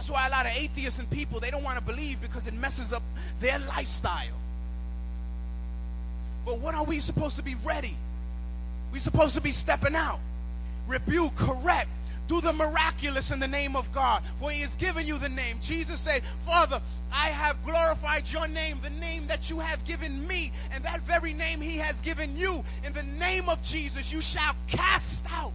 That's 0.00 0.08
why 0.08 0.28
a 0.28 0.30
lot 0.30 0.46
of 0.46 0.52
atheists 0.52 0.98
and 0.98 1.10
people 1.10 1.40
they 1.40 1.50
don't 1.50 1.62
want 1.62 1.76
to 1.76 1.84
believe 1.84 2.22
because 2.22 2.46
it 2.46 2.54
messes 2.54 2.90
up 2.90 3.02
their 3.38 3.58
lifestyle. 3.58 4.32
But 6.46 6.58
what 6.58 6.74
are 6.74 6.84
we 6.84 7.00
supposed 7.00 7.36
to 7.36 7.42
be 7.42 7.54
ready? 7.62 7.94
We're 8.94 9.00
supposed 9.00 9.34
to 9.34 9.42
be 9.42 9.52
stepping 9.52 9.94
out, 9.94 10.20
rebuke, 10.88 11.36
correct, 11.36 11.90
do 12.28 12.40
the 12.40 12.50
miraculous 12.50 13.30
in 13.30 13.40
the 13.40 13.46
name 13.46 13.76
of 13.76 13.92
God. 13.92 14.22
For 14.40 14.50
he 14.50 14.62
has 14.62 14.74
given 14.74 15.06
you 15.06 15.18
the 15.18 15.28
name. 15.28 15.58
Jesus 15.60 16.00
said, 16.00 16.22
Father, 16.46 16.80
I 17.12 17.26
have 17.26 17.62
glorified 17.62 18.26
your 18.32 18.48
name, 18.48 18.78
the 18.82 18.88
name 18.88 19.26
that 19.26 19.50
you 19.50 19.58
have 19.58 19.84
given 19.84 20.26
me, 20.26 20.50
and 20.72 20.82
that 20.82 21.02
very 21.02 21.34
name 21.34 21.60
he 21.60 21.76
has 21.76 22.00
given 22.00 22.38
you. 22.38 22.64
In 22.86 22.94
the 22.94 23.02
name 23.02 23.50
of 23.50 23.60
Jesus, 23.62 24.10
you 24.10 24.22
shall 24.22 24.56
cast 24.66 25.26
out. 25.30 25.52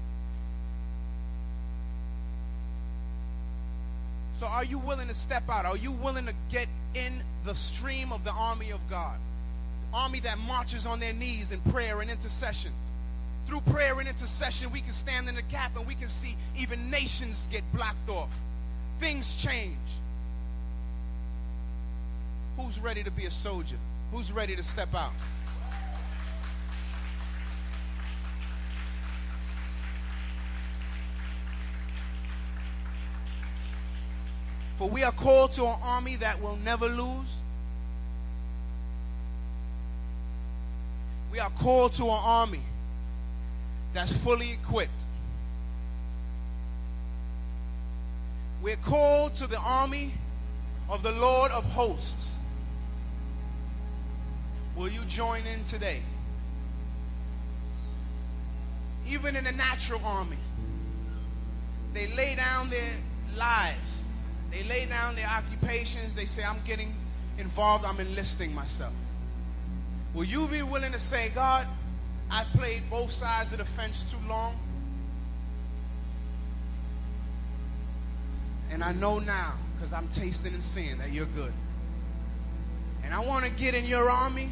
So, 4.37 4.45
are 4.47 4.65
you 4.65 4.79
willing 4.79 5.07
to 5.07 5.13
step 5.13 5.49
out? 5.49 5.65
Are 5.65 5.77
you 5.77 5.91
willing 5.91 6.25
to 6.25 6.33
get 6.49 6.67
in 6.93 7.21
the 7.45 7.55
stream 7.55 8.11
of 8.11 8.23
the 8.23 8.31
army 8.31 8.71
of 8.71 8.79
God? 8.89 9.17
The 9.91 9.97
army 9.97 10.19
that 10.21 10.37
marches 10.39 10.85
on 10.85 10.99
their 10.99 11.13
knees 11.13 11.51
in 11.51 11.59
prayer 11.61 12.01
and 12.01 12.11
intercession 12.11 12.71
through 13.45 13.61
prayer 13.61 13.99
and 13.99 14.07
intercession, 14.07 14.71
we 14.71 14.81
can 14.81 14.91
stand 14.91 15.29
in 15.29 15.35
the 15.35 15.41
gap 15.43 15.77
and 15.77 15.87
we 15.87 15.95
can 15.95 16.07
see 16.07 16.35
even 16.57 16.89
nations 16.89 17.47
get 17.51 17.63
blocked 17.73 18.09
off. 18.09 18.29
Things 18.99 19.41
change. 19.41 19.77
Who's 22.57 22.79
ready 22.79 23.03
to 23.03 23.11
be 23.11 23.25
a 23.25 23.31
soldier? 23.31 23.77
Who's 24.11 24.31
ready 24.31 24.55
to 24.55 24.63
step 24.63 24.93
out? 24.95 25.13
For 34.75 34.89
we 34.89 35.03
are 35.03 35.11
called 35.11 35.53
to 35.53 35.65
an 35.65 35.77
army 35.81 36.17
that 36.17 36.41
will 36.41 36.57
never 36.57 36.87
lose. 36.87 37.27
We 41.31 41.39
are 41.39 41.49
called 41.51 41.93
to 41.93 42.03
an 42.03 42.21
army 42.21 42.61
that's 43.93 44.15
fully 44.15 44.51
equipped. 44.51 45.05
We're 48.61 48.75
called 48.77 49.35
to 49.35 49.47
the 49.47 49.59
army 49.59 50.11
of 50.89 51.03
the 51.03 51.11
Lord 51.11 51.51
of 51.51 51.63
hosts. 51.71 52.37
Will 54.75 54.89
you 54.89 55.01
join 55.07 55.43
in 55.45 55.63
today? 55.63 56.01
Even 59.07 59.35
in 59.35 59.43
the 59.43 59.51
natural 59.51 60.01
army, 60.03 60.37
they 61.93 62.07
lay 62.15 62.35
down 62.35 62.69
their 62.69 62.93
lives, 63.37 63.94
they 64.55 64.63
lay 64.63 64.85
down 64.85 65.15
their 65.15 65.27
occupations, 65.27 66.15
they 66.15 66.25
say, 66.25 66.41
I'm 66.43 66.59
getting 66.65 66.95
involved, 67.37 67.83
I'm 67.83 67.99
enlisting 67.99 68.55
myself. 68.55 68.93
Will 70.13 70.23
you 70.23 70.47
be 70.47 70.61
willing 70.61 70.93
to 70.93 70.99
say, 70.99 71.29
God, 71.35 71.67
I 72.31 72.45
played 72.53 72.89
both 72.89 73.11
sides 73.11 73.51
of 73.51 73.57
the 73.57 73.65
fence 73.65 74.03
too 74.09 74.29
long. 74.29 74.57
And 78.71 78.81
I 78.83 78.93
know 78.93 79.19
now, 79.19 79.53
because 79.75 79.91
I'm 79.91 80.07
tasting 80.07 80.53
and 80.53 80.63
seeing 80.63 80.97
that 80.99 81.11
you're 81.11 81.25
good. 81.27 81.53
And 83.03 83.13
I 83.13 83.19
want 83.19 83.45
to 83.45 83.51
get 83.51 83.75
in 83.75 83.85
your 83.85 84.09
army, 84.09 84.51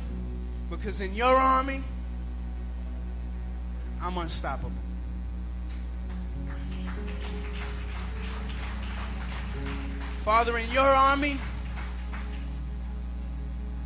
because 0.70 1.00
in 1.00 1.16
your 1.16 1.34
army, 1.34 1.82
I'm 4.02 4.18
unstoppable. 4.18 4.83
Father, 10.24 10.58
in 10.58 10.70
your 10.72 10.82
army, 10.82 11.38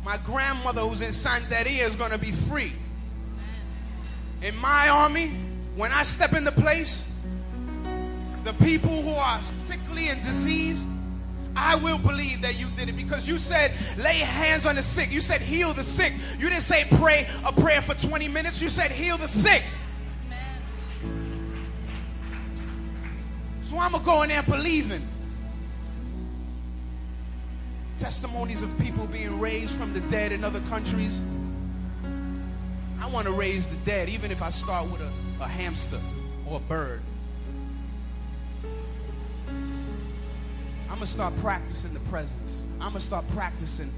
my 0.04 0.16
grandmother 0.18 0.80
who's 0.82 1.02
in 1.02 1.10
Santeria 1.10 1.86
is 1.86 1.96
going 1.96 2.12
to 2.12 2.18
be 2.18 2.32
free 2.32 2.72
in 4.42 4.56
my 4.56 4.88
army, 4.88 5.28
when 5.74 5.92
I 5.92 6.02
step 6.02 6.32
into 6.32 6.52
place, 6.52 7.12
the 8.44 8.52
people 8.54 9.02
who 9.02 9.10
are 9.10 9.42
sickly 9.42 10.08
and 10.08 10.22
diseased, 10.22 10.88
I 11.56 11.74
will 11.74 11.98
believe 11.98 12.42
that 12.42 12.58
you 12.58 12.66
did 12.76 12.88
it 12.88 12.96
because 12.96 13.28
you 13.28 13.38
said 13.38 13.72
lay 13.98 14.18
hands 14.18 14.64
on 14.64 14.76
the 14.76 14.82
sick. 14.82 15.10
You 15.10 15.20
said 15.20 15.40
heal 15.40 15.72
the 15.72 15.82
sick. 15.82 16.12
You 16.38 16.48
didn't 16.48 16.62
say 16.62 16.84
pray 16.98 17.26
a 17.44 17.52
prayer 17.52 17.82
for 17.82 17.94
20 17.94 18.28
minutes. 18.28 18.62
You 18.62 18.68
said 18.68 18.92
heal 18.92 19.16
the 19.16 19.26
sick. 19.26 19.64
So 23.62 23.76
I'm 23.76 23.90
going 23.90 24.02
to 24.02 24.06
go 24.06 24.22
in 24.22 24.28
there 24.28 24.42
believing. 24.44 25.06
Testimonies 27.98 28.62
of 28.62 28.78
people 28.78 29.06
being 29.06 29.40
raised 29.40 29.72
from 29.72 29.92
the 29.92 30.00
dead 30.02 30.30
in 30.30 30.44
other 30.44 30.60
countries. 30.68 31.20
I 33.00 33.08
want 33.08 33.26
to 33.26 33.32
raise 33.32 33.66
the 33.66 33.76
dead, 33.78 34.08
even 34.08 34.30
if 34.30 34.40
I 34.40 34.50
start 34.50 34.88
with 34.88 35.00
a, 35.00 35.10
a 35.40 35.48
hamster 35.48 35.98
or 36.46 36.58
a 36.58 36.60
bird. 36.60 37.02
I'm 39.48 40.94
going 40.94 41.00
to 41.00 41.06
start 41.06 41.36
practicing 41.38 41.92
the 41.92 42.00
presence. 42.00 42.62
I'm 42.74 42.90
going 42.90 42.94
to 42.94 43.00
start 43.00 43.26
practicing 43.30 43.92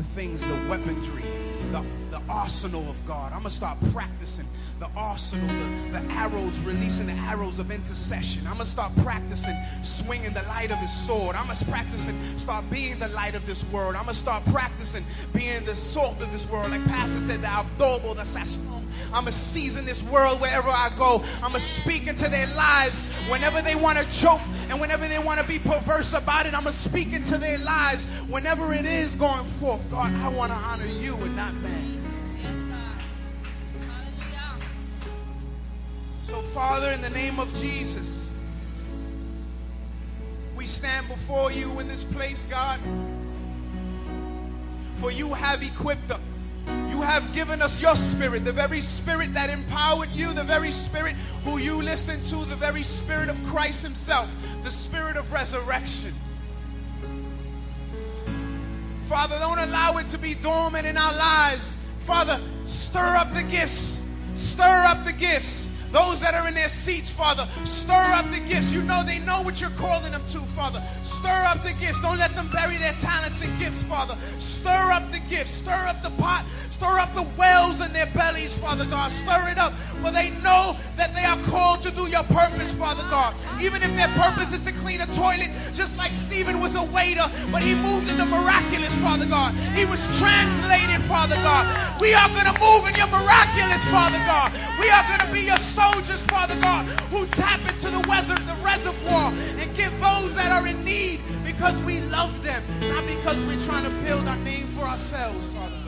the 0.00 0.06
things, 0.06 0.46
the 0.46 0.54
weaponry, 0.66 1.24
the, 1.72 1.84
the 2.10 2.22
arsenal 2.26 2.88
of 2.88 3.04
God. 3.06 3.32
I'm 3.32 3.40
going 3.40 3.50
to 3.50 3.56
start 3.56 3.76
practicing 3.92 4.46
the 4.78 4.88
arsenal, 4.96 5.46
the, 5.46 6.00
the 6.00 6.12
arrows, 6.14 6.58
releasing 6.60 7.06
the 7.06 7.12
arrows 7.12 7.58
of 7.58 7.70
intercession. 7.70 8.46
I'm 8.46 8.54
going 8.54 8.64
to 8.64 8.70
start 8.70 8.96
practicing 9.02 9.54
swinging 9.82 10.32
the 10.32 10.42
light 10.44 10.70
of 10.70 10.78
his 10.78 10.90
sword. 10.90 11.36
I'm 11.36 11.44
going 11.44 11.58
to 11.58 11.64
practicing, 11.66 12.18
start 12.38 12.64
being 12.70 12.98
the 12.98 13.08
light 13.08 13.34
of 13.34 13.44
this 13.44 13.62
world. 13.70 13.94
I'm 13.94 14.04
going 14.04 14.14
to 14.14 14.20
start 14.20 14.42
practicing 14.46 15.04
being 15.34 15.62
the 15.66 15.76
salt 15.76 16.22
of 16.22 16.32
this 16.32 16.48
world. 16.48 16.70
Like 16.70 16.84
Pastor 16.86 17.20
said, 17.20 17.42
the 17.42 17.48
adobo, 17.48 18.16
the 18.16 18.22
sazón. 18.22 18.79
I'm 19.12 19.26
to 19.26 19.32
season 19.32 19.84
this 19.84 20.02
world 20.04 20.40
wherever 20.40 20.68
I 20.68 20.90
go. 20.96 21.22
I'm 21.42 21.52
to 21.52 21.60
speak 21.60 22.06
into 22.06 22.28
their 22.28 22.46
lives 22.48 23.04
whenever 23.28 23.62
they 23.62 23.74
want 23.74 23.98
to 23.98 24.20
choke 24.20 24.40
and 24.68 24.80
whenever 24.80 25.06
they 25.08 25.18
want 25.18 25.40
to 25.40 25.46
be 25.46 25.58
perverse 25.58 26.12
about 26.12 26.46
it. 26.46 26.54
I'm 26.54 26.64
to 26.64 26.72
speak 26.72 27.12
into 27.12 27.38
their 27.38 27.58
lives 27.58 28.04
whenever 28.28 28.72
it 28.72 28.86
is 28.86 29.14
going 29.14 29.44
forth. 29.44 29.88
God, 29.90 30.12
I 30.14 30.28
want 30.28 30.52
to 30.52 30.58
honor 30.58 30.86
you 30.86 31.14
and 31.16 31.36
not 31.36 31.54
man. 31.54 32.00
So, 36.24 36.40
Father, 36.42 36.92
in 36.92 37.02
the 37.02 37.10
name 37.10 37.40
of 37.40 37.52
Jesus, 37.60 38.30
we 40.56 40.64
stand 40.64 41.08
before 41.08 41.50
you 41.50 41.80
in 41.80 41.88
this 41.88 42.04
place, 42.04 42.44
God. 42.44 42.78
For 44.94 45.10
you 45.10 45.34
have 45.34 45.62
equipped 45.62 46.10
us. 46.12 46.20
Have 47.00 47.32
given 47.34 47.60
us 47.60 47.80
your 47.80 47.96
spirit, 47.96 48.44
the 48.44 48.52
very 48.52 48.80
spirit 48.80 49.34
that 49.34 49.50
empowered 49.50 50.10
you, 50.10 50.32
the 50.32 50.44
very 50.44 50.70
spirit 50.70 51.16
who 51.44 51.58
you 51.58 51.82
listened 51.82 52.24
to, 52.26 52.44
the 52.44 52.56
very 52.56 52.82
spirit 52.82 53.28
of 53.28 53.42
Christ 53.46 53.82
Himself, 53.82 54.30
the 54.62 54.70
spirit 54.70 55.16
of 55.16 55.32
resurrection. 55.32 56.12
Father, 59.10 59.38
don't 59.40 59.58
allow 59.58 59.96
it 59.98 60.06
to 60.08 60.18
be 60.18 60.34
dormant 60.34 60.86
in 60.86 60.96
our 60.96 61.14
lives. 61.14 61.76
Father, 62.00 62.40
stir 62.66 63.16
up 63.16 63.32
the 63.34 63.42
gifts. 63.42 64.00
Stir 64.36 64.84
up 64.86 65.04
the 65.04 65.12
gifts. 65.12 65.70
Those 65.90 66.20
that 66.20 66.34
are 66.34 66.46
in 66.46 66.54
their 66.54 66.68
seats, 66.68 67.10
Father, 67.10 67.48
stir 67.64 67.92
up 67.92 68.30
the 68.30 68.38
gifts. 68.38 68.72
You 68.72 68.82
know 68.82 69.02
they 69.04 69.18
know 69.18 69.42
what 69.42 69.60
you're 69.60 69.70
calling 69.70 70.12
them 70.12 70.22
to, 70.28 70.38
Father. 70.38 70.80
Stir 71.02 71.44
up 71.48 71.64
the 71.64 71.72
gifts. 71.72 72.00
Don't 72.00 72.18
let 72.18 72.32
them 72.36 72.48
bury 72.52 72.76
their 72.76 72.92
talents 72.94 73.42
and 73.42 73.58
gifts, 73.58 73.82
Father. 73.82 74.16
Stir 74.38 74.92
up 74.92 75.10
the 75.10 75.18
gifts. 75.28 75.50
Stir 75.50 75.72
up 75.88 76.00
the 76.02 76.10
pot. 76.10 76.46
Stir 76.80 76.96
up 76.96 77.12
the 77.12 77.28
wells 77.36 77.84
in 77.84 77.92
their 77.92 78.08
bellies, 78.16 78.56
Father 78.56 78.86
God. 78.86 79.12
Stir 79.12 79.52
it 79.52 79.58
up, 79.58 79.74
for 80.00 80.08
they 80.08 80.32
know 80.40 80.72
that 80.96 81.12
they 81.12 81.20
are 81.28 81.36
called 81.52 81.84
to 81.84 81.90
do 81.90 82.08
your 82.08 82.24
purpose, 82.32 82.72
Father 82.72 83.04
God. 83.12 83.36
Even 83.60 83.82
if 83.84 83.92
their 84.00 84.08
purpose 84.16 84.56
is 84.56 84.64
to 84.64 84.72
clean 84.72 85.02
a 85.02 85.06
toilet, 85.12 85.52
just 85.76 85.94
like 86.00 86.14
Stephen 86.14 86.58
was 86.58 86.80
a 86.80 86.84
waiter, 86.88 87.28
but 87.52 87.60
he 87.60 87.74
moved 87.74 88.08
in 88.08 88.16
the 88.16 88.24
miraculous, 88.24 88.96
Father 89.04 89.28
God. 89.28 89.52
He 89.76 89.84
was 89.84 90.00
translated, 90.16 91.04
Father 91.04 91.36
God. 91.44 91.68
We 92.00 92.16
are 92.16 92.28
going 92.32 92.48
to 92.48 92.56
move 92.56 92.88
in 92.88 92.96
your 92.96 93.12
miraculous, 93.12 93.84
Father 93.92 94.16
God. 94.24 94.48
We 94.80 94.88
are 94.88 95.04
going 95.04 95.20
to 95.20 95.30
be 95.36 95.44
your 95.52 95.60
soldiers, 95.60 96.24
Father 96.32 96.56
God, 96.64 96.88
who 97.12 97.28
tap 97.36 97.60
into 97.68 97.92
the, 97.92 98.00
the 98.00 98.56
reservoir 98.64 99.28
and 99.60 99.68
give 99.76 99.92
those 100.00 100.32
that 100.32 100.48
are 100.48 100.64
in 100.66 100.82
need 100.82 101.20
because 101.44 101.76
we 101.82 102.00
love 102.08 102.32
them, 102.42 102.64
not 102.88 103.04
because 103.04 103.36
we're 103.44 103.60
trying 103.68 103.84
to 103.84 103.92
build 104.08 104.24
our 104.24 104.40
name 104.48 104.64
for 104.72 104.88
ourselves, 104.88 105.44
Father 105.52 105.79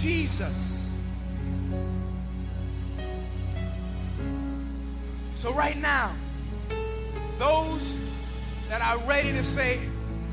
Jesus. 0.00 0.90
So, 5.34 5.52
right 5.52 5.76
now, 5.76 6.14
those 7.38 7.94
that 8.70 8.80
are 8.80 8.98
ready 9.06 9.32
to 9.32 9.42
say, 9.42 9.78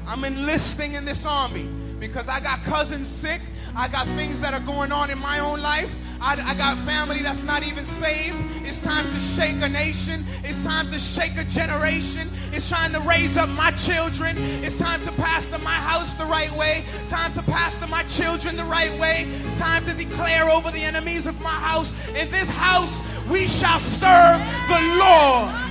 I'm 0.08 0.24
enlisting 0.24 0.94
in 0.94 1.04
this 1.04 1.26
army 1.26 1.68
because 2.00 2.30
I 2.30 2.40
got 2.40 2.64
cousins 2.64 3.08
sick, 3.10 3.42
I 3.76 3.90
got 3.90 4.08
things 4.16 4.40
that 4.40 4.54
are 4.54 4.66
going 4.66 4.94
on 4.94 5.10
in 5.10 5.20
my 5.20 5.40
own 5.40 5.62
life. 5.62 5.94
I, 6.20 6.52
I, 6.52 6.56
got 6.56 6.78
family 6.80 7.20
that's 7.20 7.44
not 7.44 7.66
even 7.66 7.86
saved. 7.86 8.36
It's 8.66 8.84
time 8.84 9.06
to 9.12 9.20
shake 9.20 9.62
a 9.62 9.70
nation. 9.70 10.24
It's 10.44 10.64
time 10.64 10.92
to 10.92 11.00
shake 11.00 11.38
a 11.38 11.44
generation. 11.44 12.30
It's 12.52 12.70
time 12.70 12.92
to 12.94 13.00
raise 13.02 13.38
up 13.38 13.50
my 13.50 13.72
children. 13.72 14.36
It's 14.38 14.80
time 14.80 15.02
to 15.06 15.12
pastor 15.14 15.60
my 15.60 15.70
house 15.70 16.16
the 16.16 16.26
right 16.26 16.52
way. 16.54 16.84
Time 17.08 17.34
to 17.34 17.44
pastor 17.44 17.88
my 17.88 18.04
children 18.04 18.56
the 18.56 18.66
right 18.66 18.98
way. 19.00 19.28
Time 19.58 19.86
to 19.86 19.94
declare 19.94 20.50
over 20.50 20.72
the 20.72 20.82
enemies 20.82 21.28
of 21.28 21.40
my 21.42 21.50
house. 21.50 21.94
In 22.10 22.30
this 22.32 22.50
house, 22.50 23.02
we 23.30 23.48
shall 23.48 23.80
serve 23.80 24.40
the 24.68 24.82
Lord. 25.00 25.68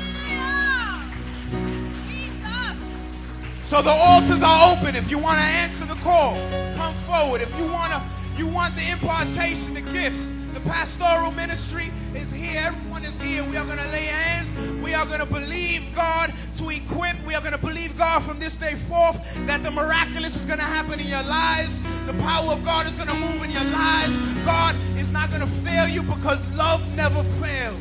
So 3.67 3.83
the 3.83 3.91
altars 3.91 4.45
are 4.45 4.73
open. 4.73 4.95
If 4.95 5.11
you 5.11 5.19
want 5.19 5.39
to 5.39 5.45
answer 5.45 5.85
the 5.87 5.97
call, 5.97 6.39
come 6.77 6.95
forward. 6.95 7.41
If 7.41 7.51
you 7.59 7.67
want 7.67 7.93
to, 7.93 8.01
you 8.39 8.47
want 8.47 8.75
the 8.77 8.89
impartation, 8.91 9.75
the 9.75 9.81
gifts, 9.81 10.33
the 10.53 10.61
pastoral 10.61 11.33
ministry 11.33 11.91
is 12.15 12.31
here. 12.31 12.63
Everyone 12.65 13.05
is 13.05 13.21
here. 13.21 13.43
We 13.45 13.57
are 13.57 13.65
going 13.65 13.79
to 13.79 13.89
lay 13.89 14.05
hands. 14.05 14.53
We 14.83 14.95
are 14.95 15.07
going 15.07 15.21
to 15.21 15.27
believe 15.27 15.95
God 15.95 16.33
to 16.59 16.69
equip. 16.71 17.17
We 17.27 17.35
are 17.35 17.41
going 17.41 17.53
to 17.53 17.59
believe 17.59 17.97
God 17.97 18.23
from 18.23 18.39
this 18.39 18.57
day 18.57 18.75
forth 18.75 19.19
that 19.47 19.63
the 19.63 19.71
miraculous 19.71 20.37
is 20.37 20.47
going 20.47 20.59
to 20.59 20.65
happen 20.65 21.01
in 21.01 21.07
your 21.07 21.23
lives. 21.25 21.81
The 22.07 22.15
power 22.15 22.53
of 22.53 22.65
God 22.65 22.87
is 22.87 22.97
going 22.97 23.09
to 23.09 23.15
move 23.15 23.43
in 23.45 23.51
your 23.51 23.65
lives. 23.65 24.17
God 24.45 24.77
is 24.97 25.11
not 25.11 25.31
going 25.31 25.43
to 25.43 25.47
fail 25.47 25.89
you 25.89 26.03
because 26.03 26.47
love 26.53 26.83
never 26.97 27.23
fails. 27.41 27.81